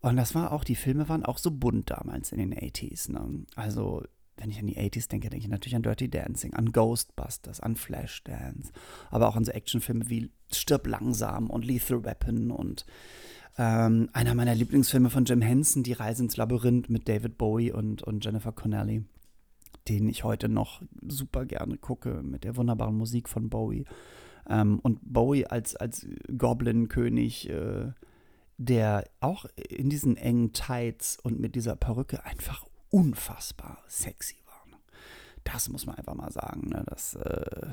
und 0.00 0.16
das 0.16 0.34
war 0.34 0.52
auch, 0.52 0.64
die 0.64 0.76
Filme 0.76 1.08
waren 1.08 1.24
auch 1.24 1.38
so 1.38 1.50
bunt 1.50 1.90
damals 1.90 2.32
in 2.32 2.38
den 2.38 2.54
80s. 2.54 3.10
Ne? 3.10 3.46
Also, 3.56 4.04
wenn 4.36 4.50
ich 4.50 4.58
an 4.58 4.66
die 4.66 4.78
80s 4.78 5.08
denke, 5.08 5.30
denke 5.30 5.44
ich 5.44 5.50
natürlich 5.50 5.74
an 5.76 5.82
Dirty 5.82 6.08
Dancing, 6.08 6.54
an 6.54 6.72
Ghostbusters, 6.72 7.60
an 7.60 7.74
Flashdance, 7.74 8.70
aber 9.10 9.28
auch 9.28 9.36
an 9.36 9.44
so 9.44 9.50
Actionfilme 9.50 10.08
wie 10.08 10.30
Stirb 10.52 10.86
langsam 10.86 11.50
und 11.50 11.64
Lethal 11.64 12.04
Weapon 12.04 12.50
und 12.50 12.86
Ähm, 13.60 14.08
einer 14.12 14.36
meiner 14.36 14.54
Lieblingsfilme 14.54 15.10
von 15.10 15.24
Jim 15.24 15.42
Henson, 15.42 15.82
Die 15.82 15.92
Reise 15.92 16.22
ins 16.22 16.36
Labyrinth 16.36 16.88
mit 16.88 17.08
David 17.08 17.36
Bowie 17.38 17.72
und, 17.72 18.04
und 18.04 18.24
Jennifer 18.24 18.52
Connelly, 18.52 19.04
den 19.88 20.08
ich 20.08 20.22
heute 20.22 20.48
noch 20.48 20.80
super 21.02 21.44
gerne 21.44 21.76
gucke, 21.76 22.22
mit 22.22 22.44
der 22.44 22.56
wunderbaren 22.56 22.96
Musik 22.96 23.28
von 23.28 23.50
Bowie. 23.50 23.84
Ähm, 24.48 24.78
und 24.78 25.00
Bowie 25.02 25.44
als, 25.44 25.74
als 25.74 26.06
Goblin-König, 26.36 27.50
äh, 27.50 27.90
der 28.58 29.04
auch 29.20 29.46
in 29.68 29.88
diesen 29.88 30.16
engen 30.16 30.52
Tights 30.52 31.16
und 31.22 31.40
mit 31.40 31.54
dieser 31.54 31.76
Perücke 31.76 32.24
einfach 32.24 32.66
unfassbar 32.90 33.82
sexy 33.86 34.36
war. 34.46 34.66
Ne? 34.68 34.76
Das 35.44 35.68
muss 35.68 35.86
man 35.86 35.94
einfach 35.94 36.14
mal 36.14 36.32
sagen. 36.32 36.68
Ne? 36.68 36.84
Das, 36.86 37.14
äh, 37.14 37.70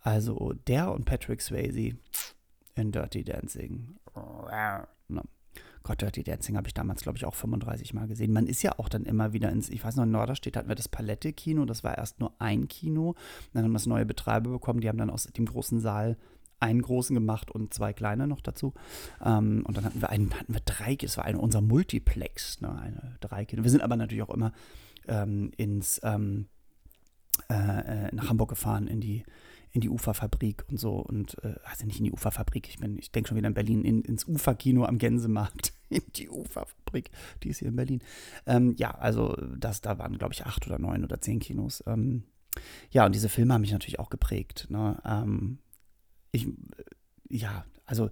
also 0.00 0.54
der 0.66 0.92
und 0.92 1.04
Patrick 1.04 1.42
Swayze 1.42 1.98
in 2.76 2.92
Dirty 2.92 3.24
Dancing. 3.24 3.96
Ne? 5.08 5.22
Gott, 5.82 6.02
Dirty 6.02 6.22
Dancing 6.22 6.56
habe 6.56 6.68
ich 6.68 6.74
damals, 6.74 7.02
glaube 7.02 7.18
ich, 7.18 7.24
auch 7.24 7.34
35 7.34 7.94
Mal 7.94 8.06
gesehen. 8.06 8.32
Man 8.32 8.46
ist 8.46 8.62
ja 8.62 8.78
auch 8.78 8.88
dann 8.88 9.04
immer 9.04 9.32
wieder 9.32 9.50
ins, 9.50 9.68
ich 9.68 9.84
weiß 9.84 9.96
noch, 9.96 10.04
in 10.04 10.10
Norderstedt 10.10 10.56
hatten 10.56 10.68
wir 10.68 10.74
das 10.74 10.88
Palette-Kino, 10.88 11.64
das 11.64 11.84
war 11.84 11.96
erst 11.96 12.20
nur 12.20 12.32
ein 12.40 12.68
Kino. 12.68 13.14
Dann 13.52 13.64
haben 13.64 13.70
wir 13.70 13.78
das 13.78 13.86
neue 13.86 14.06
Betreiber 14.06 14.50
bekommen, 14.50 14.80
die 14.80 14.88
haben 14.88 14.98
dann 14.98 15.10
aus 15.10 15.24
dem 15.24 15.46
großen 15.46 15.80
Saal 15.80 16.16
einen 16.60 16.82
großen 16.82 17.14
gemacht 17.14 17.50
und 17.50 17.74
zwei 17.74 17.92
kleine 17.92 18.26
noch 18.26 18.40
dazu. 18.40 18.74
Ähm, 19.24 19.62
und 19.66 19.76
dann 19.76 19.84
hatten 19.84 20.00
wir 20.00 20.10
einen, 20.10 20.32
hatten 20.34 20.52
wir 20.52 20.60
drei, 20.60 20.96
es 21.02 21.16
war 21.16 21.24
eine, 21.24 21.38
unser 21.38 21.60
Multiplex, 21.60 22.60
ne, 22.60 22.78
eine 22.78 23.16
drei. 23.20 23.46
Wir 23.50 23.70
sind 23.70 23.82
aber 23.82 23.96
natürlich 23.96 24.22
auch 24.22 24.34
immer 24.34 24.52
ähm, 25.06 25.52
ins 25.56 26.00
ähm, 26.02 26.46
äh, 27.50 28.06
äh 28.06 28.14
nach 28.14 28.30
Hamburg 28.30 28.50
gefahren 28.50 28.86
in 28.86 29.00
die 29.00 29.24
in 29.76 29.82
die 29.82 29.90
Uferfabrik 29.90 30.64
und 30.70 30.80
so 30.80 30.94
und 30.96 31.36
äh, 31.44 31.54
also 31.64 31.84
nicht 31.84 31.98
in 31.98 32.04
die 32.04 32.12
Uferfabrik, 32.12 32.66
ich 32.66 32.78
bin, 32.78 32.98
ich 32.98 33.12
denke 33.12 33.28
schon 33.28 33.36
wieder 33.36 33.48
in 33.48 33.54
Berlin, 33.54 33.84
in, 33.84 34.00
ins 34.00 34.26
Uferkino 34.26 34.86
am 34.86 34.96
Gänsemarkt, 34.96 35.74
in 35.90 36.00
die 36.16 36.30
Uferfabrik, 36.30 37.10
die 37.42 37.50
ist 37.50 37.58
hier 37.58 37.68
in 37.68 37.76
Berlin. 37.76 38.02
Ähm, 38.46 38.74
ja, 38.78 38.92
also 38.92 39.36
das, 39.58 39.82
da 39.82 39.98
waren, 39.98 40.16
glaube 40.16 40.32
ich, 40.32 40.46
acht 40.46 40.66
oder 40.66 40.78
neun 40.78 41.04
oder 41.04 41.20
zehn 41.20 41.40
Kinos. 41.40 41.84
Ähm, 41.86 42.24
ja, 42.90 43.04
und 43.04 43.14
diese 43.14 43.28
Filme 43.28 43.52
haben 43.52 43.60
mich 43.60 43.72
natürlich 43.72 43.98
auch 43.98 44.08
geprägt. 44.08 44.66
Ne? 44.70 44.98
Ähm, 45.04 45.58
ich, 46.36 46.48
ja, 47.28 47.64
also 47.84 48.10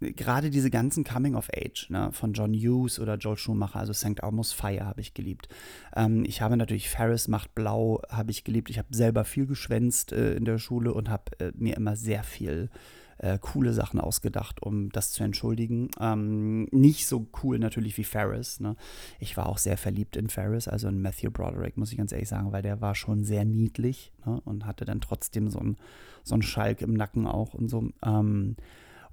gerade 0.00 0.50
diese 0.50 0.70
ganzen 0.70 1.04
Coming 1.04 1.34
of 1.34 1.48
Age 1.54 1.90
ne, 1.90 2.10
von 2.12 2.32
John 2.32 2.54
Hughes 2.54 3.00
oder 3.00 3.16
Joel 3.16 3.36
Schumacher, 3.36 3.80
also 3.80 3.92
St. 3.92 4.22
Almost 4.22 4.54
Fire 4.54 4.86
habe 4.86 5.00
ich 5.00 5.14
geliebt. 5.14 5.48
Ähm, 5.96 6.24
ich 6.24 6.40
habe 6.40 6.56
natürlich 6.56 6.88
Ferris 6.88 7.26
macht 7.28 7.54
blau, 7.54 8.00
habe 8.08 8.30
ich 8.30 8.44
geliebt. 8.44 8.70
Ich 8.70 8.78
habe 8.78 8.88
selber 8.94 9.24
viel 9.24 9.46
geschwänzt 9.46 10.12
äh, 10.12 10.34
in 10.34 10.44
der 10.44 10.58
Schule 10.58 10.94
und 10.94 11.08
habe 11.08 11.38
äh, 11.40 11.52
mir 11.54 11.76
immer 11.76 11.96
sehr 11.96 12.22
viel 12.22 12.70
äh, 12.74 12.97
coole 13.40 13.72
Sachen 13.72 14.00
ausgedacht, 14.00 14.62
um 14.62 14.90
das 14.90 15.12
zu 15.12 15.24
entschuldigen. 15.24 15.90
Ähm, 16.00 16.68
nicht 16.70 17.06
so 17.06 17.26
cool 17.42 17.58
natürlich 17.58 17.96
wie 17.98 18.04
Ferris. 18.04 18.60
Ne? 18.60 18.76
Ich 19.18 19.36
war 19.36 19.46
auch 19.46 19.58
sehr 19.58 19.76
verliebt 19.76 20.16
in 20.16 20.28
Ferris, 20.28 20.68
also 20.68 20.88
in 20.88 21.02
Matthew 21.02 21.30
Broderick, 21.30 21.76
muss 21.76 21.90
ich 21.90 21.98
ganz 21.98 22.12
ehrlich 22.12 22.28
sagen, 22.28 22.52
weil 22.52 22.62
der 22.62 22.80
war 22.80 22.94
schon 22.94 23.24
sehr 23.24 23.44
niedlich 23.44 24.12
ne? 24.24 24.40
und 24.44 24.66
hatte 24.66 24.84
dann 24.84 25.00
trotzdem 25.00 25.50
so 25.50 25.58
einen 25.58 25.76
so 26.22 26.40
Schalk 26.40 26.82
im 26.82 26.94
Nacken 26.94 27.26
auch 27.26 27.54
und 27.54 27.68
so. 27.68 27.90
Ähm, 28.04 28.56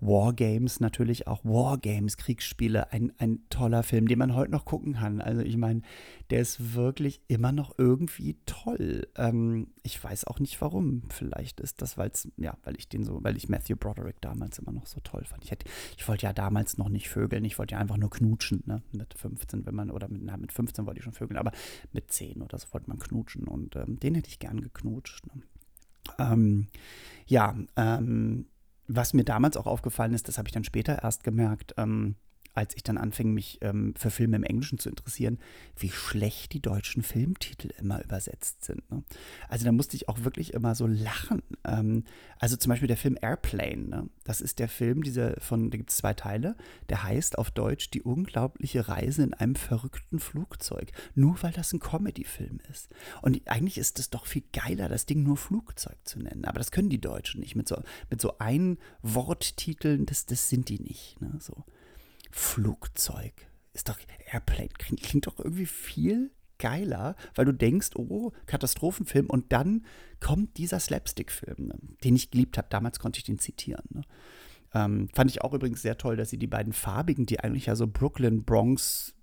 Wargames 0.06 0.80
natürlich 0.80 1.28
auch. 1.28 1.44
Wargames, 1.44 2.18
Kriegsspiele, 2.18 2.92
ein, 2.92 3.12
ein 3.18 3.40
toller 3.50 3.84
Film, 3.84 4.08
den 4.08 4.20
man 4.20 4.36
heute 4.36 4.52
noch 4.52 4.66
gucken 4.66 4.94
kann. 4.94 5.22
Also 5.22 5.42
ich 5.42 5.58
meine, 5.58 5.82
der 6.30 6.42
ist 6.42 6.76
wirklich 6.76 7.22
immer 7.28 7.52
noch 7.52 7.78
irgendwie 7.78 8.38
toll. 8.46 9.08
Ähm, 9.16 9.68
ich 9.84 10.02
weiß 10.04 10.26
auch 10.26 10.40
nicht 10.40 10.60
warum. 10.62 11.04
Vielleicht 11.10 11.60
ist 11.60 11.82
das, 11.82 11.98
weil 11.98 12.12
ja, 12.38 12.58
weil 12.64 12.76
ich 12.78 12.90
den 12.90 13.04
so, 13.04 13.24
weil 13.24 13.38
ich 13.38 13.50
Matthew 13.50 13.76
Broderick 13.76 14.22
damals 14.22 14.60
immer 14.60 14.72
noch 14.72 14.86
so 14.88 15.00
toll 15.02 15.24
fand. 15.26 15.44
Ich, 15.44 15.52
ich 15.98 16.08
wollte 16.08 16.26
ja 16.26 16.34
damals 16.34 16.78
noch 16.78 16.90
nicht 16.90 17.10
vögeln, 17.10 17.46
ich 17.46 17.58
wollte 17.60 17.74
ja 17.74 17.80
einfach 17.80 17.98
nur 17.98 18.10
knutschen, 18.10 18.64
ne? 18.66 18.82
Mit 18.92 19.14
15, 19.14 19.66
wenn 19.66 19.76
man, 19.76 19.92
oder 19.92 20.08
mit, 20.08 20.22
na, 20.24 20.38
mit 20.38 20.52
15 20.52 20.86
wollte 20.86 21.00
ich 21.00 21.04
schon 21.04 21.14
vögeln, 21.14 21.38
aber 21.38 21.52
mit 21.92 22.12
10 22.12 22.42
oder 22.42 22.58
so 22.58 22.68
wollte 22.72 22.90
man 22.90 23.00
knutschen 23.00 23.48
und 23.48 23.76
ähm, 23.76 24.00
den 24.00 24.16
hätte 24.16 24.30
ich 24.30 24.40
gern 24.40 24.62
geknutscht. 24.62 25.26
Ne? 25.28 25.42
Ähm, 26.20 26.68
ja, 27.26 27.56
ähm, 27.76 28.46
was 28.88 29.14
mir 29.14 29.24
damals 29.24 29.58
auch 29.58 29.68
aufgefallen 29.68 30.14
ist, 30.14 30.28
das 30.28 30.38
habe 30.38 30.48
ich 30.48 30.54
dann 30.54 30.64
später 30.64 31.04
erst 31.04 31.24
gemerkt, 31.24 31.74
ähm, 31.78 32.16
als 32.56 32.76
ich 32.76 32.84
dann 32.84 32.98
anfing, 32.98 33.34
mich 33.34 33.60
ähm, 33.62 33.94
für 33.98 34.10
Filme 34.10 34.38
im 34.38 34.44
Englischen 34.44 34.80
zu 34.80 34.90
interessieren, 34.90 35.40
wie 35.78 35.90
schlecht 35.90 36.54
die 36.54 36.62
deutschen 36.62 37.04
Filmtitel 37.04 37.70
immer 37.78 38.04
übersetzt 38.04 38.64
sind. 38.64 38.90
Ne? 38.90 39.04
Also 39.50 39.66
da 39.66 39.74
musste 39.74 39.98
ich 39.98 40.08
auch 40.08 40.24
wirklich 40.24 40.54
immer 40.54 40.74
so 40.74 40.88
lachen. 40.88 41.44
Ähm, 41.66 42.06
also 42.40 42.56
zum 42.56 42.70
Beispiel 42.70 42.88
der 42.88 42.98
Film 42.98 43.18
Airplane, 43.22 43.90
ne? 43.90 44.10
das 44.24 44.40
ist 44.40 44.60
der 44.60 44.70
Film, 44.70 45.04
dieser 45.04 45.40
von, 45.42 45.70
da 45.70 45.78
gibt 45.78 45.90
es 45.90 45.98
zwei 45.98 46.14
Teile, 46.14 46.56
der 46.90 47.04
heißt 47.04 47.38
auf 47.38 47.52
Deutsch 47.52 47.90
Die 47.92 48.02
unglaubliche 48.02 48.88
Reise 48.88 49.24
in 49.24 49.34
einem 49.34 49.56
verrückten 49.56 50.20
Flugzeug. 50.20 50.92
Nur 51.14 51.42
weil 51.44 51.52
das 51.52 51.74
ein 51.74 51.80
Comedy-Film 51.80 52.62
ist. 52.72 52.90
Und 53.22 53.42
eigentlich 53.48 53.78
ist 53.78 54.00
es 54.00 54.10
doch 54.10 54.26
viel 54.26 54.44
geiler, 54.54 54.88
das 54.88 55.06
Ding 55.06 55.24
nur 55.24 55.36
Flugzeug 55.36 55.98
zu 56.06 56.20
nennen. 56.20 56.46
Aber 56.46 56.60
das 56.60 56.72
können 56.72 56.90
die 56.90 57.02
Deutschen 57.02 57.42
nicht. 57.42 57.56
Mit 57.56 57.68
so, 57.68 57.82
mit 58.10 58.22
so 58.22 58.38
ein 58.40 58.78
Worttiteln, 59.02 60.06
das, 60.06 60.26
das 60.26 60.50
sind 60.50 60.70
die 60.70 60.80
nicht. 60.80 61.20
Ne? 61.20 61.34
So. 61.40 61.66
Flugzeug. 62.38 63.34
Ist 63.72 63.88
doch 63.88 63.98
Airplane. 64.30 64.70
Klingt, 64.78 65.02
klingt 65.02 65.28
doch 65.28 65.40
irgendwie 65.40 65.66
viel 65.66 66.32
geiler, 66.60 67.16
weil 67.34 67.46
du 67.46 67.54
denkst, 67.54 67.92
oh, 67.96 68.34
Katastrophenfilm 68.46 69.28
und 69.28 69.54
dann 69.54 69.86
kommt 70.20 70.58
dieser 70.58 70.82
Slapstick-Film, 70.82 71.68
ne, 71.68 71.76
den 72.04 72.16
ich 72.16 72.32
geliebt 72.32 72.58
habe. 72.58 72.68
Damals 72.70 73.00
konnte 73.00 73.20
ich 73.20 73.24
den 73.24 73.40
zitieren. 73.40 73.86
Ne? 73.90 74.02
Ähm, 74.74 75.08
fand 75.14 75.32
ich 75.32 75.44
auch 75.44 75.54
übrigens 75.54 75.82
sehr 75.82 75.98
toll, 75.98 76.18
dass 76.18 76.30
sie 76.30 76.38
die 76.38 76.48
beiden 76.48 76.74
Farbigen, 76.74 77.26
die 77.26 77.40
eigentlich 77.40 77.68
ja 77.68 77.76
so 77.76 77.88
Brooklyn, 77.88 78.44
Bronx, 78.44 79.16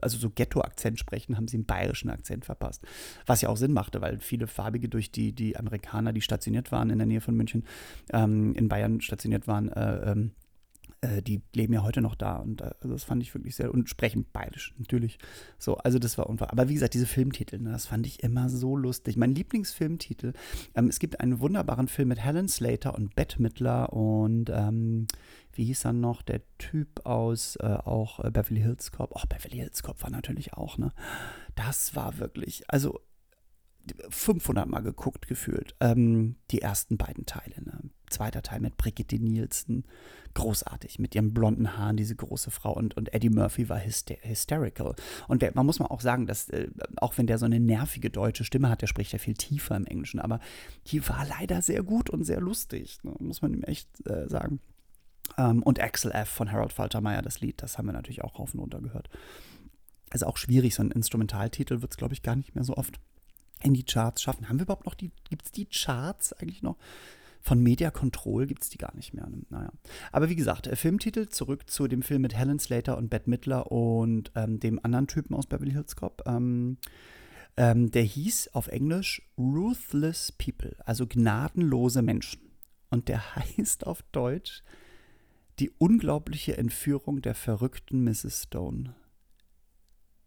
also 0.00 0.18
so 0.18 0.28
Ghetto-Akzent 0.28 0.98
sprechen, 0.98 1.36
haben 1.36 1.46
sie 1.46 1.58
einen 1.58 1.66
bayerischen 1.66 2.10
Akzent 2.10 2.44
verpasst. 2.44 2.84
Was 3.24 3.40
ja 3.40 3.50
auch 3.50 3.56
Sinn 3.56 3.72
machte, 3.72 4.00
weil 4.00 4.18
viele 4.18 4.48
Farbige 4.48 4.88
durch 4.88 5.12
die, 5.12 5.32
die 5.32 5.56
Amerikaner, 5.56 6.12
die 6.12 6.20
stationiert 6.20 6.72
waren 6.72 6.90
in 6.90 6.98
der 6.98 7.06
Nähe 7.06 7.20
von 7.20 7.36
München, 7.36 7.64
ähm, 8.12 8.54
in 8.54 8.68
Bayern 8.68 9.00
stationiert 9.00 9.46
waren, 9.46 9.68
äh, 9.68 10.12
ähm, 10.12 10.32
äh, 11.02 11.20
die 11.20 11.42
leben 11.54 11.74
ja 11.74 11.82
heute 11.82 12.00
noch 12.00 12.14
da 12.14 12.36
und 12.36 12.60
äh, 12.60 12.70
also 12.80 12.94
das 12.94 13.04
fand 13.04 13.22
ich 13.22 13.34
wirklich 13.34 13.54
sehr 13.56 13.72
und 13.72 13.88
sprechen 13.88 14.24
bayerisch 14.32 14.74
natürlich. 14.78 15.18
So, 15.58 15.76
also 15.76 15.98
das 15.98 16.16
war 16.16 16.28
unfair. 16.28 16.50
Aber 16.52 16.68
wie 16.68 16.74
gesagt, 16.74 16.94
diese 16.94 17.06
Filmtitel, 17.06 17.58
ne, 17.58 17.72
das 17.72 17.86
fand 17.86 18.06
ich 18.06 18.22
immer 18.22 18.48
so 18.48 18.76
lustig. 18.76 19.16
Mein 19.16 19.34
Lieblingsfilmtitel, 19.34 20.32
ähm, 20.74 20.88
es 20.88 20.98
gibt 20.98 21.20
einen 21.20 21.40
wunderbaren 21.40 21.88
Film 21.88 22.08
mit 22.08 22.24
Helen 22.24 22.48
Slater 22.48 22.94
und 22.94 23.14
Bette 23.14 23.42
Midler 23.42 23.92
und 23.92 24.50
ähm, 24.50 25.06
wie 25.52 25.64
hieß 25.64 25.82
dann 25.82 26.00
noch 26.00 26.22
der 26.22 26.40
Typ 26.58 27.04
aus 27.04 27.56
äh, 27.56 27.66
auch 27.66 28.20
äh, 28.20 28.30
Beverly 28.30 28.60
Hills 28.60 28.92
Cop? 28.92 29.12
Ach, 29.16 29.26
Beverly 29.26 29.58
Hills 29.58 29.82
Cop 29.82 30.02
war 30.02 30.10
natürlich 30.10 30.54
auch, 30.54 30.78
ne? 30.78 30.92
Das 31.54 31.94
war 31.94 32.18
wirklich, 32.18 32.62
also 32.68 33.00
500 34.08 34.68
Mal 34.68 34.80
geguckt 34.80 35.26
gefühlt. 35.26 35.74
Ähm, 35.80 36.36
die 36.50 36.62
ersten 36.62 36.96
beiden 36.96 37.26
Teile. 37.26 37.62
Ne? 37.62 37.90
Zweiter 38.08 38.42
Teil 38.42 38.60
mit 38.60 38.76
Brigitte 38.76 39.16
Nielsen. 39.16 39.84
Großartig. 40.34 40.98
Mit 40.98 41.14
ihren 41.14 41.34
blonden 41.34 41.76
Haaren, 41.76 41.96
diese 41.96 42.14
große 42.14 42.50
Frau. 42.50 42.72
Und, 42.72 42.96
und 42.96 43.12
Eddie 43.12 43.30
Murphy 43.30 43.68
war 43.68 43.78
hyster 43.78 44.16
hysterical. 44.20 44.94
Und 45.28 45.42
der, 45.42 45.52
man 45.54 45.66
muss 45.66 45.78
mal 45.78 45.86
auch 45.86 46.00
sagen, 46.00 46.26
dass, 46.26 46.48
äh, 46.50 46.68
auch 46.96 47.18
wenn 47.18 47.26
der 47.26 47.38
so 47.38 47.46
eine 47.46 47.60
nervige 47.60 48.10
deutsche 48.10 48.44
Stimme 48.44 48.68
hat, 48.68 48.82
der 48.82 48.86
spricht 48.86 49.12
ja 49.12 49.18
viel 49.18 49.34
tiefer 49.34 49.76
im 49.76 49.86
Englischen. 49.86 50.20
Aber 50.20 50.40
die 50.88 51.06
war 51.08 51.26
leider 51.26 51.62
sehr 51.62 51.82
gut 51.82 52.10
und 52.10 52.24
sehr 52.24 52.40
lustig. 52.40 52.98
Ne? 53.02 53.14
Muss 53.18 53.42
man 53.42 53.52
ihm 53.52 53.62
echt 53.62 53.88
äh, 54.06 54.28
sagen. 54.28 54.60
Ähm, 55.38 55.62
und 55.62 55.80
Axel 55.80 56.12
F. 56.12 56.28
von 56.28 56.52
Harold 56.52 56.72
Faltermeyer, 56.72 57.22
das 57.22 57.40
Lied, 57.40 57.62
das 57.62 57.78
haben 57.78 57.86
wir 57.86 57.92
natürlich 57.92 58.22
auch 58.22 58.38
rauf 58.38 58.54
und 58.54 58.60
runter 58.60 58.80
gehört. 58.80 59.08
Also 60.10 60.26
auch 60.26 60.36
schwierig, 60.36 60.74
so 60.74 60.82
ein 60.82 60.90
Instrumentaltitel 60.90 61.80
wird 61.80 61.92
es, 61.92 61.96
glaube 61.96 62.14
ich, 62.14 62.22
gar 62.22 62.36
nicht 62.36 62.54
mehr 62.54 62.64
so 62.64 62.76
oft 62.76 63.00
in 63.62 63.74
die 63.74 63.84
Charts 63.84 64.22
schaffen. 64.22 64.48
Haben 64.48 64.58
wir 64.58 64.64
überhaupt 64.64 64.86
noch 64.86 64.94
die, 64.94 65.10
gibt 65.28 65.46
es 65.46 65.52
die 65.52 65.66
Charts 65.66 66.32
eigentlich 66.32 66.62
noch? 66.62 66.76
Von 67.40 67.60
Media 67.60 67.90
Control 67.90 68.46
gibt 68.46 68.62
es 68.62 68.68
die 68.68 68.78
gar 68.78 68.94
nicht 68.94 69.14
mehr. 69.14 69.28
Naja. 69.50 69.72
Aber 70.12 70.28
wie 70.28 70.36
gesagt, 70.36 70.68
äh, 70.68 70.76
Filmtitel 70.76 71.28
zurück 71.28 71.68
zu 71.68 71.88
dem 71.88 72.02
Film 72.02 72.22
mit 72.22 72.36
Helen 72.36 72.60
Slater 72.60 72.96
und 72.96 73.10
Bette 73.10 73.28
Midler 73.28 73.72
und 73.72 74.30
ähm, 74.36 74.60
dem 74.60 74.78
anderen 74.84 75.08
Typen 75.08 75.34
aus 75.34 75.46
Beverly 75.46 75.72
Hills 75.72 75.96
Cop. 75.96 76.22
Ähm, 76.24 76.78
ähm, 77.56 77.90
der 77.90 78.04
hieß 78.04 78.54
auf 78.54 78.68
Englisch 78.68 79.22
Ruthless 79.36 80.32
People, 80.32 80.76
also 80.86 81.06
gnadenlose 81.06 82.02
Menschen. 82.02 82.40
Und 82.90 83.08
der 83.08 83.34
heißt 83.36 83.86
auf 83.86 84.02
Deutsch 84.12 84.62
Die 85.58 85.70
unglaubliche 85.78 86.56
Entführung 86.56 87.22
der 87.22 87.34
verrückten 87.34 88.04
Mrs. 88.04 88.44
Stone. 88.44 88.94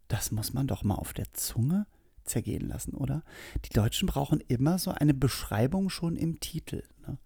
Das 0.09 0.31
muss 0.31 0.53
man 0.53 0.67
doch 0.67 0.83
mal 0.83 0.95
auf 0.95 1.13
der 1.13 1.33
Zunge 1.33 1.87
zergehen 2.25 2.67
lassen, 2.67 2.93
oder? 2.93 3.23
Die 3.65 3.73
Deutschen 3.73 4.07
brauchen 4.07 4.41
immer 4.47 4.77
so 4.77 4.91
eine 4.91 5.13
Beschreibung 5.13 5.89
schon 5.89 6.15
im 6.15 6.39
Titel. 6.39 6.83
Ne? 7.07 7.17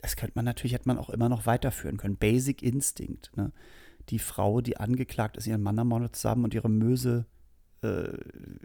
Das 0.00 0.16
könnte 0.16 0.32
man 0.36 0.44
natürlich, 0.44 0.72
hätte 0.72 0.88
man 0.88 0.98
auch 0.98 1.10
immer 1.10 1.28
noch 1.28 1.46
weiterführen 1.46 1.96
können. 1.96 2.16
Basic 2.16 2.62
Instinct. 2.62 3.32
Ne? 3.36 3.52
Die 4.08 4.18
Frau, 4.18 4.60
die 4.60 4.76
angeklagt 4.76 5.36
ist, 5.36 5.46
ihren 5.46 5.62
Mann 5.62 5.78
ermordet 5.78 6.16
zusammen 6.16 6.44
und 6.44 6.54
ihre 6.54 6.70
Möse 6.70 7.26
äh, 7.82 8.16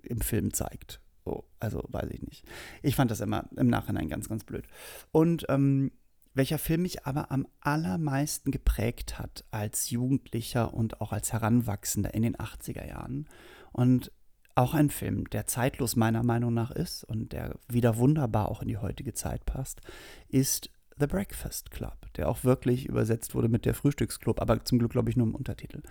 im 0.03 0.21
Film 0.21 0.53
zeigt. 0.53 1.01
Oh, 1.25 1.43
also 1.59 1.83
weiß 1.87 2.09
ich 2.11 2.21
nicht. 2.21 2.45
Ich 2.83 2.95
fand 2.95 3.09
das 3.11 3.19
immer 3.19 3.49
im 3.57 3.67
Nachhinein 3.67 4.09
ganz, 4.09 4.29
ganz 4.29 4.43
blöd. 4.43 4.65
Und 5.11 5.45
ähm, 5.49 5.91
welcher 6.35 6.59
Film 6.59 6.83
mich 6.83 7.05
aber 7.05 7.31
am 7.31 7.47
allermeisten 7.61 8.51
geprägt 8.51 9.17
hat 9.17 9.45
als 9.51 9.89
Jugendlicher 9.89 10.73
und 10.73 11.01
auch 11.01 11.13
als 11.13 11.31
Heranwachsender 11.33 12.13
in 12.13 12.23
den 12.23 12.35
80er 12.35 12.85
Jahren. 12.85 13.27
Und 13.71 14.11
auch 14.55 14.73
ein 14.73 14.89
Film, 14.89 15.29
der 15.29 15.47
zeitlos 15.47 15.97
meiner 15.97 16.23
Meinung 16.23 16.53
nach 16.53 16.71
ist 16.71 17.03
und 17.03 17.33
der 17.33 17.59
wieder 17.67 17.97
wunderbar 17.97 18.49
auch 18.49 18.61
in 18.61 18.69
die 18.69 18.77
heutige 18.77 19.13
Zeit 19.13 19.45
passt, 19.45 19.81
ist 20.29 20.69
The 20.97 21.07
Breakfast 21.07 21.71
Club, 21.71 21.97
der 22.15 22.29
auch 22.29 22.45
wirklich 22.45 22.85
übersetzt 22.87 23.35
wurde 23.35 23.49
mit 23.49 23.65
der 23.65 23.73
Frühstücksclub, 23.73 24.41
aber 24.41 24.63
zum 24.63 24.79
Glück, 24.79 24.93
glaube 24.93 25.09
ich, 25.09 25.17
nur 25.17 25.27
im 25.27 25.35
Untertitel. 25.35 25.81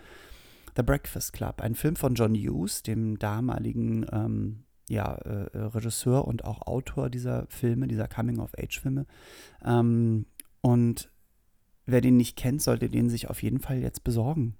The 0.77 0.83
Breakfast 0.83 1.35
Club, 1.35 1.61
ein 1.61 1.75
Film 1.75 1.95
von 1.95 2.15
John 2.15 2.35
Hughes, 2.35 2.83
dem 2.83 3.19
damaligen 3.19 4.07
ähm, 4.11 4.65
ja, 4.89 5.15
äh, 5.15 5.59
Regisseur 5.59 6.27
und 6.27 6.45
auch 6.45 6.63
Autor 6.63 7.11
dieser 7.11 7.47
Filme, 7.49 7.87
dieser 7.87 8.09
Coming-of-Age-Filme. 8.09 9.07
Ähm, 9.63 10.25
und 10.63 11.11
wer 11.85 12.01
den 12.01 12.17
nicht 12.17 12.37
kennt, 12.37 12.63
sollte 12.63 12.89
den 12.89 13.11
sich 13.11 13.29
auf 13.29 13.43
jeden 13.43 13.61
Fall 13.61 13.79
jetzt 13.79 14.05
besorgen 14.05 14.57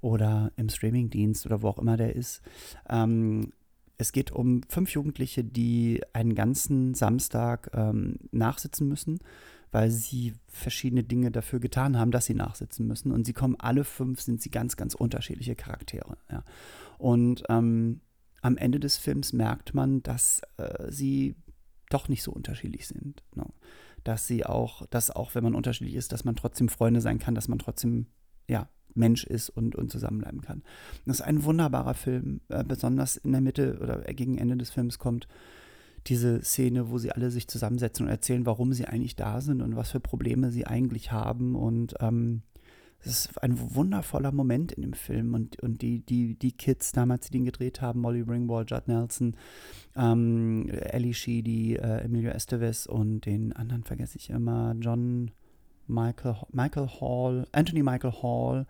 oder 0.00 0.52
im 0.56 0.68
Streamingdienst 0.68 1.46
oder 1.46 1.62
wo 1.62 1.68
auch 1.68 1.78
immer 1.78 1.96
der 1.96 2.14
ist. 2.14 2.42
Ähm, 2.88 3.52
es 4.00 4.12
geht 4.12 4.32
um 4.32 4.62
fünf 4.68 4.90
Jugendliche, 4.90 5.44
die 5.44 6.00
einen 6.12 6.34
ganzen 6.34 6.94
Samstag 6.94 7.70
ähm, 7.74 8.16
nachsitzen 8.30 8.88
müssen, 8.88 9.18
weil 9.72 9.90
sie 9.90 10.32
verschiedene 10.48 11.04
Dinge 11.04 11.30
dafür 11.30 11.60
getan 11.60 11.98
haben, 11.98 12.10
dass 12.10 12.24
sie 12.24 12.34
nachsitzen 12.34 12.86
müssen. 12.86 13.12
Und 13.12 13.24
sie 13.24 13.34
kommen 13.34 13.56
alle 13.58 13.84
fünf, 13.84 14.20
sind 14.20 14.40
sie 14.40 14.50
ganz, 14.50 14.76
ganz 14.76 14.94
unterschiedliche 14.94 15.54
Charaktere. 15.54 16.16
Ja. 16.30 16.42
Und 16.98 17.44
ähm, 17.48 18.00
am 18.42 18.56
Ende 18.56 18.80
des 18.80 18.96
Films 18.96 19.32
merkt 19.32 19.74
man, 19.74 20.02
dass 20.02 20.40
äh, 20.56 20.90
sie 20.90 21.36
doch 21.90 22.08
nicht 22.08 22.22
so 22.22 22.32
unterschiedlich 22.32 22.88
sind. 22.88 23.22
Ne? 23.34 23.44
Dass 24.02 24.26
sie 24.26 24.46
auch, 24.46 24.86
dass 24.86 25.10
auch 25.10 25.34
wenn 25.34 25.44
man 25.44 25.54
unterschiedlich 25.54 25.94
ist, 25.94 26.12
dass 26.12 26.24
man 26.24 26.36
trotzdem 26.36 26.68
Freunde 26.68 27.00
sein 27.00 27.18
kann, 27.18 27.34
dass 27.34 27.48
man 27.48 27.58
trotzdem, 27.58 28.06
ja, 28.48 28.68
Mensch 28.94 29.24
ist 29.24 29.50
und, 29.50 29.74
und 29.74 29.90
zusammenbleiben 29.90 30.40
kann. 30.40 30.62
Das 31.06 31.20
ist 31.20 31.26
ein 31.26 31.44
wunderbarer 31.44 31.94
Film, 31.94 32.40
äh, 32.48 32.64
besonders 32.64 33.16
in 33.16 33.32
der 33.32 33.40
Mitte 33.40 33.78
oder 33.80 34.00
gegen 34.14 34.38
Ende 34.38 34.56
des 34.56 34.70
Films 34.70 34.98
kommt 34.98 35.28
diese 36.06 36.42
Szene, 36.42 36.90
wo 36.90 36.98
sie 36.98 37.12
alle 37.12 37.30
sich 37.30 37.48
zusammensetzen 37.48 38.06
und 38.06 38.10
erzählen, 38.10 38.46
warum 38.46 38.72
sie 38.72 38.86
eigentlich 38.86 39.16
da 39.16 39.40
sind 39.40 39.60
und 39.60 39.76
was 39.76 39.90
für 39.90 40.00
Probleme 40.00 40.50
sie 40.50 40.66
eigentlich 40.66 41.12
haben. 41.12 41.54
Und 41.54 41.94
ähm, 42.00 42.42
es 43.02 43.06
ist 43.06 43.42
ein 43.42 43.74
wundervoller 43.74 44.32
Moment 44.32 44.72
in 44.72 44.82
dem 44.82 44.92
Film. 44.92 45.34
Und, 45.34 45.60
und 45.62 45.82
die, 45.82 46.00
die, 46.00 46.38
die 46.38 46.52
Kids 46.52 46.92
damals, 46.92 47.26
die 47.26 47.32
den 47.32 47.44
gedreht 47.44 47.80
haben, 47.80 48.00
Molly 48.00 48.22
Ringwald, 48.22 48.70
Judd 48.70 48.88
Nelson, 48.88 49.36
ähm, 49.96 50.68
Ellie 50.68 51.14
Sheedy, 51.14 51.76
äh, 51.76 52.04
Emilio 52.04 52.30
Estevez 52.30 52.86
und 52.86 53.22
den 53.22 53.52
anderen 53.52 53.84
vergesse 53.84 54.16
ich 54.16 54.30
immer, 54.30 54.74
John 54.80 55.30
Michael, 55.90 56.36
Michael 56.52 56.88
Hall, 57.00 57.46
Anthony 57.52 57.82
Michael 57.82 58.14
Hall, 58.22 58.66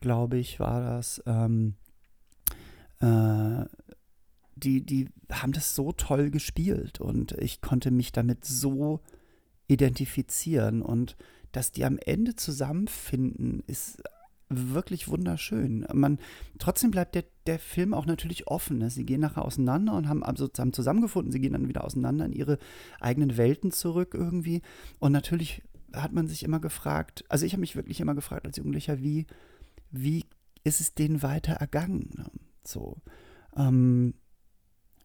glaube 0.00 0.38
ich, 0.38 0.60
war 0.60 0.80
das. 0.80 1.22
Ähm, 1.26 1.74
äh, 3.00 3.64
die, 4.56 4.84
die 4.84 5.08
haben 5.32 5.52
das 5.52 5.74
so 5.74 5.92
toll 5.92 6.30
gespielt 6.30 7.00
und 7.00 7.32
ich 7.32 7.62
konnte 7.62 7.90
mich 7.90 8.12
damit 8.12 8.44
so 8.44 9.00
identifizieren 9.68 10.82
und 10.82 11.16
dass 11.52 11.72
die 11.72 11.84
am 11.84 11.98
Ende 11.98 12.36
zusammenfinden, 12.36 13.62
ist 13.66 14.02
wirklich 14.48 15.08
wunderschön. 15.08 15.86
Man, 15.92 16.18
trotzdem 16.58 16.90
bleibt 16.90 17.14
der, 17.14 17.24
der 17.46 17.58
Film 17.58 17.94
auch 17.94 18.06
natürlich 18.06 18.48
offen. 18.48 18.78
Ne? 18.78 18.90
Sie 18.90 19.06
gehen 19.06 19.20
nachher 19.20 19.44
auseinander 19.44 19.94
und 19.94 20.08
haben, 20.08 20.24
haben 20.24 20.72
zusammengefunden. 20.72 21.30
Sie 21.30 21.40
gehen 21.40 21.52
dann 21.52 21.68
wieder 21.68 21.84
auseinander 21.84 22.24
in 22.24 22.32
ihre 22.32 22.58
eigenen 23.00 23.36
Welten 23.36 23.70
zurück 23.70 24.14
irgendwie. 24.14 24.60
Und 24.98 25.12
natürlich 25.12 25.62
hat 25.94 26.12
man 26.12 26.28
sich 26.28 26.42
immer 26.42 26.60
gefragt, 26.60 27.24
also 27.28 27.46
ich 27.46 27.52
habe 27.52 27.60
mich 27.60 27.76
wirklich 27.76 28.00
immer 28.00 28.14
gefragt 28.14 28.46
als 28.46 28.56
Jugendlicher, 28.56 29.00
wie, 29.00 29.26
wie 29.90 30.24
ist 30.64 30.80
es 30.80 30.94
denen 30.94 31.22
weiter 31.22 31.54
ergangen? 31.54 32.10
Ne? 32.16 32.26
So. 32.64 32.98
Ähm, 33.56 34.14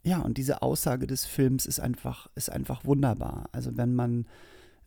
ja, 0.03 0.19
und 0.19 0.37
diese 0.37 0.61
Aussage 0.61 1.07
des 1.07 1.25
Films 1.25 1.65
ist 1.65 1.79
einfach, 1.79 2.27
ist 2.35 2.51
einfach 2.51 2.85
wunderbar. 2.85 3.49
Also 3.51 3.75
wenn 3.75 3.95
man 3.95 4.27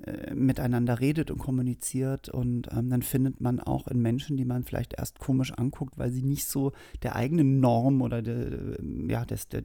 äh, 0.05 0.33
miteinander 0.33 1.01
redet 1.01 1.31
und 1.31 1.39
kommuniziert 1.39 2.29
und 2.29 2.69
ähm, 2.71 2.89
dann 2.89 3.03
findet 3.03 3.41
man 3.41 3.59
auch 3.59 3.89
in 3.89 4.01
Menschen, 4.01 4.37
die 4.37 4.45
man 4.45 4.63
vielleicht 4.63 4.95
erst 4.97 5.19
komisch 5.19 5.53
anguckt, 5.53 5.99
weil 5.99 6.13
sie 6.13 6.23
nicht 6.23 6.47
so 6.47 6.73
der 7.03 7.17
eigenen 7.17 7.59
Norm 7.59 8.01
oder 8.01 8.23
der, 8.23 8.79
ja, 9.09 9.25
des, 9.25 9.49
der, 9.49 9.65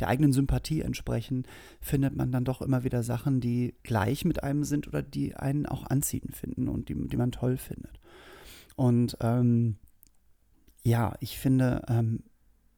der 0.00 0.08
eigenen 0.08 0.32
Sympathie 0.32 0.80
entsprechen, 0.80 1.46
findet 1.80 2.16
man 2.16 2.32
dann 2.32 2.44
doch 2.44 2.60
immer 2.60 2.82
wieder 2.82 3.04
Sachen, 3.04 3.40
die 3.40 3.76
gleich 3.84 4.24
mit 4.24 4.42
einem 4.42 4.64
sind 4.64 4.88
oder 4.88 5.00
die 5.00 5.36
einen 5.36 5.66
auch 5.66 5.84
anziehend 5.84 6.34
finden 6.34 6.68
und 6.68 6.88
die, 6.88 6.94
die 6.94 7.16
man 7.16 7.30
toll 7.30 7.56
findet. 7.56 8.00
Und 8.74 9.16
ähm, 9.20 9.76
ja, 10.82 11.14
ich 11.20 11.38
finde, 11.38 11.82
ähm, 11.86 12.24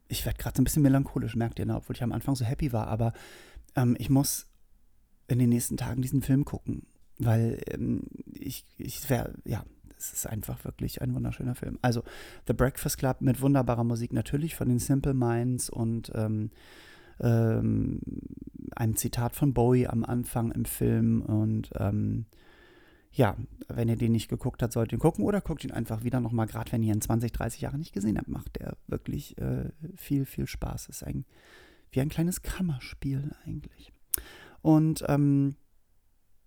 ich 0.08 0.26
werde 0.26 0.36
gerade 0.36 0.56
so 0.56 0.60
ein 0.60 0.64
bisschen 0.64 0.82
melancholisch, 0.82 1.34
merkt 1.34 1.58
ihr, 1.58 1.64
ne? 1.64 1.76
obwohl 1.76 1.96
ich 1.96 2.02
am 2.02 2.12
Anfang 2.12 2.36
so 2.36 2.44
happy 2.44 2.74
war, 2.74 2.88
aber 2.88 3.14
ähm, 3.74 3.96
ich 3.98 4.10
muss 4.10 4.46
in 5.28 5.38
den 5.38 5.48
nächsten 5.48 5.76
Tagen 5.76 6.02
diesen 6.02 6.22
Film 6.22 6.44
gucken, 6.44 6.82
weil 7.18 7.60
ähm, 7.68 8.02
ich, 8.32 8.64
ich 8.78 9.08
wäre, 9.08 9.34
ja, 9.44 9.64
es 9.96 10.12
ist 10.12 10.26
einfach 10.26 10.64
wirklich 10.64 11.00
ein 11.00 11.14
wunderschöner 11.14 11.54
Film. 11.54 11.78
Also 11.82 12.02
The 12.46 12.52
Breakfast 12.52 12.98
Club 12.98 13.20
mit 13.20 13.40
wunderbarer 13.40 13.84
Musik 13.84 14.12
natürlich 14.12 14.54
von 14.54 14.68
den 14.68 14.78
Simple 14.78 15.14
Minds 15.14 15.70
und 15.70 16.12
ähm, 16.14 16.50
ähm, 17.20 18.00
einem 18.74 18.96
Zitat 18.96 19.36
von 19.36 19.54
Bowie 19.54 19.86
am 19.86 20.04
Anfang 20.04 20.50
im 20.52 20.64
Film 20.64 21.22
und 21.22 21.70
ähm, 21.78 22.26
ja, 23.12 23.36
wenn 23.68 23.88
ihr 23.88 23.96
den 23.96 24.12
nicht 24.12 24.28
geguckt 24.28 24.62
habt, 24.62 24.72
solltet 24.72 24.92
ihr 24.92 24.96
ihn 24.96 25.00
gucken 25.00 25.24
oder 25.24 25.40
guckt 25.40 25.62
ihn 25.64 25.70
einfach 25.70 26.02
wieder 26.02 26.20
nochmal, 26.20 26.46
gerade 26.46 26.72
wenn 26.72 26.82
ihr 26.82 26.92
ihn 26.92 27.00
20, 27.00 27.30
30 27.30 27.60
Jahre 27.60 27.78
nicht 27.78 27.92
gesehen 27.92 28.18
habt, 28.18 28.28
macht 28.28 28.58
der 28.58 28.76
wirklich 28.88 29.38
äh, 29.38 29.70
viel, 29.96 30.26
viel 30.26 30.48
Spaß. 30.48 30.88
Ist 30.88 31.04
ein, 31.04 31.24
wie 31.92 32.00
ein 32.00 32.08
kleines 32.08 32.42
Kammerspiel 32.42 33.30
eigentlich. 33.46 33.92
Und 34.64 35.04
ähm, 35.08 35.56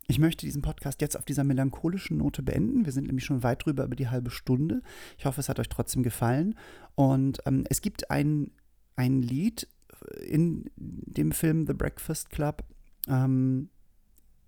ich 0.08 0.18
möchte 0.18 0.48
diesen 0.48 0.64
Podcast 0.64 1.02
jetzt 1.02 1.16
auf 1.16 1.24
dieser 1.24 1.44
melancholischen 1.44 2.18
Note 2.18 2.42
beenden. 2.42 2.84
Wir 2.84 2.92
sind 2.92 3.06
nämlich 3.06 3.26
schon 3.26 3.44
weit 3.44 3.64
drüber 3.64 3.84
über 3.84 3.96
die 3.96 4.10
halbe 4.10 4.32
Stunde. 4.32 4.82
Ich 5.20 5.26
hoffe, 5.26 5.40
es 5.40 5.50
hat 5.50 5.60
euch 5.60 5.70
trotzdem 5.70 6.02
gefallen. 6.02 6.56
Und 6.96 7.38
ähm, 7.46 7.64
es 7.70 7.80
gibt 7.80 8.10
ein, 8.10 8.50
ein 8.96 9.22
Lied 9.22 9.68
in 10.26 10.66
dem 10.76 11.32
Film 11.32 11.68
The 11.68 11.74
Breakfast 11.74 12.32
Club, 12.32 12.64
ähm, 13.08 13.70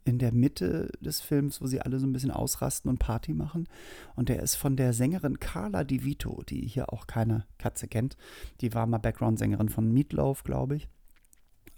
in 0.03 0.17
der 0.17 0.33
Mitte 0.33 0.91
des 0.99 1.21
Films, 1.21 1.61
wo 1.61 1.67
sie 1.67 1.79
alle 1.79 1.99
so 1.99 2.07
ein 2.07 2.13
bisschen 2.13 2.31
ausrasten 2.31 2.89
und 2.89 2.97
Party 2.97 3.35
machen. 3.35 3.69
Und 4.15 4.29
der 4.29 4.41
ist 4.41 4.55
von 4.55 4.77
der 4.77 4.93
Sängerin 4.93 5.39
Carla 5.39 5.83
Di 5.83 6.03
Vito, 6.03 6.41
die 6.49 6.61
hier 6.61 6.91
auch 6.91 7.05
keine 7.05 7.45
Katze 7.59 7.87
kennt. 7.87 8.17
Die 8.61 8.73
war 8.73 8.87
mal 8.87 8.97
Background-Sängerin 8.97 9.69
von 9.69 9.91
Meatloaf, 9.91 10.43
glaube 10.43 10.77
ich. 10.77 10.89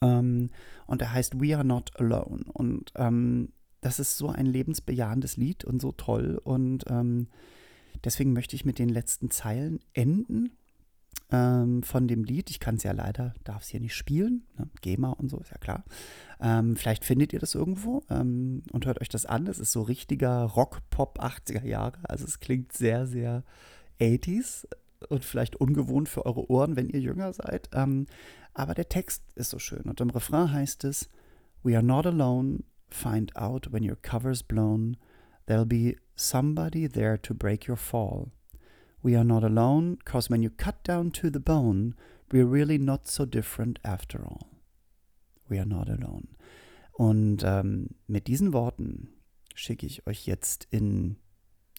Ähm, 0.01 0.49
und 0.87 1.01
der 1.01 1.13
heißt 1.13 1.39
We 1.39 1.55
Are 1.55 1.65
Not 1.65 1.99
Alone. 1.99 2.43
Und 2.53 2.91
ähm, 2.95 3.49
das 3.81 3.99
ist 3.99 4.17
so 4.17 4.29
ein 4.29 4.45
lebensbejahendes 4.45 5.37
Lied 5.37 5.63
und 5.65 5.81
so 5.81 5.91
toll. 5.91 6.39
Und 6.43 6.85
ähm, 6.87 7.27
deswegen 8.03 8.33
möchte 8.33 8.55
ich 8.55 8.65
mit 8.65 8.79
den 8.79 8.89
letzten 8.89 9.31
Zeilen 9.31 9.79
enden 9.93 10.51
ähm, 11.31 11.81
von 11.83 12.07
dem 12.07 12.23
Lied. 12.23 12.49
Ich 12.49 12.59
kann 12.59 12.75
es 12.75 12.83
ja 12.83 12.91
leider, 12.91 13.33
darf 13.43 13.63
es 13.63 13.69
hier 13.69 13.79
nicht 13.79 13.95
spielen. 13.95 14.43
Ne? 14.57 14.69
GEMA 14.81 15.11
und 15.11 15.29
so, 15.29 15.39
ist 15.39 15.51
ja 15.51 15.57
klar. 15.57 15.83
Ähm, 16.39 16.75
vielleicht 16.75 17.05
findet 17.05 17.33
ihr 17.33 17.39
das 17.39 17.55
irgendwo 17.55 18.03
ähm, 18.09 18.63
und 18.71 18.85
hört 18.85 19.01
euch 19.01 19.09
das 19.09 19.25
an. 19.25 19.47
Es 19.47 19.59
ist 19.59 19.71
so 19.71 19.81
richtiger 19.81 20.43
Rock-Pop 20.43 21.19
80er 21.19 21.65
Jahre. 21.65 21.97
Also 22.03 22.25
es 22.25 22.39
klingt 22.39 22.73
sehr, 22.73 23.07
sehr 23.07 23.43
80s 23.99 24.67
und 25.09 25.25
vielleicht 25.25 25.55
ungewohnt 25.55 26.09
für 26.09 26.25
eure 26.25 26.49
Ohren, 26.49 26.75
wenn 26.75 26.89
ihr 26.89 26.99
jünger 26.99 27.33
seid. 27.33 27.69
Ähm, 27.73 28.07
aber 28.53 28.73
der 28.73 28.89
Text 28.89 29.23
ist 29.35 29.49
so 29.49 29.59
schön. 29.59 29.83
Und 29.83 30.01
im 30.01 30.09
Refrain 30.09 30.51
heißt 30.51 30.83
es: 30.83 31.09
We 31.63 31.75
are 31.75 31.85
not 31.85 32.05
alone. 32.05 32.63
Find 32.89 33.35
out 33.35 33.71
when 33.71 33.87
your 33.87 33.95
cover's 33.95 34.43
blown. 34.43 34.97
There'll 35.47 35.65
be 35.65 35.97
somebody 36.15 36.87
there 36.87 37.21
to 37.21 37.33
break 37.33 37.67
your 37.67 37.77
fall. 37.77 38.31
We 39.03 39.15
are 39.15 39.25
not 39.25 39.43
alone, 39.43 39.97
cause 40.05 40.29
when 40.29 40.43
you 40.43 40.51
cut 40.51 40.87
down 40.87 41.11
to 41.13 41.29
the 41.31 41.39
bone, 41.39 41.95
we're 42.31 42.45
really 42.45 42.77
not 42.77 43.07
so 43.07 43.25
different 43.25 43.79
after 43.83 44.23
all. 44.23 44.47
We 45.49 45.57
are 45.57 45.65
not 45.65 45.89
alone. 45.89 46.27
Und 46.91 47.43
ähm, 47.43 47.89
mit 48.05 48.27
diesen 48.27 48.53
Worten 48.53 49.09
schicke 49.55 49.87
ich 49.87 50.05
euch 50.05 50.27
jetzt 50.27 50.67
in 50.69 51.17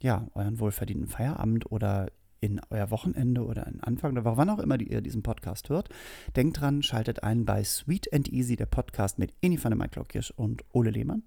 ja, 0.01 0.27
euren 0.35 0.59
wohlverdienten 0.59 1.07
Feierabend 1.07 1.71
oder 1.71 2.11
in 2.43 2.61
euer 2.71 2.91
Wochenende 2.91 3.45
oder 3.45 3.67
in 3.69 3.81
Anfang 3.81 4.13
oder 4.13 4.37
wann 4.37 4.51
auch 4.51 4.59
immer 4.59 4.79
ihr 4.81 5.01
diesen 5.01 5.23
Podcast 5.23 5.69
hört. 5.69 5.89
Denkt 6.35 6.61
dran, 6.61 6.83
schaltet 6.83 7.23
ein 7.23 7.45
bei 7.45 7.63
Sweet 7.63 8.13
and 8.13 8.31
Easy, 8.31 8.57
der 8.57 8.67
Podcast 8.67 9.19
mit 9.19 9.33
Eni 9.41 9.63
van 9.63 9.71
der 9.71 9.79
Maiklokirsch 9.79 10.33
und 10.33 10.65
Ole 10.73 10.91
Lehmann 10.91 11.23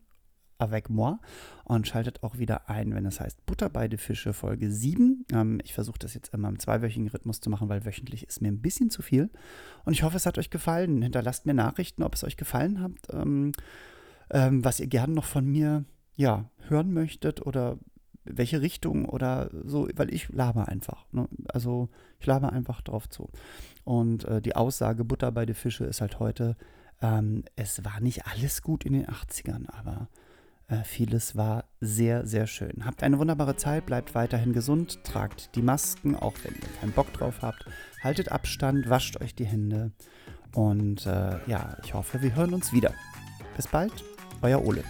avec 0.57 0.89
moi 0.89 1.17
und 1.63 1.87
schaltet 1.87 2.23
auch 2.23 2.37
wieder 2.37 2.69
ein, 2.69 2.93
wenn 2.93 3.05
es 3.05 3.19
heißt 3.19 3.45
Butter 3.45 3.69
beide 3.69 3.97
Fische 3.97 4.33
Folge 4.33 4.71
7. 4.71 5.25
Ähm, 5.31 5.59
ich 5.63 5.73
versuche 5.73 5.99
das 5.99 6.13
jetzt 6.13 6.33
immer 6.33 6.49
im 6.49 6.59
zweiwöchigen 6.59 7.07
Rhythmus 7.07 7.39
zu 7.39 7.49
machen, 7.49 7.69
weil 7.69 7.85
wöchentlich 7.85 8.27
ist 8.27 8.41
mir 8.41 8.49
ein 8.49 8.61
bisschen 8.61 8.89
zu 8.89 9.01
viel. 9.01 9.29
Und 9.85 9.93
ich 9.93 10.03
hoffe, 10.03 10.17
es 10.17 10.25
hat 10.25 10.37
euch 10.37 10.49
gefallen. 10.49 11.01
Hinterlasst 11.01 11.45
mir 11.45 11.53
Nachrichten, 11.53 12.03
ob 12.03 12.13
es 12.15 12.23
euch 12.23 12.37
gefallen 12.37 12.81
hat, 12.81 12.91
ähm, 13.11 13.53
ähm, 14.31 14.63
was 14.63 14.79
ihr 14.79 14.87
gerne 14.87 15.13
noch 15.13 15.25
von 15.25 15.45
mir 15.45 15.85
ja, 16.15 16.49
hören 16.67 16.93
möchtet 16.93 17.45
oder 17.45 17.77
welche 18.25 18.61
Richtung 18.61 19.05
oder 19.05 19.49
so, 19.63 19.87
weil 19.95 20.13
ich 20.13 20.29
laber 20.29 20.67
einfach. 20.67 21.05
Ne? 21.11 21.27
Also 21.47 21.89
ich 22.19 22.25
laber 22.25 22.51
einfach 22.51 22.81
drauf 22.81 23.09
zu. 23.09 23.29
Und 23.83 24.25
äh, 24.25 24.41
die 24.41 24.55
Aussage 24.55 25.05
Butter 25.05 25.31
bei 25.31 25.45
den 25.45 25.55
Fische 25.55 25.85
ist 25.85 26.01
halt 26.01 26.19
heute, 26.19 26.55
ähm, 27.01 27.43
es 27.55 27.83
war 27.83 27.99
nicht 27.99 28.25
alles 28.25 28.61
gut 28.61 28.83
in 28.83 28.93
den 28.93 29.05
80ern, 29.05 29.65
aber 29.67 30.09
äh, 30.67 30.83
vieles 30.83 31.35
war 31.35 31.65
sehr, 31.79 32.25
sehr 32.25 32.47
schön. 32.47 32.85
Habt 32.85 33.03
eine 33.03 33.19
wunderbare 33.19 33.55
Zeit, 33.55 33.85
bleibt 33.85 34.15
weiterhin 34.15 34.53
gesund, 34.53 35.03
tragt 35.03 35.55
die 35.55 35.61
Masken, 35.61 36.15
auch 36.15 36.33
wenn 36.43 36.55
ihr 36.55 36.79
keinen 36.79 36.91
Bock 36.91 37.13
drauf 37.13 37.41
habt. 37.41 37.65
Haltet 38.03 38.31
Abstand, 38.31 38.89
wascht 38.89 39.21
euch 39.21 39.35
die 39.35 39.45
Hände. 39.45 39.91
Und 40.53 41.05
äh, 41.05 41.37
ja, 41.47 41.77
ich 41.83 41.93
hoffe, 41.93 42.21
wir 42.21 42.35
hören 42.35 42.53
uns 42.53 42.73
wieder. 42.73 42.93
Bis 43.55 43.67
bald, 43.67 44.03
euer 44.41 44.63
Ole. 44.65 44.83